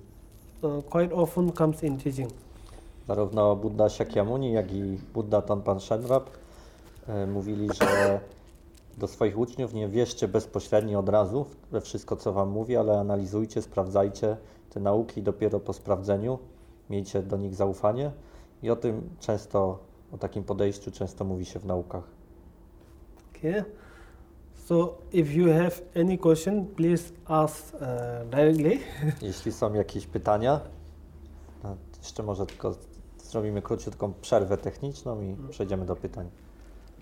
[0.64, 2.32] uh, quite often comes in teaching.
[3.08, 6.30] Zarówno Buddha Shakyamuni, jak i Buddha Tonpan Shenrab
[7.08, 8.20] e, mówili, że
[8.98, 13.62] do swoich uczniów nie wierzcie bezpośrednio od razu we wszystko, co wam mówi, ale analizujcie,
[13.62, 14.38] sprawdzajcie
[14.70, 16.40] te nauki dopiero po sprawdzeniu
[16.90, 18.12] miejcie do nich zaufanie.
[18.64, 19.80] I o tym często,
[20.12, 22.04] o takim podejściu często mówi się w naukach.
[23.38, 23.64] Okay.
[24.56, 27.80] So if you have any question, please ask uh,
[28.30, 28.80] directly.
[29.22, 30.62] Jeśli są jakieś pytania,
[32.00, 32.76] jeszcze może tylko
[33.18, 36.30] zrobimy króciutką przerwę techniczną i przejdziemy do pytań.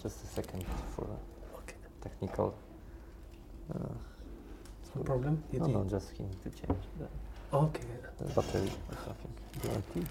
[0.03, 0.63] Just a second
[0.95, 1.05] for
[1.53, 1.75] Okay.
[2.01, 2.45] technical.
[2.45, 3.75] Uh,
[4.95, 5.41] No problem.
[5.53, 7.07] no, no, just need to change the,
[7.51, 7.81] Okay.
[8.35, 9.46] battery or something.
[9.65, 10.05] Aqui.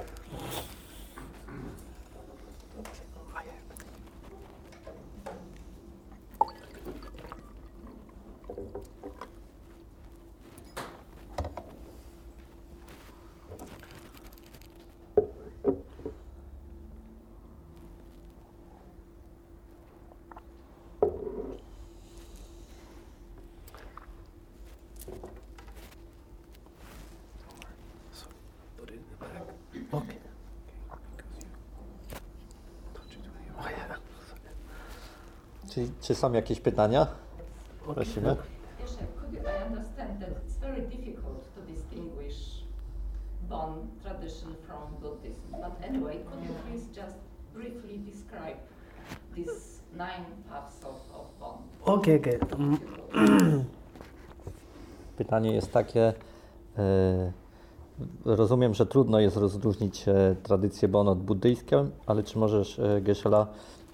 [35.77, 37.07] Czy, czy są jakieś pytania?
[37.95, 38.37] Prosimy.
[38.37, 42.65] Could you, I understand that it's very difficult to distinguish
[43.49, 45.51] Bon tradition from Buddhism.
[45.51, 47.17] But anyway, could you please just
[47.55, 48.57] briefly describe
[49.35, 51.59] these nine paths of, of Bon?
[51.85, 52.39] Okay, okay.
[52.59, 52.79] Mm,
[55.19, 56.13] Pytanie jest takie.
[56.79, 57.33] e,
[58.25, 63.47] rozumiem, że trudno jest rozróżnić e, tradycję Bon od buddyjską, ale czy możesz, e, Geshe-la,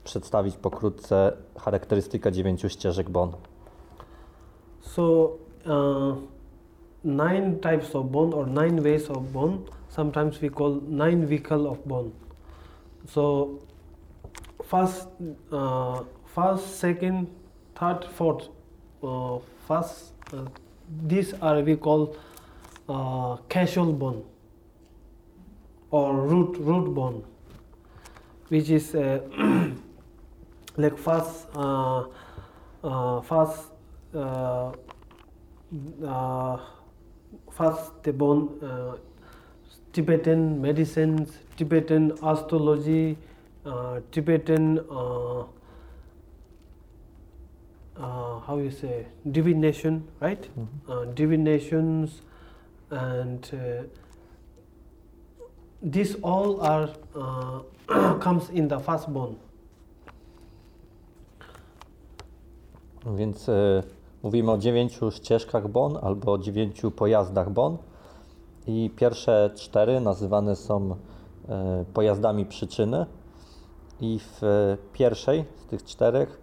[0.04, 3.32] przedstawić pokrótce charakterystykę dziewięciu ścieżek Bon?
[4.80, 5.36] So,
[5.66, 6.16] uh,
[7.04, 9.58] nine types of bone or nine ways of bone.
[9.88, 12.10] Sometimes we call nine vehicle of bone.
[13.06, 13.48] So,
[14.64, 15.08] first,
[15.52, 16.00] uh,
[16.34, 17.26] first, second,
[17.74, 18.48] third, fourth.
[19.02, 19.38] Uh,
[19.68, 20.46] first, uh,
[21.06, 22.16] these are we call
[22.88, 24.24] uh, casual bone
[25.90, 27.24] or root root bone,
[28.48, 29.20] which is uh,
[30.76, 32.04] like first, uh,
[32.82, 33.68] uh, first
[34.14, 34.72] uh,
[36.04, 36.60] uh,
[37.50, 38.96] first the bone uh,
[39.92, 43.16] Tibetan medicines, Tibetan astrology,
[43.64, 45.44] uh, Tibetan uh,
[47.96, 50.48] uh, how you say divination, right?
[50.88, 52.22] Uh, divinations
[52.90, 53.82] and uh,
[55.82, 59.08] these all are uh, comes in the first
[63.06, 63.82] Więc e,
[64.22, 67.76] mówimy o dziewięciu ścieżkach Bon albo o dziewięciu pojazdach Bon.
[68.66, 70.96] I pierwsze cztery nazywane są
[71.48, 73.06] e, pojazdami przyczyny.
[74.00, 76.42] I w e, pierwszej z tych czterech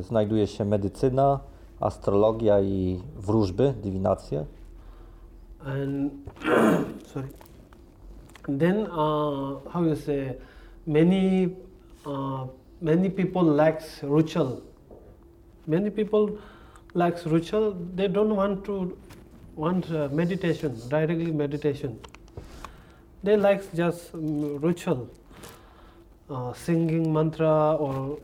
[0.00, 1.40] znajduje się medycyna,
[1.80, 4.46] astrologia i wróżby, dywinacje.
[5.64, 6.12] and
[7.12, 7.28] sorry
[8.46, 10.36] then uh, how you say
[10.86, 11.56] many
[12.06, 12.46] uh,
[12.80, 14.62] many people lacks ritual
[15.66, 16.38] many people
[16.94, 18.96] lacks ritual they don't want to
[19.54, 21.98] want uh, meditation directly meditation.
[23.22, 25.10] They like just um, ritual
[26.30, 28.18] uh, singing mantra or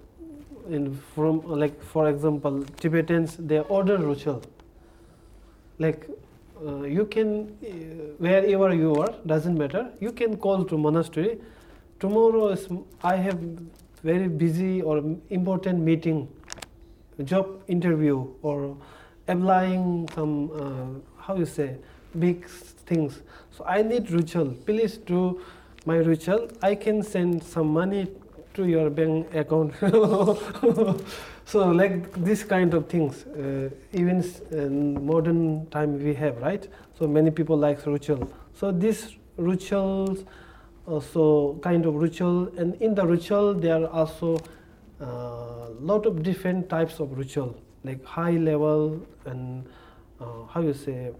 [0.69, 4.43] in from like for example tibetans they order ritual.
[5.79, 6.09] Like
[6.67, 7.69] uh, you can uh,
[8.19, 11.39] wherever you are doesn't matter you can call to monastery.
[12.01, 12.69] Tomorrow is
[13.03, 13.41] i have
[14.03, 16.29] very busy or important meeting
[17.25, 18.77] job interview or
[19.27, 21.77] applying some uh, how you say
[22.19, 22.47] big
[22.87, 23.21] things.
[23.51, 25.41] So i need ritual please do
[25.85, 28.09] my ritual i can send some money
[28.55, 29.75] to your bank account.
[31.49, 36.69] So like this kind of things uh, even in modern time we have right?
[36.99, 40.25] So many people like ritual so these rituals
[40.87, 44.39] also kind of ritual and in the ritual there are also
[45.01, 49.67] a lot of different types of ritual like high level and
[50.21, 51.13] uh, how you say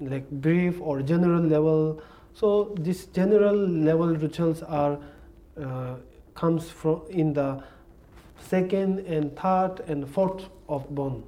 [0.00, 2.00] like brief or general level
[2.34, 4.98] so these general level rituals are
[5.60, 5.94] uh,
[6.34, 7.62] comes from in the
[8.40, 11.22] second and third and fourth of bone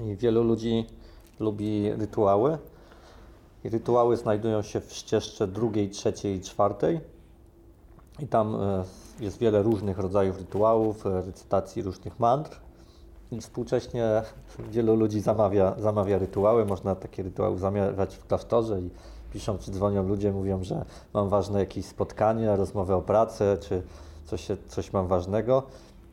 [0.00, 0.84] I wielu ludzi
[1.40, 2.58] lubi rytuały.
[3.64, 7.00] I rytuały znajdują się w ścieżce drugiej, trzeciej i czwartej.
[8.22, 8.84] I tam e,
[9.20, 12.60] jest wiele różnych rodzajów rytuałów, e, recytacji różnych mantr.
[13.32, 14.22] I współcześnie
[14.70, 16.66] wielu ludzi zamawia, zamawia rytuały.
[16.66, 18.90] Można takie rytuały zamawiać w klasztorze i
[19.32, 23.82] piszą czy dzwonią ludzie, mówią, że mam ważne jakieś spotkanie, rozmowę o pracę, czy
[24.24, 25.62] coś, coś mam ważnego.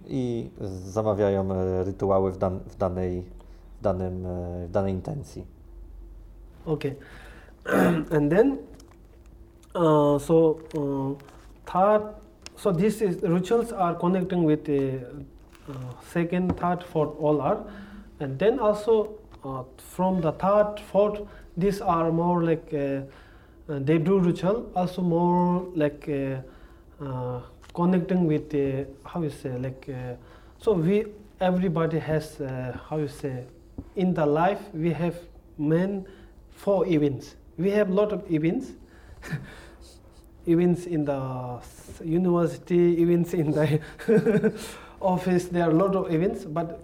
[0.07, 0.49] I
[0.85, 3.23] zamawiają e, rytuały w, dan, w, danej,
[3.79, 4.27] w, danym,
[4.67, 5.45] w danej intencji.
[6.65, 6.95] Okay,
[8.17, 8.57] and then
[9.75, 11.17] uh, so uh,
[11.68, 12.13] third,
[12.55, 14.99] so this is rituals are connecting with the
[15.70, 15.74] uh,
[16.11, 17.63] second, third, fourth, all are,
[18.20, 21.22] and then also uh, from the third, fourth,
[21.55, 23.01] these are more like uh,
[23.70, 27.41] uh, they do ritual, also more like uh, uh,
[27.74, 29.89] connecting with uh, how you say like
[30.57, 31.05] so we
[31.41, 32.38] everybody has
[32.89, 33.43] how you say
[33.95, 35.15] in the life we have
[35.57, 36.05] main
[36.51, 37.36] four events.
[37.57, 38.72] We have lot of events
[40.47, 41.59] events in the
[42.03, 43.81] university events in the
[45.01, 46.81] office there are a lot of events but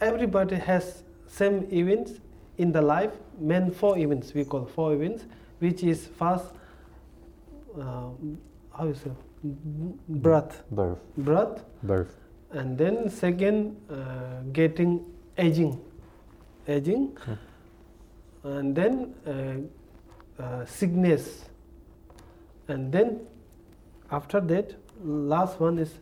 [0.00, 2.12] everybody has same events
[2.58, 5.24] in the life main four events we call four events
[5.58, 6.46] which is first
[7.80, 8.08] uh,
[8.76, 9.10] how you say
[9.42, 10.62] birth.
[10.70, 10.98] Birth.
[11.16, 11.64] birth.
[11.82, 12.16] Birth.
[12.50, 15.04] and then second uh, getting
[15.36, 15.80] aging.
[16.66, 17.16] Aging.
[18.42, 21.44] And then uh, uh, sickness
[22.68, 23.20] and then
[24.10, 25.92] after that last one is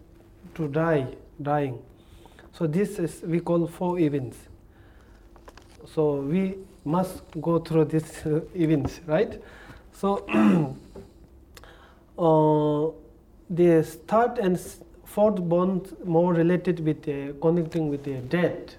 [0.54, 1.06] to die
[1.42, 1.82] dying.
[2.52, 4.38] So this is we call four events.
[5.94, 9.40] So we must go through these uh, events right?
[9.92, 10.24] So
[12.18, 12.90] uh,
[13.50, 14.58] the third and
[15.04, 18.76] fourth bond more related with uh, connecting with the death.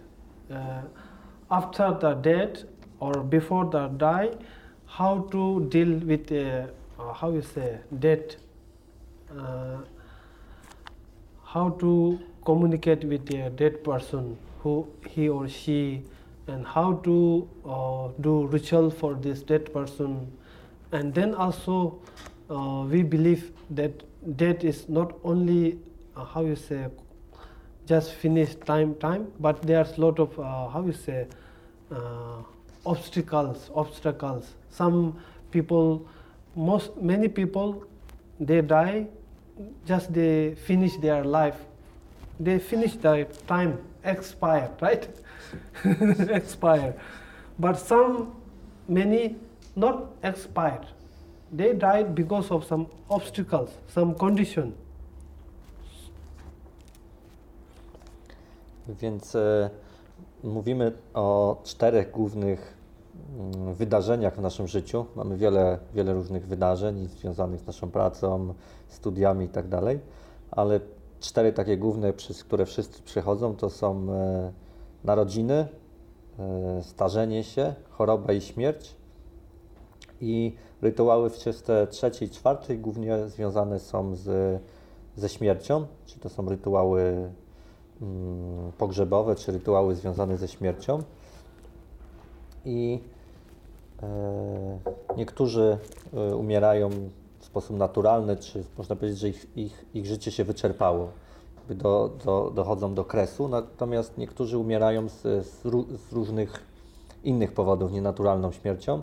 [0.51, 0.81] Uh,
[1.49, 2.63] after the death
[2.99, 4.31] or before the die,
[4.85, 6.31] how to deal with
[6.99, 8.35] uh, how you say death,
[9.37, 9.77] uh,
[11.43, 16.03] how to communicate with the dead person, who he or she,
[16.47, 20.31] and how to uh, do ritual for this dead person,
[20.91, 21.99] and then also
[22.49, 23.91] uh, we believe that
[24.37, 25.77] death is not only
[26.15, 26.87] uh, how you say
[27.85, 31.25] just finish time time but there's a lot of uh, how you say
[32.85, 34.53] obstacles obstacles.
[34.69, 35.19] Some
[35.51, 36.07] people
[36.57, 37.73] most many people
[38.39, 39.07] they die
[39.85, 41.55] just they finish their life.
[42.39, 45.07] They finish their time expire right?
[46.29, 46.93] Expire
[47.59, 48.35] but some
[48.87, 49.35] many
[49.75, 50.85] not expired.
[51.51, 54.73] They died because of some obstacles some condition.
[59.01, 59.37] Więc
[60.43, 62.76] mówimy o czterech głównych
[63.73, 65.05] wydarzeniach w naszym życiu.
[65.15, 68.53] Mamy wiele, wiele różnych wydarzeń związanych z naszą pracą,
[68.87, 69.67] studiami i tak
[70.51, 70.79] ale
[71.19, 74.51] cztery takie główne, przez które wszyscy przychodzą, to są e,
[75.03, 75.67] narodziny,
[76.39, 78.95] e, starzenie się, choroba i śmierć.
[80.21, 81.37] I rytuały w
[81.89, 84.61] trzeciej, czwartej głównie związane są z,
[85.15, 87.31] ze śmiercią, czy to są rytuały
[88.01, 91.03] mm, pogrzebowe, czy rytuały związane ze śmiercią.
[92.67, 92.99] I
[94.03, 94.79] e,
[95.17, 95.77] niektórzy
[96.13, 96.89] e, umierają
[97.39, 101.09] w sposób naturalny, czy można powiedzieć, że ich, ich, ich życie się wyczerpało,
[101.69, 105.61] do, do, dochodzą do kresu, natomiast niektórzy umierają z, z,
[106.09, 106.63] z różnych
[107.23, 109.01] innych powodów, nienaturalną śmiercią,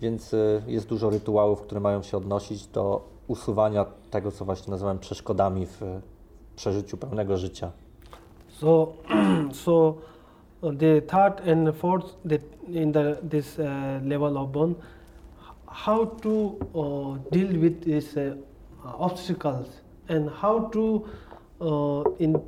[0.00, 4.98] więc e, jest dużo rytuałów, które mają się odnosić do usuwania tego, co właśnie nazywam
[4.98, 5.80] przeszkodami w
[6.56, 7.72] przeżyciu pełnego życia.
[8.48, 8.92] so
[9.64, 9.94] so
[10.70, 12.14] the third and fourth
[12.68, 14.76] in the this uh, level of bone,
[15.68, 18.36] how to uh, deal with these uh,
[18.84, 21.08] obstacles and how to
[21.60, 22.40] uh, in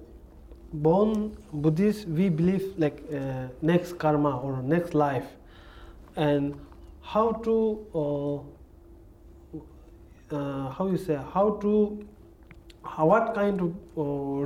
[0.75, 5.27] Bon Buddhist we believe like uh, next karma or next life
[6.17, 6.55] and
[7.01, 8.45] how to
[10.31, 12.05] uh, how you say how to
[12.97, 13.75] what kind of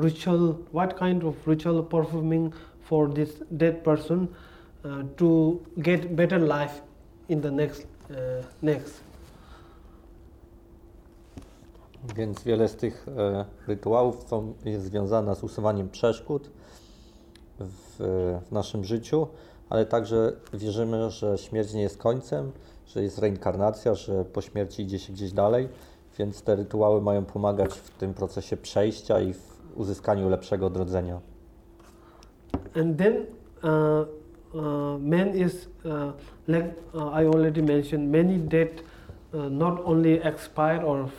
[0.04, 2.52] ritual what kind of ritual performing
[2.89, 4.28] for this dead person
[4.84, 6.80] uh, to get better life
[7.28, 8.16] in the next uh,
[8.62, 9.09] next
[12.16, 16.51] Więc wiele z tych e, rytuałów są, jest związana z usuwaniem przeszkód
[17.61, 17.97] w,
[18.49, 19.26] w naszym życiu,
[19.70, 22.53] ale także wierzymy, że śmierć nie jest końcem,
[22.86, 25.68] że jest reinkarnacja, że po śmierci idzie się gdzieś dalej,
[26.18, 31.20] więc te rytuały mają pomagać w tym procesie przejścia i w uzyskaniu lepszego odrodzenia.
[32.79, 33.26] And then
[33.62, 34.05] uh,
[34.55, 36.12] uh, man is uh,
[36.47, 38.83] like uh, I already mentioned many dead
[39.33, 41.11] not only expire or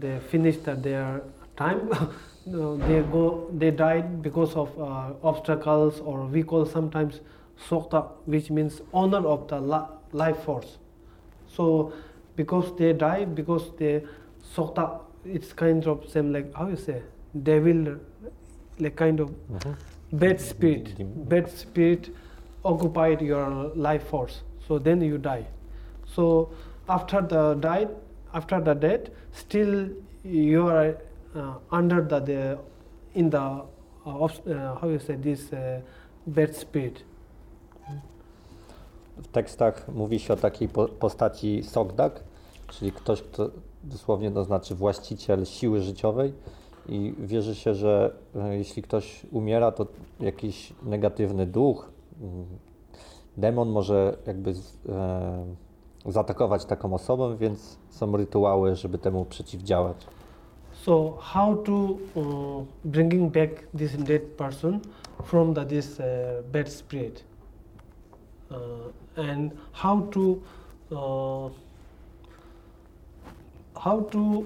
[0.00, 1.22] they finish the, their
[1.56, 1.90] time
[2.46, 4.70] they go they died because of
[5.30, 7.20] obstacles or we call sometimes
[7.68, 10.78] sokta which means honor of the li- life force.
[11.56, 11.92] So
[12.36, 14.04] because they die because they
[14.54, 17.02] sokta it's kind of same like how you say
[17.42, 17.84] devil
[18.78, 19.34] like kind of
[20.12, 20.94] bad spirit
[21.28, 22.10] bad spirit
[22.64, 24.42] occupied your life force.
[24.66, 25.46] So then you die.
[26.06, 26.50] So
[26.88, 27.88] after the died
[28.34, 29.88] after the death still
[30.24, 30.96] you are
[31.34, 32.58] uh, under the, the
[33.14, 33.62] in the
[34.06, 35.80] uh, uh, how you say this uh,
[36.26, 37.04] bad spirit.
[39.16, 42.22] W tekstach mówi się o takiej po, postaci Sogdak,
[42.68, 43.50] czyli ktoś, kto
[43.84, 46.32] dosłownie to znaczy właściciel siły życiowej
[46.88, 49.86] i wierzy się, że e, jeśli ktoś umiera, to
[50.20, 52.46] jakiś negatywny duch, mm,
[53.36, 54.54] demon może jakby
[54.88, 55.44] e,
[56.06, 60.06] zaatakować taką osobę, więc są rytuały, żeby temu przeciwdziałać.
[60.72, 61.72] So how to
[62.14, 64.80] uh, bringing back this dead person
[65.24, 66.06] from the, this uh,
[66.52, 67.24] bad spirit,
[68.50, 68.56] uh,
[69.16, 70.38] and how to
[73.74, 74.44] how to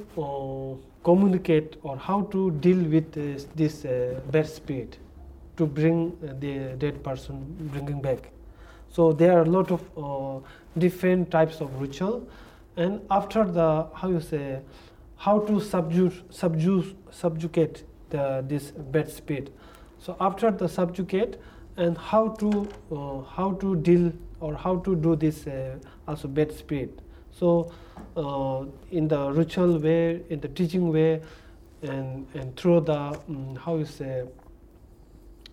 [1.03, 4.99] communicate or how to deal with this, this uh, bad spirit
[5.57, 8.31] to bring uh, the dead person bringing back.
[8.89, 10.47] So there are a lot of uh,
[10.79, 12.29] different types of ritual,
[12.77, 14.61] and after the how you say
[15.17, 19.53] how to subdue subdue subjugate the this bad spirit.
[19.99, 21.41] So after the subjugate
[21.77, 26.53] and how to uh, how to deal or how to do this uh, also bad
[26.53, 27.01] spirit.
[27.39, 27.73] So
[28.17, 31.23] uh, in the ritual way, in the teaching way,
[31.83, 34.25] and, and through the, um, how you say,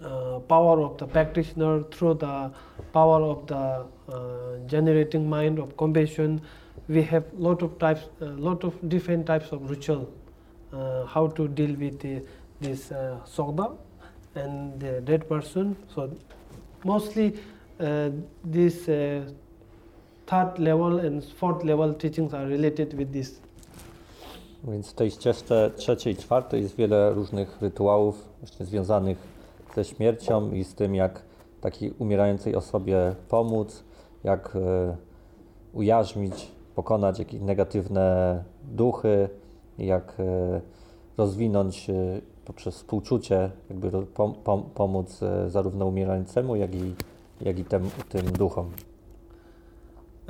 [0.04, 2.52] uh, power of the practitioner, through the
[2.94, 6.42] power of the uh, generating mind of compassion,
[6.88, 10.12] we have lot of types, uh, lot of different types of ritual,
[10.74, 12.22] uh, how to deal with the,
[12.62, 13.76] this uh, sogda
[14.36, 15.76] and the dead person.
[15.94, 16.16] So
[16.84, 17.38] mostly
[17.80, 18.10] uh,
[18.44, 19.30] this uh,
[20.30, 23.42] third level and fourth level teachings are related with this.
[24.64, 29.18] Więc w tej ścieżce trzeciej, czwartej jest wiele różnych rytuałów właśnie związanych
[29.76, 31.22] ze śmiercią i z tym, jak
[31.62, 33.84] takiej umierającej osobie pomóc,
[34.24, 34.96] jak e,
[35.74, 39.30] ujarzmić, pokonać jakieś negatywne duchy,
[39.78, 40.62] jak e,
[41.18, 41.94] rozwinąć e,
[42.46, 46.94] poprzez współczucie, jakby pom, pom, pomóc zarówno umierającemu, jak i,
[47.42, 48.72] jak i tem, tym duchom.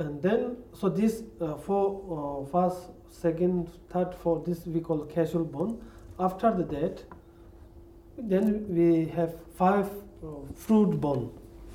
[0.00, 5.44] And then, so this uh, for uh, first, second, third, fourth, this we call casual
[5.44, 5.78] bond.
[6.18, 7.04] After the death,
[8.16, 9.88] then we have five
[10.22, 11.30] uh, fruit bond,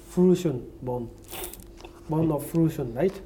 [0.09, 1.09] fruition bond,
[2.09, 3.21] bond of fruition, right?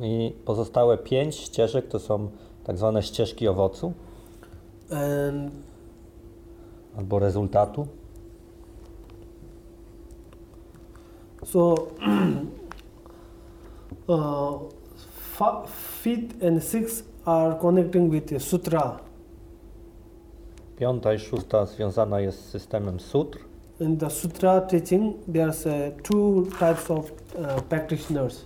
[0.00, 2.30] I pozostałe pięć ścieżek to są
[2.64, 3.92] tak zwane ścieżki owocu
[4.90, 5.52] And
[6.96, 7.86] albo rezultatu.
[11.44, 11.88] so,
[14.08, 15.66] uh,
[16.02, 18.98] fifth and sixth are connecting with sutra.
[20.76, 23.38] Piąta i szósta związana jest z systemem sutr.
[23.80, 28.44] In the sutra teaching, there's uh, two types of uh, practitioners.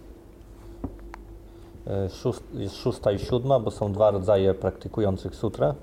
[1.87, 5.75] E, Szóst, jest szósta i siódma, bo są dwa rodzaje praktykujących sutrę.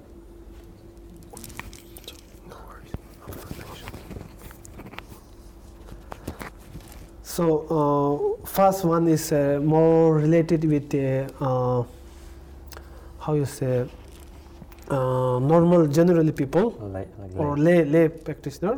[7.32, 11.84] So uh, first one is uh, more related with the uh,
[13.20, 13.88] how you say
[14.90, 17.06] uh, normal generally people Le,
[17.38, 18.78] or lay lay practitioner,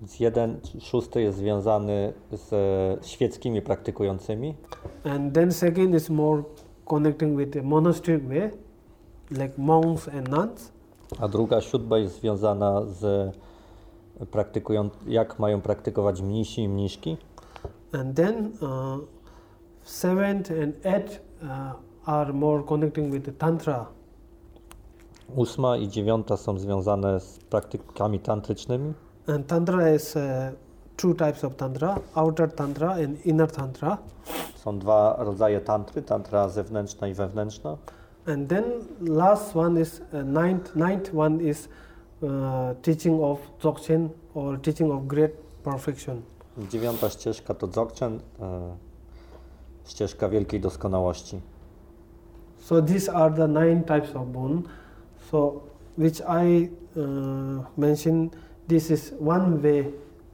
[0.00, 4.54] Więc jeden, szósty jest związany z świeckimi praktykującymi,
[5.04, 6.42] and then second is more
[6.84, 8.50] connecting with the monastic way,
[9.30, 10.72] like monks and nuns,
[11.18, 13.32] a druga, siódma jest związana z
[14.30, 17.16] praktykują, jak mają praktykować mnisi i mniszki.
[17.92, 18.98] And then uh,
[19.82, 21.72] seventh and eighth uh,
[22.06, 23.86] are more connecting with the tantra.
[25.36, 28.94] Ósma i dziewiąta są związane z praktykami tantrycznymi.
[29.26, 30.22] And tantra is uh,
[30.96, 33.98] two types of tantra: outer tantra and inner tantra.
[34.54, 37.76] Są dwa rodzaje tantry, tantra zewnętrzna i wewnętrzna.
[38.26, 38.64] And then
[39.00, 40.76] last one is uh, ninth.
[40.76, 41.68] Ninth one is
[42.22, 42.28] uh,
[42.82, 45.32] teaching of dzogchen or teaching of great
[45.64, 46.22] perfection.
[46.68, 48.76] Dziewiąta ścieżka to dzogchen, e,
[49.84, 51.40] ścieżka wielkiej doskonałości.
[52.58, 54.62] So these are the nine types of bone.
[55.30, 55.60] So
[55.96, 58.36] which I uh, mentioned.
[58.68, 59.86] This is one way.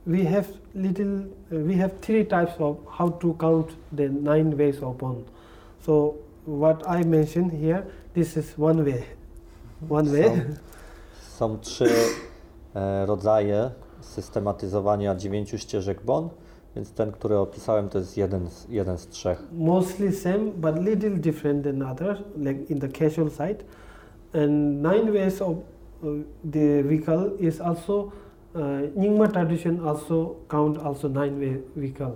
[0.07, 1.27] We have little.
[1.53, 5.25] Uh, we have three types of how to count the nine ways of bone.
[5.81, 7.85] So what I mentioned here.
[8.15, 9.05] This is one way.
[9.89, 10.25] One way.
[11.39, 11.91] Są, są trzy
[12.75, 13.71] e, rodzaje
[14.07, 16.29] systematyzowania dziewięciu ścieżek BON,
[16.77, 19.43] więc ten, który opisałem, to jest jeden z, jeden z trzech.
[19.53, 23.65] mostly same but little different than others like in the casual side
[24.35, 26.09] and nine ways of uh,
[26.53, 28.05] the vehicle is also
[28.55, 28.61] uh,
[28.97, 32.13] Nyingma tradition also count also nine way vehicle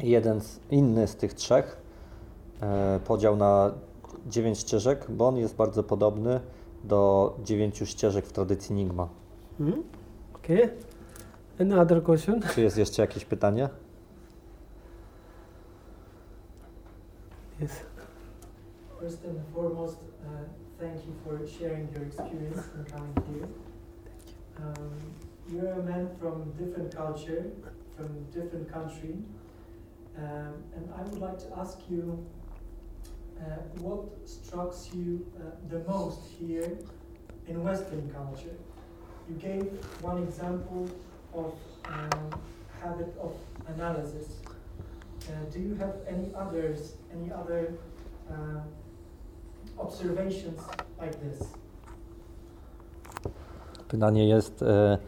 [0.00, 1.76] Jeden z, inny z tych trzech,
[2.60, 3.70] e, podział na
[4.26, 6.40] dziewięć ścieżek BON jest bardzo podobny
[6.84, 9.08] do dziewięciu ścieżek w tradycji Nigma.
[9.58, 9.82] Hmm?
[10.44, 10.68] Okay.
[11.58, 12.40] Any other question?
[12.54, 13.68] Czy jest jeszcze jakieś pytanie?
[17.60, 17.70] Yes.
[19.00, 20.28] First and foremost, uh,
[20.78, 23.48] thank you for sharing your experience and coming here.
[24.58, 24.90] Um,
[25.48, 27.44] you're a man from different culture,
[27.96, 29.14] from different country,
[30.18, 32.18] um, and I would like to ask you
[33.40, 33.44] uh,
[33.80, 36.78] what strikes you uh, the most here
[37.48, 38.56] in Western culture.
[39.28, 39.66] You gave
[40.02, 40.88] one example
[41.34, 41.52] of
[41.88, 42.40] um,
[42.82, 43.32] habit of
[43.74, 44.26] analysis.
[45.26, 47.72] Uh, do you have any others, any other
[48.30, 48.60] uh,
[49.78, 50.60] observations
[51.00, 51.48] like this?
[53.88, 54.98] Pytanie jest, e,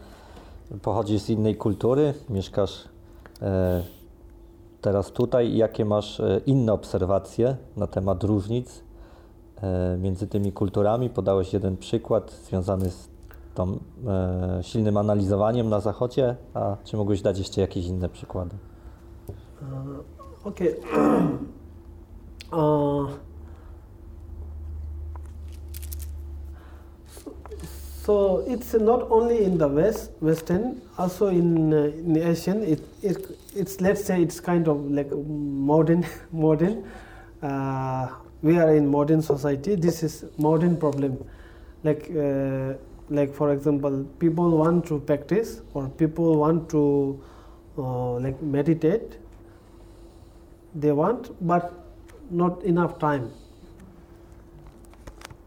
[0.81, 2.87] pochodzisz z innej kultury, mieszkasz
[3.41, 3.83] e,
[4.81, 8.83] teraz tutaj jakie masz e, inne obserwacje na temat różnic
[9.61, 11.09] e, między tymi kulturami?
[11.09, 13.09] Podałeś jeden przykład związany z
[13.57, 18.55] tą e, silnym analizowaniem na zachodzie, a czy mógłbyś dać jeszcze jakieś inne przykłady?
[19.61, 20.75] Uh, okay.
[22.51, 23.09] uh,
[28.05, 30.61] so it's not only in the west, western,
[30.97, 32.63] also in, in Asian.
[32.63, 33.17] It, it
[33.55, 35.11] it's let's say it's kind of like
[35.67, 36.83] modern, modern.
[37.41, 38.07] Uh,
[38.43, 39.75] we are in modern society.
[39.75, 41.17] This is modern problem.
[41.83, 42.73] Like uh,
[43.09, 47.21] like for example, people want to practice or people want to
[47.77, 49.17] uh, like meditate
[50.75, 51.73] they want but
[52.29, 53.31] not enough time.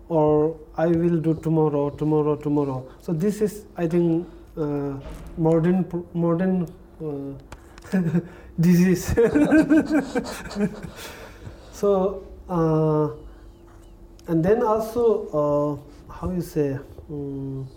[0.08, 2.84] Or i will do tomorrow tomorrow tomorrow.
[3.00, 4.26] So this is i think
[4.56, 4.94] uh,
[5.36, 5.84] modern
[6.14, 6.66] modern
[7.04, 7.34] uh,
[8.60, 9.14] disease.
[11.80, 13.08] So uh,
[14.28, 16.78] and then also uh, how you say
[17.10, 17.68] um,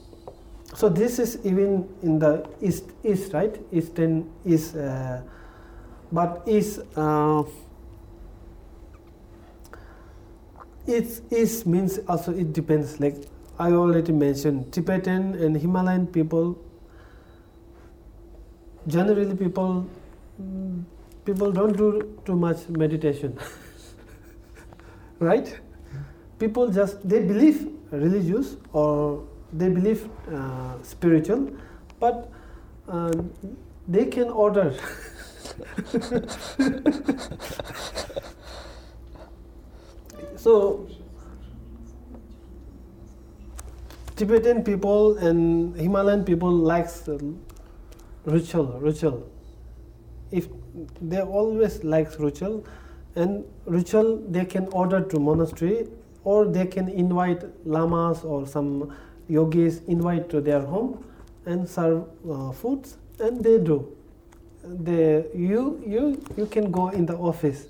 [0.76, 3.60] so this is even in the east east right?
[3.72, 5.22] Eastern is uh,
[6.12, 7.44] but is uh,
[10.88, 13.16] is means also it depends like
[13.58, 16.58] i already mentioned tibetan and himalayan people
[18.88, 19.86] generally people
[20.42, 20.84] mm,
[21.26, 23.38] people don't do too much meditation
[25.20, 25.60] right?
[26.40, 31.50] People just they believe religious or they believe uh, spiritual
[32.00, 32.30] but
[32.90, 33.14] uh,
[33.88, 34.76] they can order.
[40.44, 40.90] So
[44.18, 47.08] Tibetan people and Himalayan people likes
[48.26, 49.24] ritual ritual.
[50.32, 50.50] If
[51.02, 52.66] they always likes ritual
[53.16, 55.88] and ritual they can order to monastery
[56.24, 58.96] or they can invite lamas or some
[59.28, 61.04] yogis invite to their home
[61.46, 63.88] and serve uh, foods and they do.
[64.64, 67.68] The you you you can go in the office.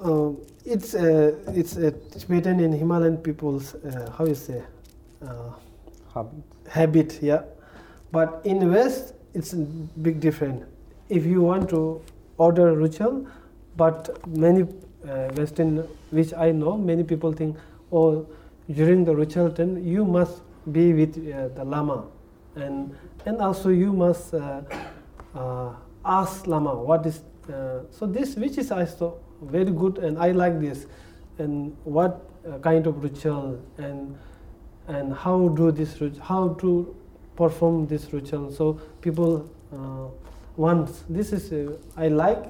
[0.00, 0.30] Uh,
[0.64, 4.62] it's uh, it's a Tibetan and Himalayan people's uh, how you say
[5.26, 5.50] uh,
[6.14, 6.44] Habit.
[6.68, 7.42] habit yeah.
[8.12, 10.64] But in the west it's a big different.
[11.08, 12.00] If you want to
[12.36, 13.26] order ritual
[13.76, 14.66] but many
[15.06, 15.78] uh, western
[16.10, 17.56] which i know many people think
[17.92, 18.26] oh
[18.70, 20.42] during the ritual then you must
[20.72, 22.04] be with uh, the lama.
[22.56, 22.96] And
[23.26, 24.62] and also you must uh,
[25.34, 25.72] uh,
[26.04, 30.60] ask lama what is uh, so this which is also very good and i like
[30.60, 30.86] this.
[31.38, 34.18] And what uh, kind of ritual and
[34.88, 36.94] and how do this how to
[37.36, 38.50] perform this ritual?
[38.50, 40.08] So people uh,
[40.56, 40.90] want.
[41.08, 42.44] This is i like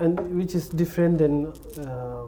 [0.00, 1.46] and which is different than
[1.86, 2.22] uh,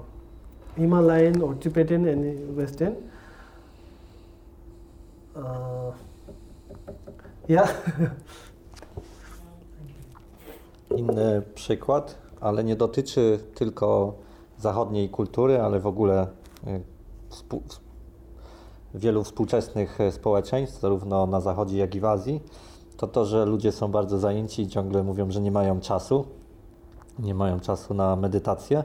[0.76, 2.96] himalayan or tibetan and western.
[5.34, 5.92] Uh,
[7.48, 7.72] yeah.
[10.96, 14.14] Inny przykład, ale nie dotyczy tylko
[14.58, 16.26] zachodniej kultury, ale w ogóle
[16.66, 16.82] y,
[17.28, 17.62] współ,
[18.94, 22.40] wielu współczesnych y, społeczeństw, zarówno na zachodzie, jak i w Azji,
[22.96, 26.24] to to, że ludzie są bardzo zajęci i ciągle mówią, że nie mają czasu,
[27.18, 28.84] nie mają czasu na medytację.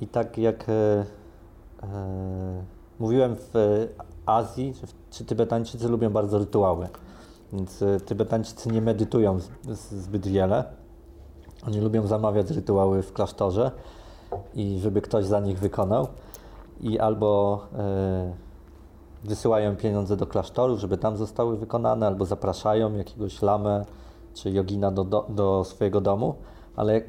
[0.00, 0.72] I tak jak e,
[1.82, 2.64] e,
[2.98, 3.52] mówiłem w
[4.26, 6.88] Azji, czy, czy Tybetańczycy lubią bardzo rytuały,
[7.52, 9.38] więc e, Tybetańczycy nie medytują
[9.90, 10.64] zbyt wiele.
[11.66, 13.70] Oni lubią zamawiać rytuały w klasztorze
[14.54, 16.06] i żeby ktoś za nich wykonał.
[16.80, 18.32] I albo e,
[19.24, 23.84] wysyłają pieniądze do klasztoru, żeby tam zostały wykonane, albo zapraszają jakiegoś lamę
[24.34, 26.34] czy jogina do, do, do swojego domu,
[26.76, 27.02] ale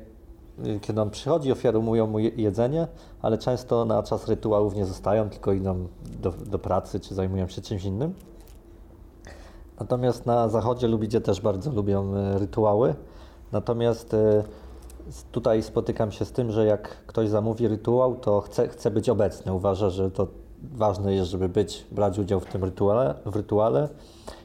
[0.82, 2.88] kiedy on przychodzi, ofiarują mu je- jedzenie,
[3.22, 5.88] ale często na czas rytuałów nie zostają, tylko idą
[6.22, 8.14] do, do pracy czy zajmują się czymś innym.
[9.80, 12.95] Natomiast na zachodzie lubicie też bardzo lubią e, rytuały.
[13.52, 14.44] Natomiast e,
[15.32, 19.53] tutaj spotykam się z tym, że jak ktoś zamówi rytuał, to chce, chce być obecny.
[19.53, 20.27] Uważa, że to
[20.73, 23.90] ważne jest, żeby być, brać udział w tym rytuale, w rytuale.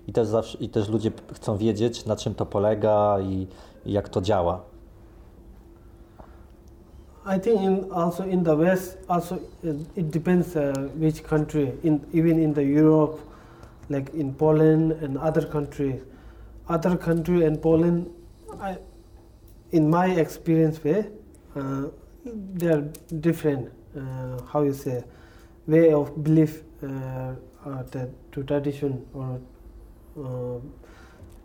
[0.08, 3.46] I też, zawsze, I też ludzie chcą wiedzieć, na czym to polega i,
[3.86, 4.69] i jak to działa.
[7.24, 11.72] I think in also in the West, also it, depends uh, which country.
[11.82, 13.20] In even in the Europe,
[13.90, 16.00] like in Poland and other countries,
[16.68, 18.10] other country and Poland,
[18.58, 18.78] I,
[19.72, 21.06] in my experience way,
[21.54, 21.88] uh,
[22.24, 22.88] they are
[23.20, 23.70] different.
[23.96, 25.04] Uh, how you say,
[25.66, 27.34] way of belief, uh,
[27.90, 29.40] the, to tradition or
[30.18, 30.58] uh,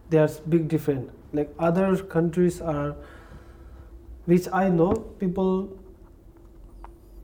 [0.09, 1.11] there's big difference.
[1.33, 2.95] Like other countries are
[4.25, 5.77] which I know people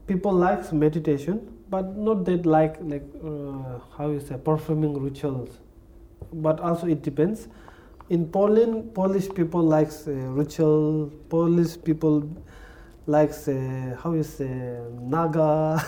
[0.07, 5.59] people likes meditation, but not that like like uh, how you say performing rituals.
[6.33, 7.47] But also it depends.
[8.09, 11.11] In Poland, Polish people likes uh, ritual.
[11.29, 12.23] Polish people
[13.07, 15.83] likes uh, how you say Naga.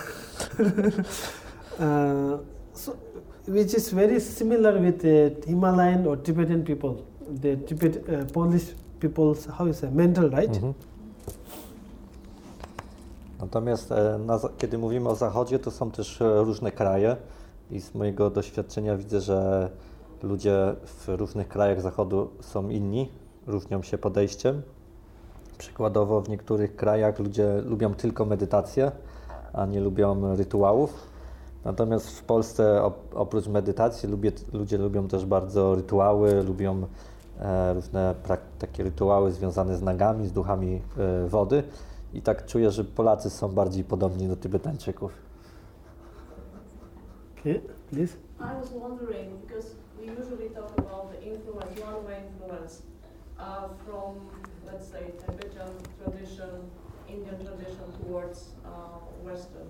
[1.78, 2.38] uh,
[2.72, 2.92] so,
[3.46, 7.06] which is very similar with the Himalayan or Tibetan people.
[7.40, 10.50] The Tibet uh, Polish people's how you say mental right.
[10.50, 10.74] Mhm.
[13.40, 17.16] Natomiast e, na, kiedy mówimy o Zachodzie, to są też e, różne kraje
[17.70, 19.70] i z mojego doświadczenia widzę, że
[20.22, 23.08] ludzie w różnych krajach Zachodu są inni,
[23.46, 24.62] różnią się podejściem.
[25.58, 28.92] Przykładowo w niektórych krajach ludzie lubią tylko medytację,
[29.52, 31.14] a nie lubią rytuałów.
[31.64, 36.86] Natomiast w Polsce op- oprócz medytacji lubię, ludzie lubią też bardzo rytuały, lubią
[37.40, 38.14] e, różne
[38.58, 41.62] takie rytuały związane z nagami, z duchami e, wody.
[42.14, 45.12] I tak czuję, że Polacy są bardziej podobni do Tybetańczyków.
[47.40, 47.60] Okay,
[47.90, 48.16] please.
[48.40, 52.82] I was wondering, because we usually talk about the influence, one-way influence
[53.38, 54.14] uh, from,
[54.66, 55.70] let's say, Tibetan
[56.02, 56.50] tradition,
[57.08, 58.70] Indian tradition towards uh,
[59.24, 59.68] Western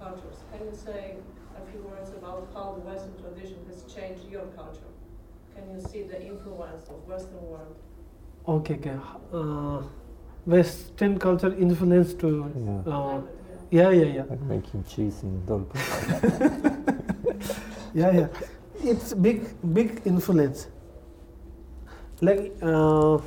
[0.00, 0.38] cultures.
[0.52, 1.16] Can you say
[1.56, 4.92] a few words about how the Western tradition has changed your culture?
[5.54, 7.76] Can you see the influence of Western world?
[8.48, 8.98] Okay, okay.
[9.32, 9.82] Uh,
[10.46, 12.50] Western culture influence to.
[12.56, 12.92] Yeah.
[12.92, 13.20] Uh,
[13.72, 13.88] Yeah.
[13.90, 14.24] yeah, yeah.
[14.28, 15.78] Like making cheese in Dolby.
[17.94, 18.28] yeah yeah
[18.84, 19.44] it's big
[19.74, 20.66] big influence
[22.20, 23.18] like uh,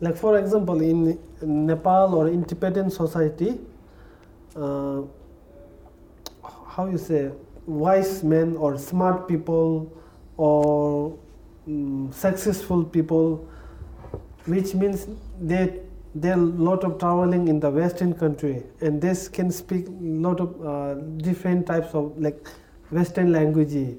[0.00, 3.58] like for example in nepal or in tibetan society
[4.56, 5.02] uh,
[6.66, 7.30] how you say
[7.66, 9.86] wise men or smart people
[10.36, 11.16] or
[11.68, 13.46] mm, successful people
[14.46, 15.06] which means
[15.40, 15.80] they
[16.14, 19.90] there are a lot of traveling in the western country and this can speak a
[19.90, 22.46] lot of uh, different types of like
[22.90, 23.96] western language.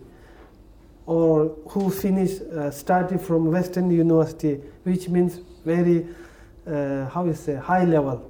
[1.06, 6.08] Or who finish uh, study from western university which means very
[6.68, 8.22] uh, how you say high level.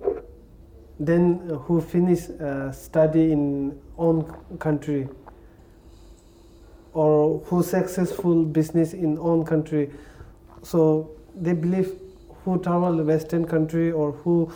[0.99, 4.23] Then uh, who finish uh, study in own
[4.59, 5.09] country.
[6.93, 9.91] Or who successful business in own country.
[10.61, 11.99] So they believe
[12.43, 14.51] who travel the western country or who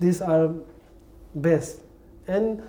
[0.00, 0.50] these are
[1.34, 1.80] best.
[2.26, 2.62] And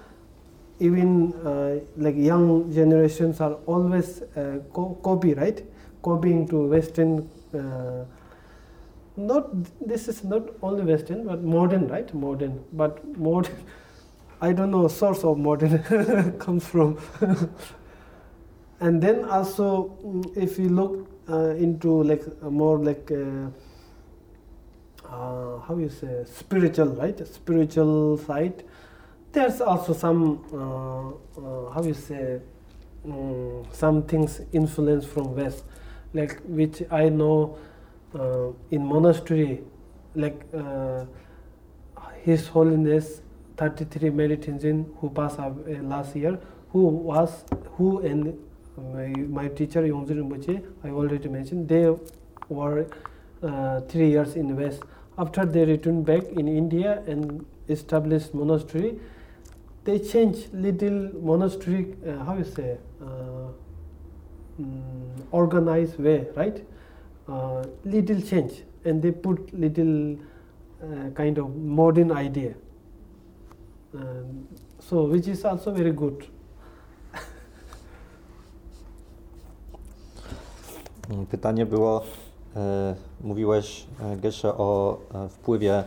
[0.80, 5.63] even uh, like young generations are always uh, co- copy right?
[6.03, 8.05] Copying to western uh,
[9.15, 9.47] not
[9.88, 12.13] this is not only western but modern right?
[12.13, 13.55] Modern but modern
[14.41, 16.97] i don't know source of modern comes from.
[18.80, 23.09] And then also mm, if you look uh, into like more like
[25.14, 27.26] uh, how you say spiritual right?
[27.27, 28.64] Spiritual side.
[29.31, 30.22] There's also some
[30.53, 31.10] uh,
[31.41, 32.40] uh, how you say
[33.06, 35.64] um, some things influence from west.
[36.15, 37.57] Like which i know
[38.14, 39.61] uh, in monastery
[40.15, 41.06] like uh,
[42.22, 43.22] his holiness
[43.57, 46.40] 33 Meditenzin who passed away last year
[46.72, 47.45] who was
[47.77, 48.38] who and
[48.94, 49.07] my,
[49.40, 51.91] my teacher Yongzhi Rinpoche I already mentioned they
[52.49, 52.85] were
[53.41, 54.84] uh, three years in west
[55.18, 58.99] after they returned back in India and established monastery
[59.84, 63.48] they change little monastery uh, how you say uh,
[64.61, 66.65] mm, organized way right?
[67.27, 70.18] Uh, little change and they put little
[70.84, 72.53] uh, kind of modern idea.
[73.95, 74.48] Um,
[74.80, 76.27] so which is also very good.
[81.10, 82.03] Mm, Pytanie było,
[83.21, 85.84] mówiłeś e, Geshe o e, wpływie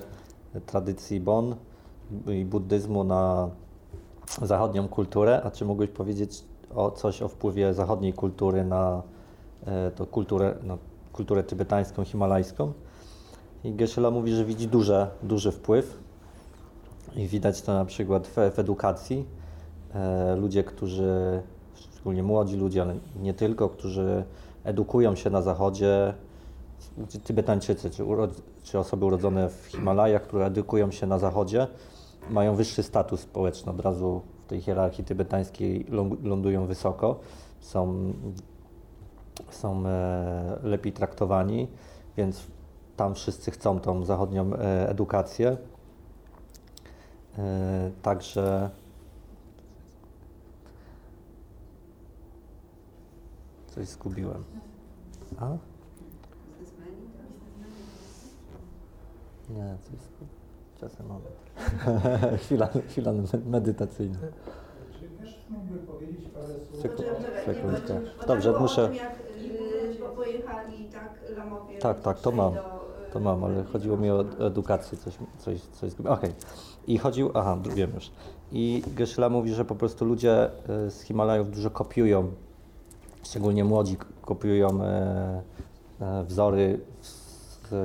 [0.66, 1.56] tradycji Bon
[2.26, 3.50] i buddyzmu na
[4.42, 6.44] zachodnią kulturę, a czy mógłbyś powiedzieć
[6.74, 9.02] o coś o wpływie zachodniej kultury na
[9.66, 10.78] e, to kulturę, na
[11.12, 12.72] kulturę tybetańską, himalajską?
[13.64, 15.98] I Geshe-la mówi, że widzi duże, duży wpływ
[17.16, 19.24] i widać to na przykład w, w edukacji.
[19.94, 21.42] E, ludzie, którzy,
[21.74, 24.24] szczególnie młodzi ludzie, ale nie tylko, którzy
[24.64, 26.14] edukują się na zachodzie,
[27.24, 28.04] Tybetańczycy czy,
[28.62, 31.66] czy osoby urodzone w Himalajach, które edukują się na zachodzie,
[32.30, 33.72] mają wyższy status społeczny.
[33.72, 35.86] Od razu w tej hierarchii tybetańskiej
[36.22, 37.20] lądują wysoko,
[37.60, 38.12] są,
[39.50, 41.68] są e, lepiej traktowani,
[42.16, 42.46] więc
[42.96, 45.56] tam wszyscy chcą tą zachodnią e, edukację.
[47.38, 48.70] E, także
[53.66, 54.44] coś zgubiłem.
[55.38, 55.75] A?
[59.50, 60.26] Nie, coś
[60.80, 61.24] czasem mamy.
[62.42, 63.12] chwila, chwila
[63.46, 64.18] medytacyjna.
[64.92, 66.82] Czy wiesz, mógłby powiedzieć parę słów?
[67.44, 68.00] sekundkę.
[68.26, 68.90] Dobrze, muszę...
[68.94, 71.78] Jak y, pojechali tak lamowie...
[71.78, 72.52] Tak, tak, to mam.
[73.12, 75.92] To mam, ale chodziło mi o edukację, coś, coś, coś.
[75.92, 76.10] Okej.
[76.10, 76.32] Okay.
[76.86, 78.10] I chodził, aha, wiem już.
[78.52, 80.50] I Geshe mówi, że po prostu ludzie
[80.86, 82.32] y, z Himalajów dużo kopiują,
[83.22, 85.42] szczególnie młodzi kopiują e,
[86.00, 86.80] e, wzory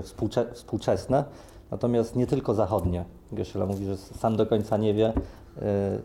[0.04, 1.24] współcze, współczesne,
[1.72, 3.06] natomiast nie tylko zachodnie.
[3.32, 5.14] Geshe mówi, że sam do końca nie wie,
[5.62, 6.00] e,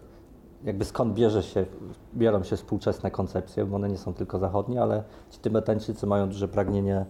[0.64, 1.66] jakby skąd bierze się,
[2.14, 6.48] biorą się współczesne koncepcje, bo one nie są tylko zachodnie, ale ci Tybetańczycy mają duże
[6.48, 7.06] pragnienie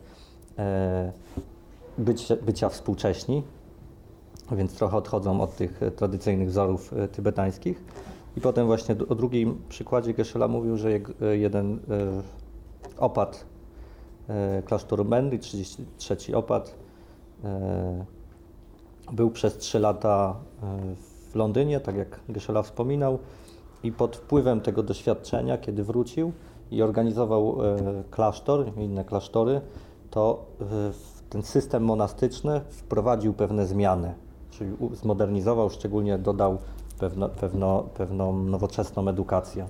[1.99, 3.43] bycia, bycia współcześni,
[4.53, 7.85] więc trochę odchodzą od tych tradycyjnych wzorów tybetańskich.
[8.37, 10.91] I potem właśnie o drugim przykładzie Geshe mówił, że
[11.33, 11.81] jeden
[12.99, 13.47] opat
[14.29, 16.75] e, klasztoru Mendy, 33 opat,
[17.45, 18.05] e,
[19.13, 20.67] był przez 3 lata e,
[21.31, 23.19] w Londynie, tak jak Geshe wspominał,
[23.83, 26.33] i pod wpływem tego doświadczenia, kiedy wrócił
[26.71, 27.57] i organizował
[28.11, 29.61] klasztor i inne klasztory,
[30.11, 30.45] to
[31.31, 34.15] ten system monastyczny wprowadził pewne zmiany,
[34.51, 36.59] czyli zmodernizował, szczególnie dodał
[36.99, 39.67] pewno, pewno, pewną nowoczesną edukację.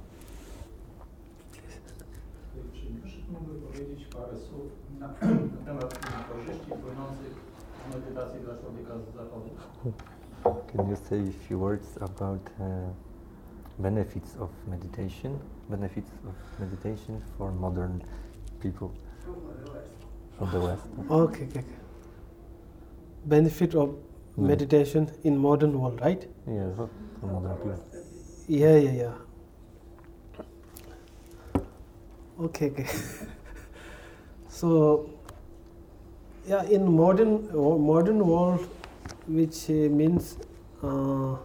[10.77, 12.65] Can you say a few words about uh,
[13.79, 15.41] benefits of meditation,
[15.71, 18.05] benefits of meditation for modern
[18.61, 18.93] people
[20.37, 20.83] from the West?
[21.11, 21.65] Okay, okay.
[23.25, 23.97] Benefit of mm.
[24.37, 26.29] meditation in modern world, right?
[26.47, 26.91] Yeah, for
[27.23, 27.83] modern people.
[28.47, 29.15] Yeah, yeah, yeah.
[32.39, 32.87] Okay, okay.
[34.49, 35.11] So,
[36.47, 38.69] yeah, in modern modern world,
[39.27, 40.37] which uh, means
[40.83, 41.37] uh,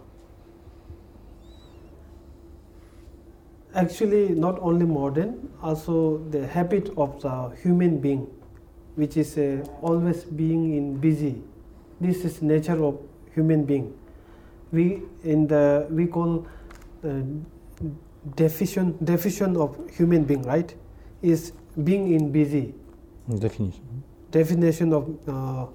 [3.74, 8.26] actually not only modern, also the habit of the human being,
[8.96, 11.42] which is uh, always being in busy.
[12.00, 12.98] This is nature of
[13.34, 13.96] human being.
[14.72, 16.46] We in the we call
[17.04, 17.20] uh,
[18.36, 20.74] definition definition of human being right
[21.22, 21.52] is
[21.84, 22.74] being in busy
[23.28, 24.02] Definition.
[24.30, 25.66] Definition of uh,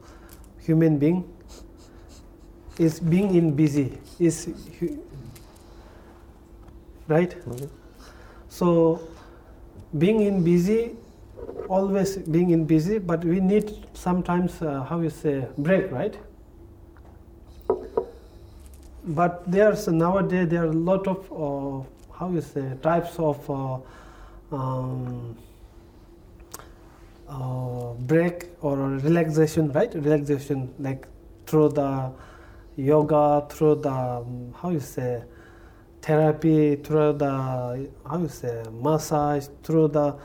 [0.59, 1.23] human being
[2.79, 4.49] is being in busy is
[7.07, 7.35] right.
[7.47, 7.69] Okay.
[8.49, 9.01] So
[9.97, 10.95] being in busy,
[11.67, 16.17] always being in busy, but we need sometimes uh, how you say break, right?
[19.03, 23.77] But there's nowadays there are a lot of uh, how you say types of uh,
[24.51, 25.37] um,
[27.29, 29.93] uh, break or relaxation, right?
[29.93, 31.07] Relaxation, like
[31.45, 32.11] through the
[32.77, 34.23] yoga, through the
[34.61, 35.23] how you say
[36.01, 40.15] therapy, through the how you say massage, through the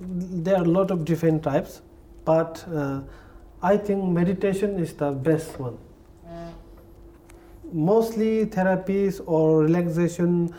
[0.00, 1.82] there are a lot of different types,
[2.24, 3.00] but uh,
[3.62, 5.78] I think meditation is the best one.
[7.72, 10.52] Mostly therapies or relaxation,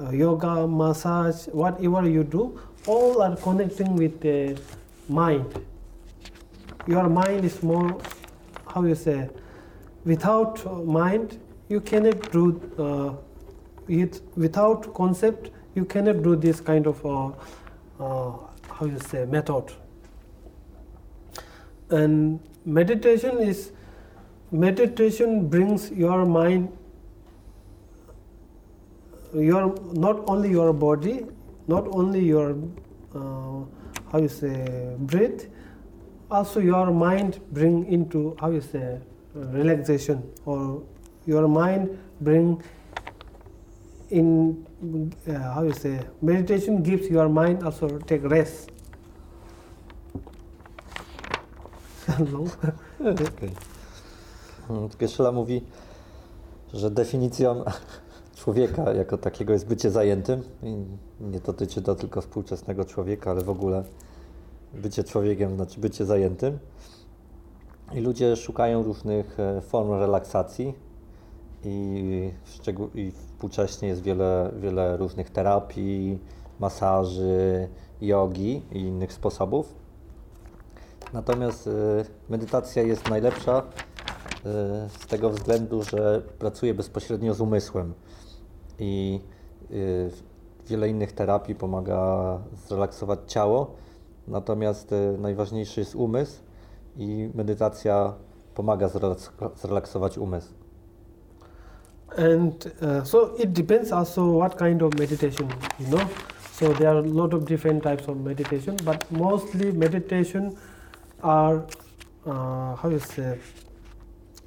[0.00, 4.58] uh, yoga, massage, whatever you do, all are connecting with the
[5.08, 5.64] mind.
[6.86, 8.00] Your mind is more,
[8.66, 9.28] how you say,
[10.04, 12.44] without mind, you cannot do
[12.78, 13.14] uh,
[13.88, 17.26] it, without concept, you cannot do this kind of, uh,
[18.00, 18.36] uh,
[18.70, 19.72] how you say, method.
[21.90, 23.72] And meditation is,
[24.50, 26.76] meditation brings your mind,
[29.34, 31.26] your, not only your body,
[31.68, 32.56] not only your
[33.14, 33.64] uh,
[34.12, 35.42] how you say breathe
[36.30, 38.98] also your mind bring into how you say
[39.34, 40.82] relaxation or
[41.26, 41.88] your mind
[42.20, 42.62] bring
[44.10, 44.66] in
[45.28, 48.70] uh, how you say meditation gives your mind also take rest.
[53.00, 53.50] Okay.
[54.98, 55.64] Kieszela mówi,
[56.74, 57.64] że definicją
[58.40, 60.84] człowieka jako takiego jest bycie zajętym i
[61.20, 63.84] nie dotyczy to tylko współczesnego człowieka, ale w ogóle
[64.74, 66.58] bycie człowiekiem znaczy bycie zajętym.
[67.94, 70.74] I ludzie szukają różnych e, form relaksacji.
[71.64, 76.18] I, szczegół- i współcześnie jest wiele, wiele różnych terapii,
[76.60, 77.68] masaży,
[78.00, 79.74] jogi i innych sposobów.
[81.12, 81.70] Natomiast e,
[82.28, 83.62] medytacja jest najlepsza e,
[84.88, 87.94] z tego względu, że pracuje bezpośrednio z umysłem.
[88.78, 89.20] I
[90.66, 92.38] wiele innych terapii pomaga
[92.68, 93.70] zrelaksować ciało,
[94.28, 96.40] natomiast najważniejszy jest umysł
[96.96, 98.14] i medytacja
[98.54, 100.54] pomaga zrelaks- zrelaksować umysł.
[102.16, 105.48] and uh, so it depends also what kind of meditation
[105.78, 106.04] you know
[106.52, 110.56] so there are a lot of different types of meditation but mostly meditation
[111.22, 111.62] are
[112.26, 113.38] uh, how you say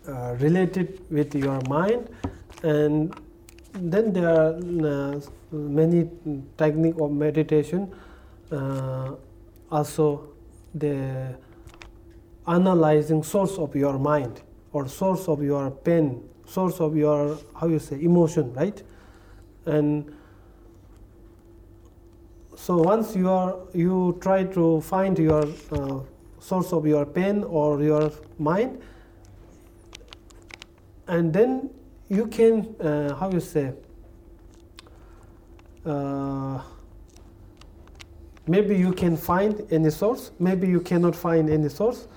[0.08, 2.10] uh, related with your mind
[2.64, 3.14] and
[3.74, 4.54] then there are
[4.86, 5.20] uh,
[5.52, 6.10] many
[6.58, 7.92] technique of meditation
[8.52, 9.12] uh,
[9.72, 10.28] also
[10.76, 11.34] the
[12.48, 14.42] analyzing source of your mind
[14.72, 18.84] or source of your pain source of your how you say emotion right?
[19.66, 20.14] And
[22.56, 26.00] so once you are you try to find your uh,
[26.40, 28.82] source of your pain or your mind
[31.08, 31.70] and then
[32.10, 33.74] you can uh, how you say
[35.86, 36.62] uh,
[38.48, 42.08] maybe you can find any source maybe you cannot find any source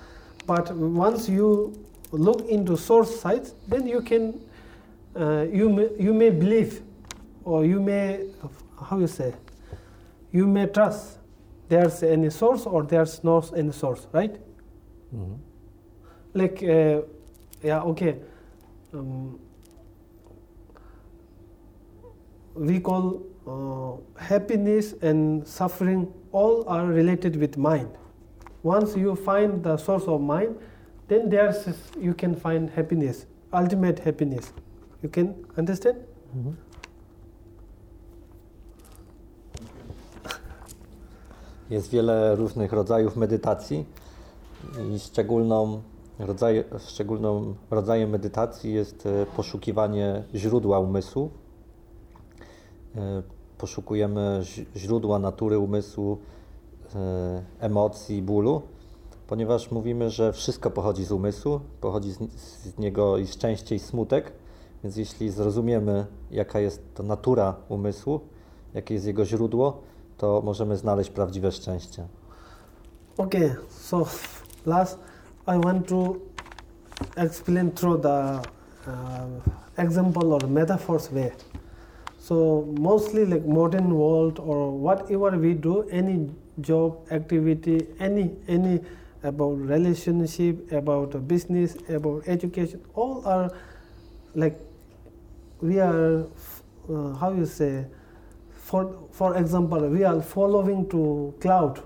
[0.47, 1.73] but once you
[2.11, 4.39] look into source sites, then you can
[5.15, 6.81] uh, you may, you may believe
[7.43, 8.25] or you may
[8.89, 9.33] how you say
[10.31, 11.17] you may trust
[11.69, 14.35] there's any source or there's no any source right?
[15.13, 15.37] Mhm.
[16.33, 17.01] like uh,
[17.63, 18.15] yeah okay.
[18.93, 19.39] Um,
[22.55, 27.89] we call uh, happiness and suffering all are related with mind
[28.67, 30.55] once you find the source of mind
[31.07, 31.67] then there's
[32.01, 34.53] you can find happiness ultimate happiness
[35.03, 35.97] you can understand
[36.35, 36.55] Mhm.
[41.69, 43.85] Jest wiele różnych rodzajów medytacji
[44.95, 45.81] i szczególną,
[46.19, 51.29] rodzaj, szczególną rodzajem medytacji jest e, poszukiwanie źródła umysłu.
[52.95, 53.23] E,
[53.57, 54.41] Poszukujemy
[54.75, 56.17] źródła natury umysłu,
[57.59, 58.61] emocji, bólu,
[59.27, 62.17] ponieważ mówimy, że wszystko pochodzi z umysłu, pochodzi z,
[62.63, 64.31] z niego i szczęście i smutek,
[64.83, 68.19] więc jeśli zrozumiemy, jaka jest to natura umysłu,
[68.73, 69.81] jakie jest jego źródło,
[70.17, 72.07] to możemy znaleźć prawdziwe szczęście.
[73.17, 74.05] Okay, so
[74.65, 74.99] last
[75.47, 76.15] I want to
[77.15, 78.41] explain through the
[78.87, 81.31] uh, example or metaphors way.
[82.19, 86.27] So mostly like modern world or whatever we do, any
[86.61, 88.79] job activity, any any
[89.23, 93.51] about relationship, about business, about education, all are
[94.35, 94.59] like
[95.61, 96.25] we are
[96.89, 97.85] uh, how you say
[98.53, 101.81] for for example we are following to cloud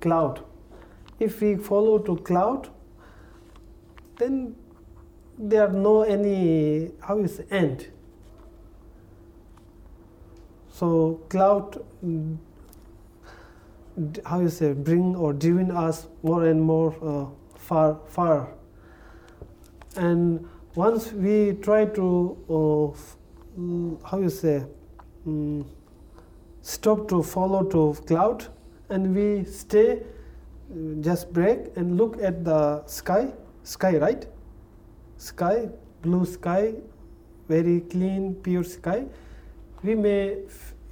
[0.00, 0.42] cloud.
[1.18, 2.68] If we follow to cloud,
[4.18, 4.54] then
[5.38, 7.88] there are no any how is end.
[10.70, 11.82] So cloud,
[14.24, 17.26] how you say, bring or driven us more and more uh,
[17.58, 18.48] far far.
[19.96, 24.64] And once we try to uh, how you say,
[25.26, 25.64] mm,
[26.60, 28.46] stop to follow to cloud,
[28.90, 30.02] and we stay
[31.00, 33.32] just break and look at the sky
[33.62, 34.26] sky right
[35.16, 35.68] sky
[36.02, 36.74] blue sky
[37.48, 39.04] very clean pure sky
[39.82, 40.38] we may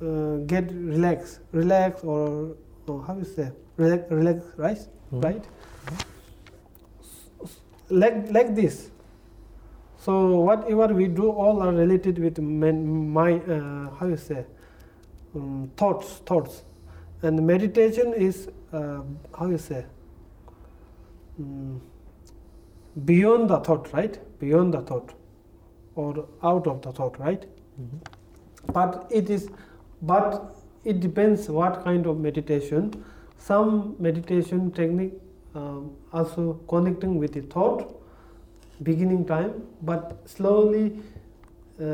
[0.00, 4.78] uh, get relax relax or, or how you say relax relax right?
[5.12, 5.24] Mhm.
[5.24, 5.44] right?
[7.90, 8.90] Like like this.
[9.98, 14.44] So whatever we do all are related with men, my uh, how you say
[15.34, 16.62] um, thoughts thoughts.
[17.22, 19.00] And meditation is uh,
[19.38, 19.84] how you say
[21.40, 21.78] mm,
[23.04, 24.18] beyond the thought right?
[24.40, 25.14] Beyond the thought
[25.94, 27.46] or out of the thought right?
[28.72, 29.48] But it is
[30.02, 30.54] but
[30.84, 32.90] it depends what kind of meditation
[33.38, 35.14] some meditation technique
[35.54, 37.94] um, also connecting with the thought
[38.82, 39.52] beginning time,
[39.82, 41.00] but slowly
[41.80, 41.84] uh,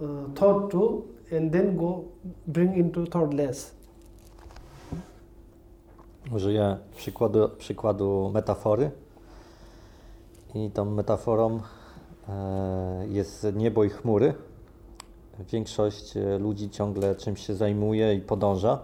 [0.00, 2.08] uh, thought to, and then go
[2.46, 3.72] bring into thought less.
[6.32, 8.90] Użyję przykładu, przykładu metafory.
[10.54, 11.60] I tą metaforą
[12.28, 14.34] e, jest niebo i chmury.
[15.48, 18.78] Większość e, ludzi ciągle czymś się zajmuje i podąża.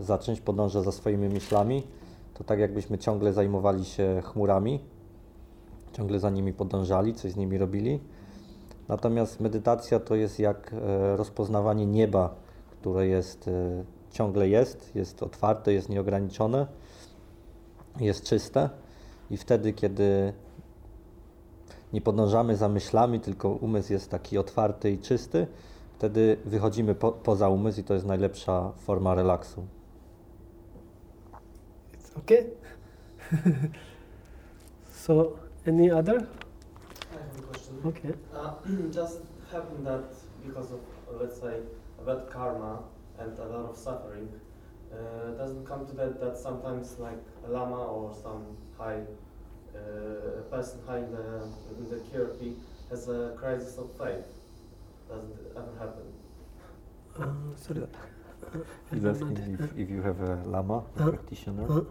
[0.00, 1.82] Za czymś podąża za swoimi myślami.
[2.34, 4.80] To tak jakbyśmy ciągle zajmowali się chmurami,
[5.92, 8.00] ciągle za nimi podążali, coś z nimi robili.
[8.88, 12.34] Natomiast medytacja to jest jak e, rozpoznawanie nieba,
[12.70, 16.66] które jest e, ciągle jest, jest otwarte, jest nieograniczone,
[18.00, 18.70] jest czyste
[19.30, 20.32] i wtedy, kiedy
[21.92, 25.46] nie podążamy za myślami, tylko umysł jest taki otwarty i czysty,
[25.94, 29.66] wtedy wychodzimy po, poza umysł i to jest najlepsza forma relaksu.
[31.94, 32.44] It's okay.
[35.04, 35.32] so,
[35.66, 36.16] any other?
[36.16, 37.76] I have a question.
[37.84, 38.12] Okay.
[38.32, 39.20] Uh, just
[39.52, 40.04] happened that
[40.46, 40.80] because of,
[41.20, 41.60] let's say,
[42.00, 42.82] a bad karma
[43.18, 44.28] and a lot of suffering,
[44.92, 49.00] uh, doesn't come to that that sometimes like a lama or some high
[49.74, 51.42] uh, person high in the
[51.78, 52.54] in the hierarchy
[52.90, 54.26] has a crisis of faith.
[55.14, 56.06] Does it ever happen?
[57.20, 57.86] Uh, sorry.
[58.92, 61.84] He's asking if, if you have a lama, a Uh, practitioner, uh.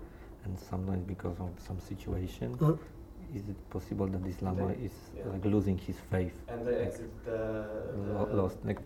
[0.46, 2.74] and sometimes because of some situation, Uh.
[3.38, 5.32] is it possible that this lama They- is yeah.
[5.32, 6.36] like losing his faith?
[6.52, 7.40] And they exit the,
[7.96, 8.58] the lost.
[8.66, 8.80] Like,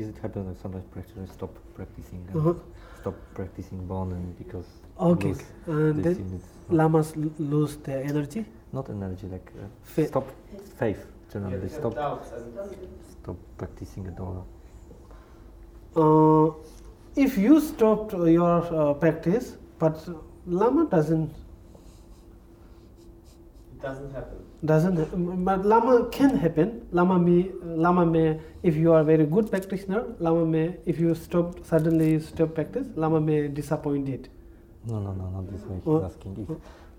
[0.00, 2.54] is it happen that sometimes practitioners stop practicing, and Uh-huh.
[3.00, 5.28] stop practicing Bon, and because Okay.
[5.28, 8.44] lose And this then in its not, lamas l- lose their energy.
[8.72, 10.26] not energy, like uh, Fa- stop
[10.82, 11.02] faith.
[11.32, 12.44] Generally, yeah, they they stop doubts and
[13.28, 14.46] stop practicing at all.
[15.96, 16.54] Uh,
[17.16, 19.96] if you stopped your uh, practice, but
[20.46, 21.30] lama doesn't
[23.72, 24.38] it doesn't happen.
[24.64, 25.16] doesn't ha-
[25.48, 27.50] but lama can happen lama may
[27.86, 32.20] lama may if you are very good practitioner lama may if you stop suddenly you
[32.20, 34.28] stop practice lama may disappoint it
[34.88, 35.76] No, no, no, not this way.
[35.84, 36.50] He's Uh, asking if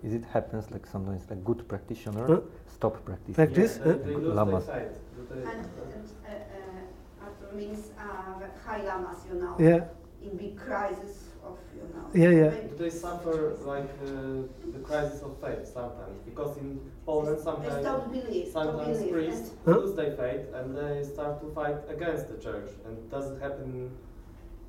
[0.08, 2.40] is it happens like sometimes like good practitioner Uh,
[2.78, 3.36] stop practicing.
[3.40, 3.74] Practice?
[3.78, 4.66] Yeah, they, uh, they lose Lamas.
[4.68, 5.00] their faith.
[5.16, 9.86] Do they- And, and uh, uh, Arthur means uh, high lamas, you know, yeah
[10.22, 12.04] in big crisis of, you know.
[12.14, 12.50] Yeah, yeah.
[12.50, 14.44] Do they suffer like uh,
[14.74, 16.20] the crisis of faith sometimes?
[16.26, 19.14] Because in Poland sometimes don't believe, don't sometimes believe.
[19.14, 19.78] priests Huh?
[19.78, 22.70] lose their faith and they start to fight against the church.
[22.86, 23.92] And it does it happen in,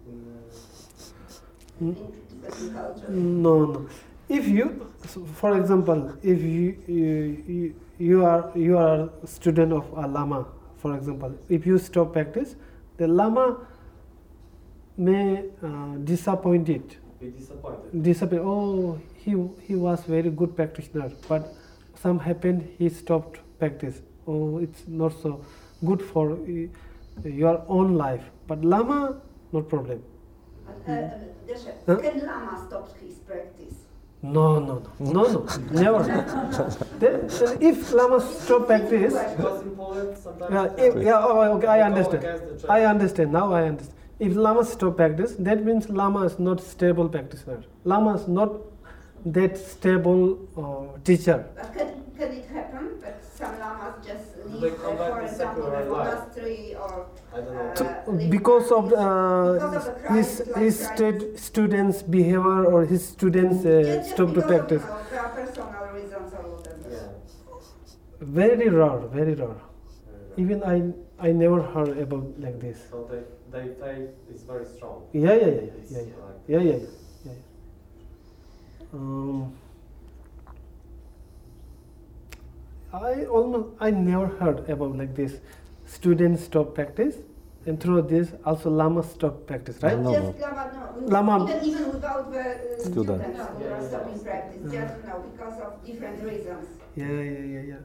[0.08, 0.60] Mm.
[1.80, 3.08] And in Tibetan culture.
[3.10, 3.88] no no
[4.28, 4.66] if you
[5.06, 10.06] so for example if you, you you you are you are a student of a
[10.06, 10.46] lama
[10.76, 12.54] for example if you stop practice
[13.00, 13.44] the lama
[14.96, 18.02] may uh, disappoint it uh, be disappointed?
[18.08, 18.42] disappear.
[18.42, 19.32] Oh, he
[19.68, 21.48] he was very good practitioner, but
[22.02, 24.02] some happened he stopped practice.
[24.26, 25.32] Oh, it's not so
[25.90, 26.68] good for y-
[27.24, 28.24] your own life.
[28.46, 29.20] But lama,
[29.52, 30.02] no problem.
[30.68, 31.10] Uh, uh,
[31.48, 31.96] Deshe, Huh?
[31.96, 33.74] Can Lama stop his practice?
[34.22, 36.02] No, no, no, no, no, never.
[36.98, 41.66] then, then if lama stop practice, Because in Poland sometimes yeah, if, yeah, oh, okay,
[41.66, 42.24] I understand.
[42.24, 42.70] against the church.
[42.70, 43.52] I understand now.
[43.54, 43.96] I understand.
[44.18, 47.62] If lama stop practice, that means lama is not stable practitioner.
[47.84, 48.52] Lama is not
[49.24, 51.46] that stable uh, teacher.
[51.56, 55.90] But can, can it happen that some lamas just leave, uh, for example, the secular
[55.90, 58.12] monastery or I don't know.
[58.12, 59.80] leave because of uh,
[60.14, 64.82] his his stud- students' behavior or his students uh, Yeah, just stop to practice.
[64.82, 66.90] you know, their personal reasons or whatever.
[66.90, 67.08] Yeah.
[68.20, 69.60] Very rare, very rare.
[70.36, 72.78] Even I I never heard about like this.
[72.90, 75.02] So they, their faith is very strong.
[75.12, 76.00] Yeah, yeah, yeah, yeah, yeah,
[76.48, 76.76] yeah, yeah, yeah.
[76.78, 76.86] yeah,
[77.24, 77.32] yeah.
[78.92, 79.52] Um,
[82.92, 85.38] I almost I never heard about like this.
[85.94, 87.16] Students stop practice,
[87.66, 89.98] and through this also lama stop practice, right?
[89.98, 93.22] No, Just Lama, no, Lama- even, even without the uh, Student.
[93.22, 93.88] students who Yeah, yeah.
[93.88, 94.86] stopping practice, Yeah.
[94.86, 96.68] just no, because of different reasons.
[96.96, 97.76] Yeah, yeah, yeah, yeah.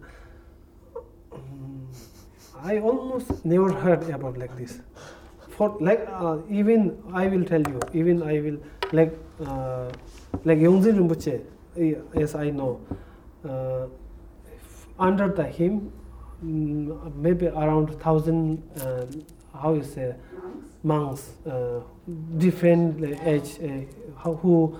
[1.33, 1.85] Mm,
[2.63, 4.79] I almost never heard about like this.
[5.49, 8.57] For like uh, even I will tell you, even I will
[8.91, 9.13] like
[9.45, 9.91] uh,
[10.43, 11.41] like Yongzin Rinpoche,
[12.15, 12.81] yes I know.
[13.47, 13.87] Uh,
[14.99, 16.04] under the him, mm,
[16.45, 19.05] maybe around thousand, uh,
[19.57, 20.15] how you say,
[20.83, 21.31] Monks.
[21.47, 21.79] uh,
[22.37, 24.77] different age, uh, who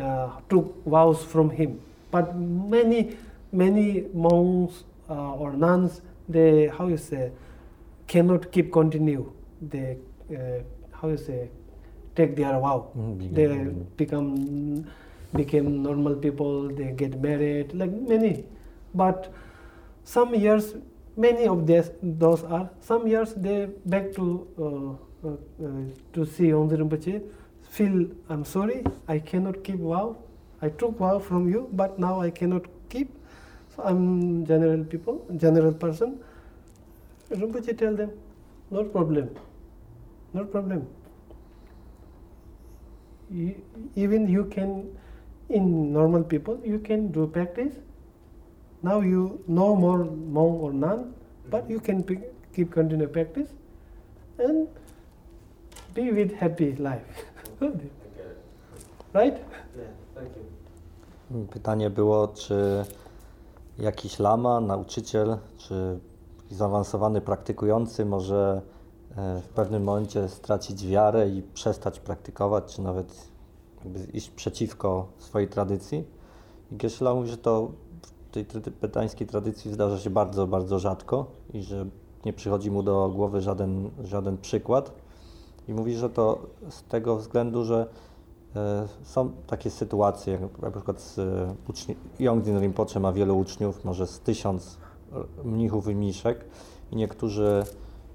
[0.00, 1.80] uh, took vows from him.
[2.10, 3.16] But many,
[3.52, 7.30] many monks uh, or nuns, they how you say,
[8.08, 9.30] cannot keep continue.
[9.62, 9.96] They
[10.30, 10.62] uh,
[10.92, 11.48] how you say,
[12.16, 12.88] take their vow.
[12.96, 13.46] Mm, They
[13.96, 14.86] become
[15.34, 16.68] became normal people.
[16.68, 17.74] They get married.
[17.74, 18.44] Like many
[18.94, 19.32] but
[20.04, 20.74] some years,
[21.16, 25.68] many of this, those are, some years they back to, uh, uh, uh,
[26.12, 27.22] to see Onzi Rinpoche,
[27.70, 30.16] feel, I'm sorry, I cannot keep vow,
[30.62, 33.10] I took vow from you, but now I cannot keep,
[33.74, 36.20] so I'm general people, general person.
[37.30, 38.12] Rinpoche tell them,
[38.70, 39.34] no problem,
[40.32, 40.86] no problem.
[43.96, 44.96] Even you can,
[45.48, 47.74] in normal people, you can do practice.
[48.84, 51.14] Now you no more monk or nun,
[51.50, 52.20] but you can pick,
[52.54, 53.48] keep continue practice
[54.38, 54.68] and
[55.94, 57.24] be with happy life.
[59.14, 59.36] Right?
[59.76, 61.46] Yeah, thank you.
[61.50, 62.84] Pytanie było, czy
[63.78, 65.98] jakiś lama, nauczyciel, czy
[66.50, 68.62] zaawansowany praktykujący może
[69.16, 73.28] e, w pewnym momencie stracić wiarę i przestać praktykować, czy nawet
[73.84, 76.04] jakby iść przeciwko swojej tradycji.
[76.72, 77.72] I Geshe-la mówi, że to
[78.34, 81.86] tej ty- tybetańskiej tradycji zdarza się bardzo, bardzo rzadko i że
[82.24, 84.92] nie przychodzi mu do głowy żaden, żaden przykład.
[85.68, 86.38] I mówi, że to
[86.68, 87.86] z tego względu, że
[88.56, 94.06] e, są takie sytuacje, jak na przykład z e, uczni- Rinpoche ma wielu uczniów, może
[94.06, 94.78] z tysiąc
[95.12, 96.44] e, mnichów i mniszek
[96.92, 97.62] i niektórzy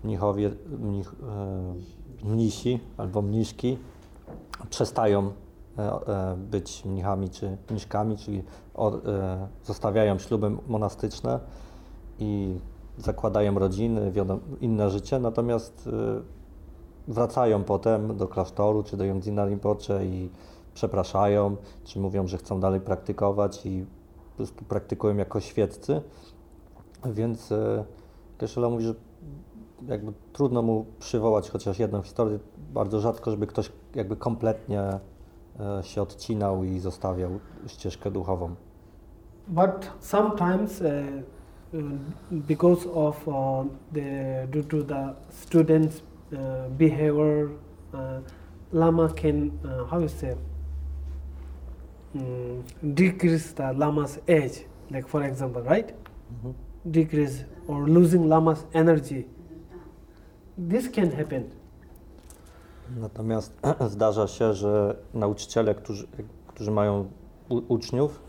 [0.03, 1.15] mnichowie, mnich,
[2.23, 3.77] mnisi albo mniszki
[4.69, 5.31] przestają
[6.37, 8.43] być mnichami czy mniszkami, czyli
[8.77, 11.39] e, zostawiają śluby monastyczne
[12.19, 12.59] i
[12.97, 14.11] zakładają rodziny,
[14.61, 15.89] inne życie, natomiast
[17.07, 20.29] e, wracają potem do klasztoru czy do Yongdzina Rinpoche i
[20.73, 23.85] przepraszają, czy mówią, że chcą dalej praktykować i
[24.29, 26.01] po prostu praktykują jako świeccy.
[27.05, 27.85] Więc e,
[28.39, 28.93] Geshe-la mówi, że
[29.87, 32.39] jakby trudno mu przywołać chociaż jedną historię,
[32.73, 34.99] bardzo rzadko, żeby ktoś jakby kompletnie e,
[35.81, 38.55] się odcinał i zostawiał ścieżkę duchową.
[39.47, 40.87] But sometimes, uh,
[42.31, 46.01] because of uh, the due to the students'
[46.33, 47.49] uh, behavior,
[47.93, 48.21] uh,
[48.71, 50.35] lama can uh, how you say
[52.15, 54.65] mm, decrease the lama's age.
[54.91, 55.93] Like for example, right?
[56.31, 56.53] Mhm.
[56.91, 59.27] Decrease or losing lama's energy.
[60.57, 61.51] This can happen.
[62.97, 63.53] Natomiast
[63.93, 66.07] zdarza się, że nauczyciele, którzy,
[66.47, 67.09] którzy mają
[67.49, 68.21] u, uczniów,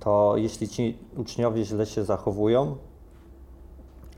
[0.00, 2.76] to jeśli ci uczniowie źle się zachowują,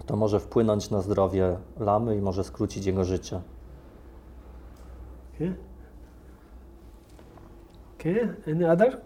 [0.06, 3.40] to może wpłynąć na zdrowie lamy i może skrócić jego życie.
[5.34, 5.54] Okay.
[7.98, 8.36] Okay.
[8.46, 9.00] Any other?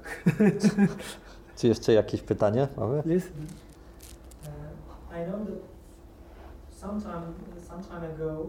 [1.57, 3.03] Czy jeszcze jakieś pytanie mamy?
[3.03, 3.29] Please.
[4.43, 5.59] Uh, I know that
[6.81, 7.23] sometime,
[7.69, 8.47] some time ago,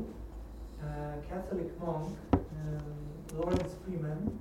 [1.30, 4.40] Catholic monk um, Lawrence Freeman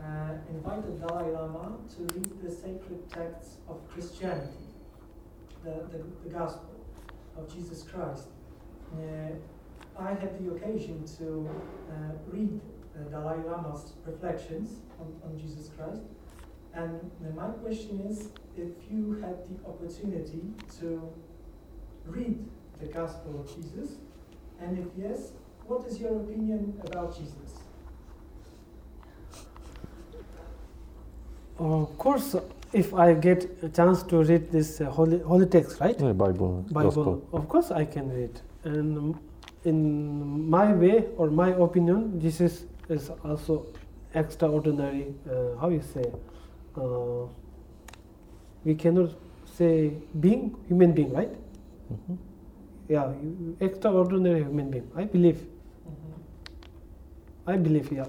[0.00, 4.66] uh, invited Dalai Lama to read the sacred texts of Christianity,
[5.64, 6.84] the, the, the Gospel
[7.36, 8.28] of Jesus Christ.
[8.94, 9.32] Uh,
[9.98, 11.48] I had the occasion to
[11.90, 11.94] uh,
[12.30, 12.60] read
[12.94, 16.02] uh, Dalai Lama's reflections on, on Jesus Christ.
[16.74, 20.42] And uh, my question is if you had the opportunity
[20.80, 21.12] to
[22.06, 22.38] read
[22.80, 23.96] the Gospel of Jesus,
[24.60, 25.32] and if yes,
[25.72, 27.50] what is your opinion about Jesus?
[31.58, 32.36] Of course,
[32.72, 35.98] if I get a chance to read this uh, holy, holy text, right?
[36.00, 37.22] Nie, Bible, Gospel.
[37.32, 38.40] Of course I can read.
[38.64, 39.14] And
[39.64, 43.66] in my way or my opinion, Jesus is also
[44.14, 45.14] extraordinary.
[45.28, 46.04] Uh, how you say?
[46.76, 47.26] Uh,
[48.64, 49.10] we cannot
[49.44, 51.32] say being human being, right?
[51.92, 52.18] Mhm.
[52.88, 53.12] Yeah,
[53.60, 54.90] extraordinary human being.
[54.96, 55.40] I believe.
[57.46, 57.92] I believe.
[57.92, 58.08] Yeah.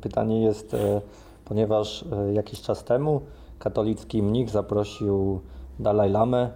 [0.00, 1.00] Pytanie jest, e,
[1.44, 3.20] ponieważ e, jakiś czas temu
[3.58, 5.40] katolicki mnich zaprosił
[5.78, 6.50] Dalaj Lamę,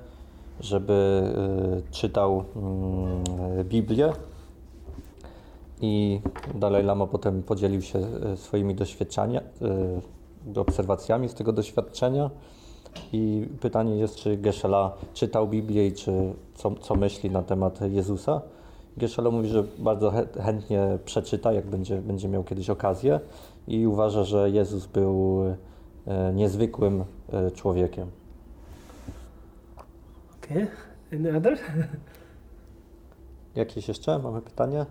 [0.60, 4.12] żeby e, czytał mm, Biblię
[5.80, 6.20] i
[6.54, 8.06] Dalaj Lama potem podzielił się
[8.36, 9.40] swoimi doświadczenia,
[10.54, 12.30] e, obserwacjami z tego doświadczenia
[13.12, 18.42] i pytanie jest, czy Geshe-la czytał Biblię i czy co, co myśli na temat Jezusa.
[18.98, 23.20] Geshe-la mówi, że bardzo chę- chętnie przeczyta, jak będzie, będzie miał kiedyś okazję
[23.68, 25.42] i uważa, że Jezus był
[26.06, 28.08] e, niezwykłym e, człowiekiem.
[30.44, 30.68] Okay.
[31.12, 31.58] Any other?
[33.54, 34.18] Jakieś jeszcze?
[34.18, 34.86] Mamy pytanie?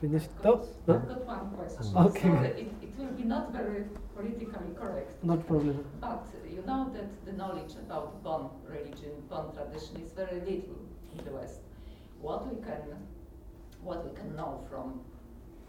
[0.00, 0.28] Finish?
[0.44, 0.50] No.
[0.52, 0.94] got, No.
[0.94, 1.96] I've got one question.
[1.96, 2.22] Okay.
[2.22, 3.84] So it, it will be not very
[4.16, 5.24] politically correct.
[5.24, 5.76] Not problem.
[6.00, 10.76] But you know that the knowledge about Bon religion, Bon tradition is very little
[11.18, 11.60] in the West.
[12.24, 12.80] What we can,
[13.82, 15.02] what we can know from,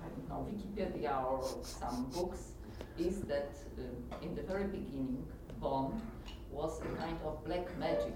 [0.01, 2.53] I don't know, Wikipedia or some books,
[2.97, 5.27] is that uh, in the very beginning,
[5.59, 6.01] Bon
[6.49, 8.15] was a kind of black magic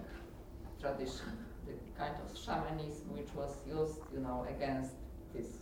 [0.79, 1.27] tradition,
[1.67, 4.93] the kind of shamanism which was used, you know, against
[5.35, 5.57] these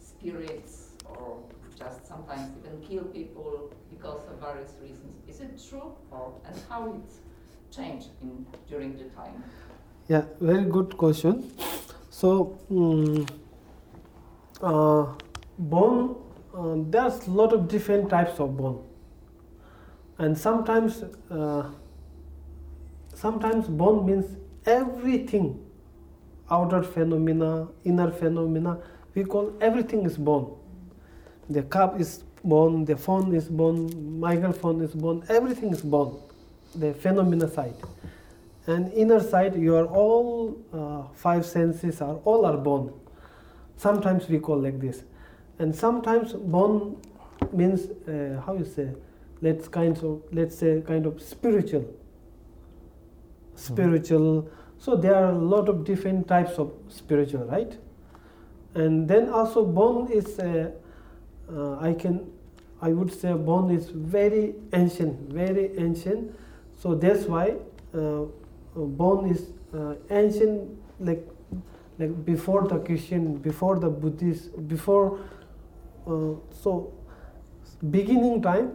[0.00, 1.38] spirits or
[1.78, 5.14] just sometimes even kill people because of various reasons.
[5.28, 7.10] Is it true, or and how it
[7.70, 9.44] changed in during the time?
[10.08, 11.52] Yeah, very good question.
[12.20, 13.26] So, mm,
[14.60, 15.06] uh,
[15.58, 16.16] bone,
[16.54, 18.84] uh, there's a lot of different types of bone,
[20.18, 21.70] and sometimes, uh,
[23.14, 24.36] sometimes bone means
[24.66, 25.64] everything,
[26.50, 28.76] outer phenomena, inner phenomena.
[29.14, 30.58] We call everything is bone.
[31.48, 36.20] The cup is bone, the phone is bone, microphone is bone, everything is bone.
[36.74, 37.76] The phenomena side
[38.66, 42.92] and inner side your all uh, five senses are all are bone
[43.80, 45.02] sometimes we call like this.
[45.58, 47.00] And sometimes bone
[47.52, 48.92] means uh, how you say
[49.40, 51.86] let's kind of let's say kind of spiritual.
[53.54, 54.48] Spiritual.
[54.78, 57.76] So there are a lot of different types of spiritual right?
[58.74, 60.70] And then also bone is uh,
[61.52, 62.30] uh, i can
[62.80, 66.36] i would say bone is very ancient very ancient.
[66.78, 67.56] So that's why
[67.94, 68.24] uh,
[68.74, 70.68] bone is uh, ancient
[71.00, 71.26] like
[71.98, 75.18] like before the christian before the buddhist before
[76.06, 76.92] uh, so
[77.90, 78.72] beginning time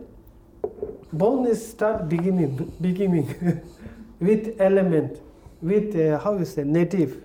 [1.13, 3.27] bone is start beginning beginning
[4.19, 5.19] with element
[5.61, 7.23] with uh, how you say native.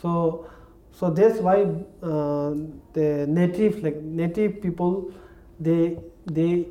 [0.00, 0.46] So
[0.92, 1.62] so that's why
[2.02, 2.54] uh,
[2.92, 5.10] the native like native people
[5.58, 6.66] they they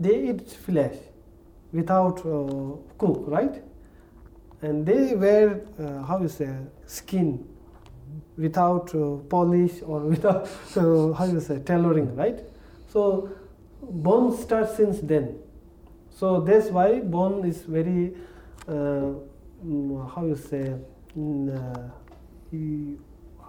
[0.00, 0.96] they eat flesh
[1.72, 3.62] without uh, cook right
[4.62, 6.48] and they wear uh, how you say
[6.86, 7.44] skin
[8.36, 12.40] without uh, polish or without how you say tailoring right?
[12.88, 13.30] So
[13.82, 15.38] bone starts since then.
[16.10, 18.14] So that's why bone is very
[18.68, 19.14] uh,
[19.64, 20.74] mm, how you say
[21.18, 21.88] mm, uh,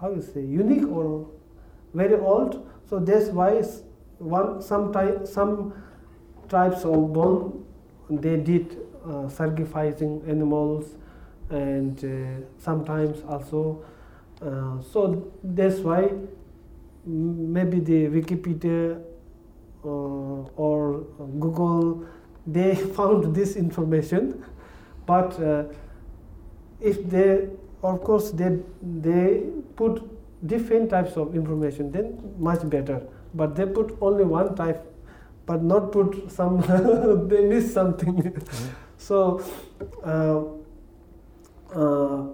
[0.00, 1.28] how you say unique or
[1.94, 2.68] very old.
[2.88, 3.62] So that's why
[4.18, 5.72] one some type some
[6.48, 7.64] tribes of bone
[8.10, 8.76] they did
[9.06, 10.96] uh, sacrificing animals
[11.54, 13.84] and uh, sometimes also
[14.42, 16.00] uh, so that's why
[17.06, 19.00] maybe the wikipedia
[19.84, 21.04] uh, or
[21.44, 22.04] google
[22.46, 24.42] they found this information
[25.06, 25.64] but uh,
[26.80, 27.48] if they
[27.82, 29.42] of course they they
[29.76, 30.02] put
[30.46, 33.02] different types of information then much better.
[33.34, 34.84] But they put only one type
[35.46, 36.60] but not put some
[37.28, 38.36] they miss something.
[38.96, 39.42] So
[40.02, 40.42] uh,
[41.74, 42.26] uh,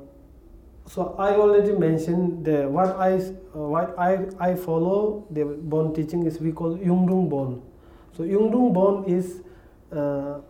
[0.87, 6.27] so I already mentioned the what I uh, what I I follow the bone teaching
[6.27, 7.63] is we call Yungdung bone.
[8.17, 9.41] So Yungdung bone is
[9.93, 10.41] uh,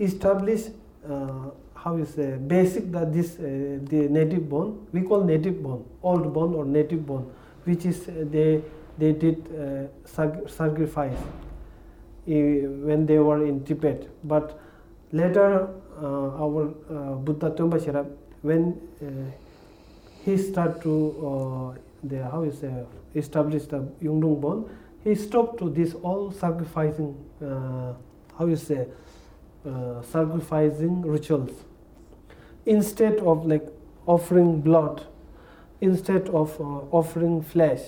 [0.00, 0.70] established
[1.08, 5.84] uh, how you say basic that this uh, the native bone we call native bone
[6.02, 7.30] old bone or native bone
[7.64, 8.62] which is uh, they
[8.98, 9.48] they did
[10.04, 11.18] sac- sacrifice
[12.26, 14.60] when they were in Tibet but
[15.10, 15.68] later
[16.06, 18.06] our uh, Buddha Tombashira
[18.42, 19.30] when uh,
[20.24, 22.72] he start to uh, the how you say
[23.14, 24.70] establish the Yungdung Bon,
[25.04, 27.14] he stopped to this all sacrificing
[27.44, 27.92] uh,
[28.38, 28.86] how you say
[29.66, 31.50] uh, sacrificing rituals.
[32.66, 33.66] Instead of like
[34.06, 35.06] offering blood
[35.80, 36.64] instead of uh,
[36.98, 37.80] offering flesh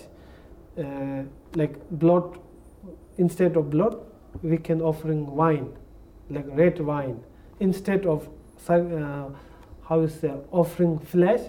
[0.79, 1.23] uh,
[1.55, 2.39] like blood
[3.19, 3.97] instead of blood
[4.43, 5.73] we can offering wine
[6.31, 7.21] like red wine
[7.61, 8.29] instead of
[8.69, 9.29] uh,
[9.89, 11.41] how you say offering flesh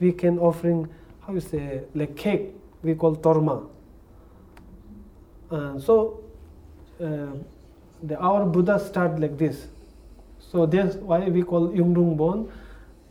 [0.00, 0.88] we can offering
[1.26, 3.66] how you say like cake we call torma.
[5.50, 6.20] Uh, so
[7.00, 7.32] uh,
[8.02, 9.66] the our buddha start like this.
[10.38, 12.50] So that's why we call yungdung Bon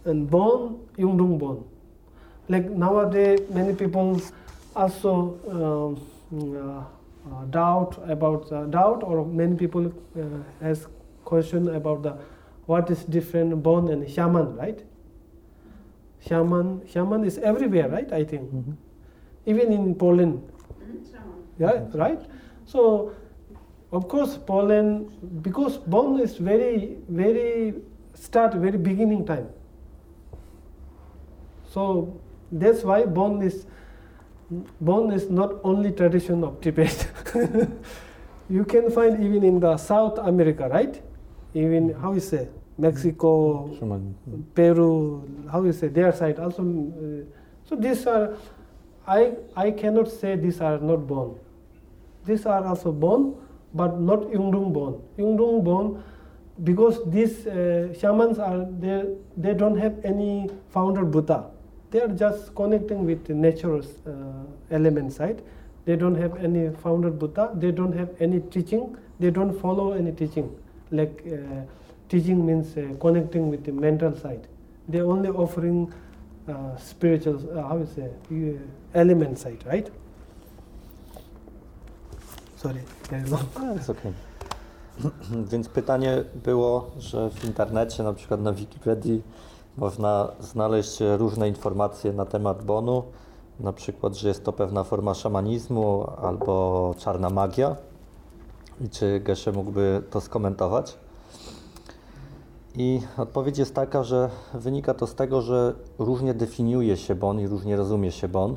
[0.06, 1.66] and bone yungdung bone
[2.50, 4.22] like nowadays many people
[4.76, 6.84] also um, uh,
[7.30, 10.24] uh, doubt about uh, doubt or many people uh,
[10.62, 10.88] has
[11.26, 12.16] question about the
[12.68, 14.84] what is different bone and shaman right?
[16.28, 18.52] Shaman shaman is everywhere right i think?
[18.52, 18.76] Mhm.
[19.46, 20.42] even in poland.
[20.82, 21.04] Mhm,
[21.60, 22.22] yeah right?
[22.66, 23.12] So
[23.92, 27.76] of course poland because bone is very very
[28.14, 29.48] start very beginning time.
[31.74, 32.20] So
[32.52, 33.66] that's why bone is
[34.82, 37.08] bone is not only tradition of tibet
[38.50, 41.02] you can find even in the south america right?
[41.54, 44.16] Even how you say mexico Shaman.
[44.54, 46.62] Peru, how you say their side also.
[46.62, 47.24] Uh,
[47.66, 48.36] so these are,
[49.08, 51.36] I I cannot say these are not born.
[52.28, 53.34] these are also born,
[53.74, 55.02] but not Yungdung born.
[55.18, 56.04] Yungdung born
[56.64, 59.06] because these uh, shamans are they
[59.38, 61.46] they don't have any founder Buddha.
[61.92, 64.12] They are just connecting with the natural uh,
[64.72, 65.42] element side.
[65.86, 67.52] They don't have any founder Buddha.
[67.56, 68.98] They don't have any teaching.
[69.20, 70.54] They don't follow any teaching.
[70.92, 71.62] Like uh,
[72.08, 74.48] teaching means uh, connecting with the mental side.
[74.90, 75.94] They only offering
[76.48, 78.54] uh, spiritual, uh, how say, uh,
[78.94, 79.92] element side, right?
[82.56, 83.46] Sorry, very long.
[83.60, 84.14] No, jest okej.
[85.52, 89.24] Więc pytanie było, że w internecie, na przykład na Wikipedii,
[89.78, 93.04] można znaleźć różne informacje na temat bonu,
[93.60, 97.76] na przykład, że jest to pewna forma szamanizmu albo czarna magia.
[98.82, 100.98] I czy Geshe mógłby to skomentować?
[102.80, 107.48] I odpowiedź jest taka, że wynika to z tego, że różnie definiuje się bon i
[107.48, 108.56] różnie rozumie się bon.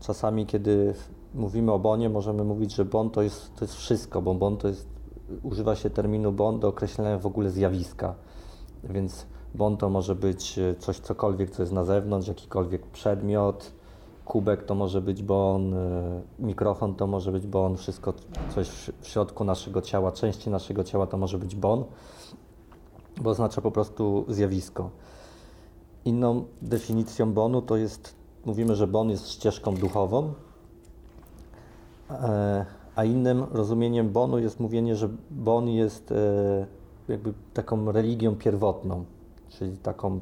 [0.00, 0.94] Czasami, kiedy
[1.34, 4.68] mówimy o bonie, możemy mówić, że bon to jest, to jest wszystko, bo bon to
[4.68, 4.88] jest,
[5.42, 8.14] używa się terminu bon do określenia w ogóle zjawiska.
[8.84, 13.72] Więc bon to może być e, coś, cokolwiek, co jest na zewnątrz, jakikolwiek przedmiot,
[14.24, 18.14] kubek to może być bon, e, mikrofon to może być bon, wszystko,
[18.54, 21.84] coś w w środku naszego ciała, części naszego ciała to może być bon,
[23.20, 24.90] bo oznacza po prostu zjawisko.
[26.04, 28.14] Inną definicją bonu to jest,
[28.44, 30.32] mówimy, że bon jest ścieżką duchową,
[32.10, 32.64] E,
[32.96, 36.66] A innym rozumieniem bonu jest mówienie, że bon jest e,
[37.08, 39.04] jakby taką religią pierwotną,
[39.48, 40.20] czyli taką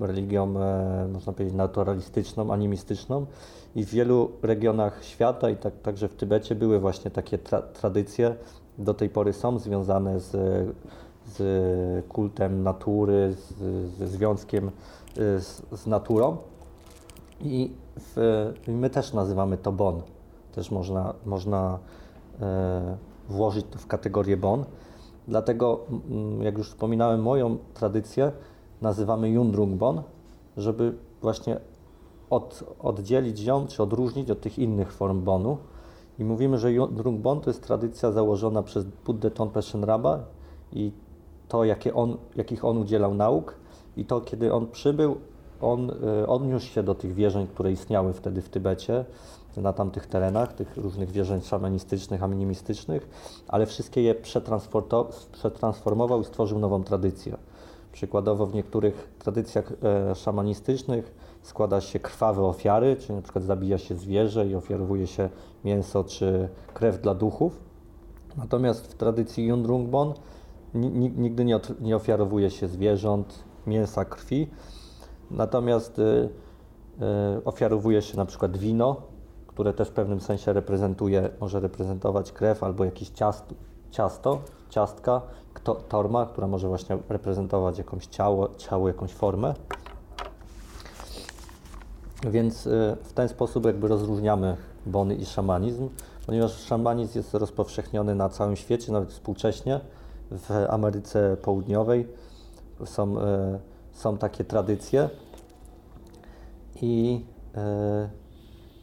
[0.00, 3.26] religią, e, można powiedzieć, naturalistyczną, animistyczną.
[3.76, 8.36] I w wielu regionach świata, i tak, także w Tybecie, były właśnie takie tra tradycje,
[8.78, 10.32] do tej pory są związane z,
[11.26, 13.58] z kultem natury, z,
[13.98, 14.70] ze związkiem e,
[15.40, 16.36] z, z naturą.
[17.40, 20.02] I w, my też nazywamy to bon.
[20.52, 21.78] Też można, można
[22.40, 22.96] e,
[23.28, 24.64] włożyć to w kategorię bon.
[25.28, 25.80] Dlatego,
[26.10, 28.32] mm, jak już wspominałem, moją tradycję
[28.82, 30.02] nazywamy Yundrung Bon,
[30.56, 31.60] żeby właśnie
[32.30, 35.58] od, oddzielić ją, czy odróżnić od tych innych form bonu.
[36.18, 40.24] I mówimy, że Yundrung Bon to jest tradycja założona przez Buddę Tonpe Shenraba
[40.72, 40.92] i
[41.48, 43.54] to, jakie on, jakich on udzielał nauk
[43.96, 45.16] i to, kiedy on przybył,
[45.60, 45.90] on
[46.22, 49.04] y, odniósł się do tych wierzeń, które istniały wtedy w Tybecie,
[49.56, 53.08] na tamtych terenach, tych różnych wierzeń szamanistycznych, animistycznych,
[53.48, 54.14] ale wszystkie je
[55.32, 57.36] przetransformował i stworzył nową tradycję.
[57.92, 63.94] Przykładowo w niektórych tradycjach e, szamanistycznych składa się krwawe ofiary, czyli na przykład zabija się
[63.94, 65.28] zwierzę i ofiarowuje się
[65.64, 67.60] mięso czy krew dla duchów.
[68.36, 70.14] Natomiast w tradycji Yundrungbon
[70.74, 74.50] nigdy nie, nie ofiarowuje się zwierząt, mięsa, krwi.
[75.30, 78.96] Natomiast y, y, ofiarowuje się na przykład wino,
[79.46, 83.54] które też w pewnym sensie reprezentuje, może reprezentować krew albo jakieś ciasto,
[83.90, 84.40] ciasto
[84.74, 85.22] ciastka,
[85.88, 89.54] torma, która może właśnie reprezentować jakąś ciało, ciało, jakąś formę.
[92.30, 94.56] Więc y, w ten sposób jakby rozróżniamy
[94.86, 95.88] bony i szamanizm,
[96.26, 99.80] ponieważ szamanizm jest rozpowszechniony na całym świecie, nawet współcześnie.
[100.34, 102.08] W Ameryce Południowej
[102.84, 103.22] są, y,
[103.92, 105.10] są takie tradycje
[106.82, 107.24] i
[107.54, 107.58] y,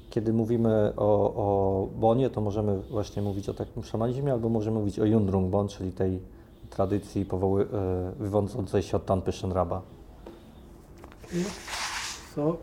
[0.09, 4.99] kiedy mówimy o, o bonie, to możemy właśnie mówić o takim szamanizmie, albo możemy mówić
[4.99, 6.21] o Yundrung Bon, czyli tej
[6.69, 9.81] tradycji powoły, e, wywodzącej się od Tanpy Shenraba.
[12.35, 12.57] So,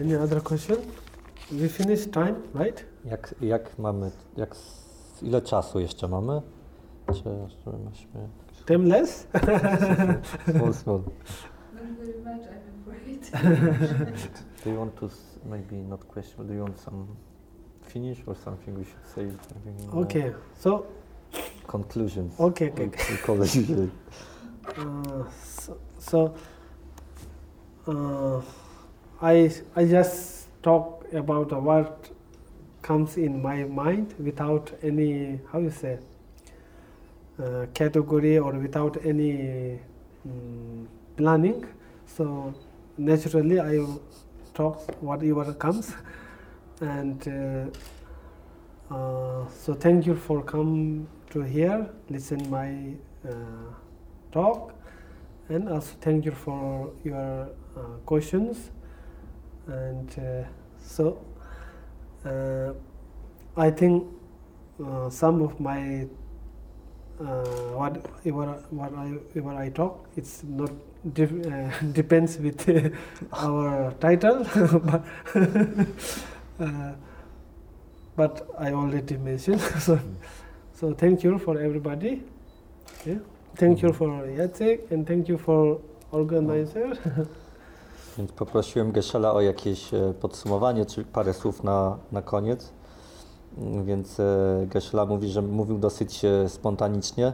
[0.00, 0.76] any other question?
[1.52, 2.84] We finish time, right?
[3.04, 4.56] Jak, jak mamy, jak,
[5.22, 6.42] ile czasu jeszcze mamy?
[7.06, 7.22] Czy
[7.90, 8.28] myśmy...
[8.66, 9.26] Time less?
[10.56, 10.98] Small, small.
[10.98, 12.52] Much.
[14.64, 15.08] Do you want to
[15.44, 17.06] maybe not question, do you want some
[17.82, 19.30] finish or something we should say?
[19.48, 20.86] Something in, Okay, so,
[21.66, 22.40] Conclusions.
[22.40, 22.86] okay, okay.
[22.86, 23.90] We, we call it usually.
[24.78, 26.34] Uh, so, so
[27.86, 28.40] uh,
[29.20, 32.10] I, I just talk about what
[32.82, 35.98] comes in my mind without any, how you say,
[37.42, 39.78] uh, category or without any
[40.28, 40.86] mm,
[41.16, 41.64] planning.
[42.06, 42.54] So
[42.98, 43.86] naturally I
[44.54, 45.94] talk whatever comes.
[46.80, 47.72] And
[48.90, 52.94] uh, uh, so thank you for come to here, listen my
[53.26, 53.32] uh,
[54.32, 54.74] talk
[55.48, 58.70] and also thank you for your uh, questions
[59.66, 60.48] and uh,
[60.82, 61.24] so
[62.24, 62.72] uh,
[63.56, 64.06] I think
[64.84, 66.06] uh, some of my
[67.20, 67.24] uh,
[67.76, 69.06] what what what I
[69.40, 72.68] what I talk it's not uh, depends with
[73.32, 74.44] our title
[74.90, 75.04] but
[76.60, 76.92] uh,
[78.16, 79.60] but I already mentioned.
[79.80, 79.98] so,
[80.74, 82.22] so thank you for everybody.
[83.06, 83.18] Yeah.
[83.56, 85.80] Thank you for Jacek and thank you for
[86.10, 87.28] organizer.
[88.18, 92.72] Więc poprosiłem Geszela o jakieś e, podsumowanie, czy parę słów na, na koniec.
[93.58, 94.24] Mm, Więc e,
[94.66, 97.32] Geszela mówi, że mówił dosyć e, spontanicznie.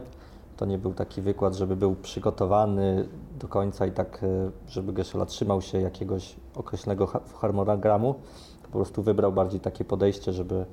[0.56, 3.08] To nie był taki wykład, żeby był przygotowany
[3.40, 4.24] do końca i tak,
[4.68, 8.14] żeby Geszela trzymał się jakiegoś określonego ha- harmonogramu.
[8.62, 10.64] Po prostu wybrał bardziej takie podejście, żeby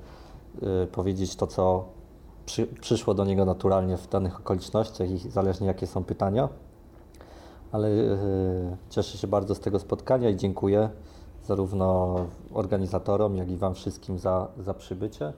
[0.92, 1.86] powiedzieć to, co
[2.46, 6.50] przy, przyszło do niego naturalnie w danych okolicznościach i zależnie jakie są pytania
[7.72, 8.18] ale e,
[8.90, 10.90] cieszę się bardzo z tego spotkania i dziękuję
[11.44, 12.16] zarówno
[12.54, 15.34] organizatorom, jak i Wam wszystkim za, za przybycie.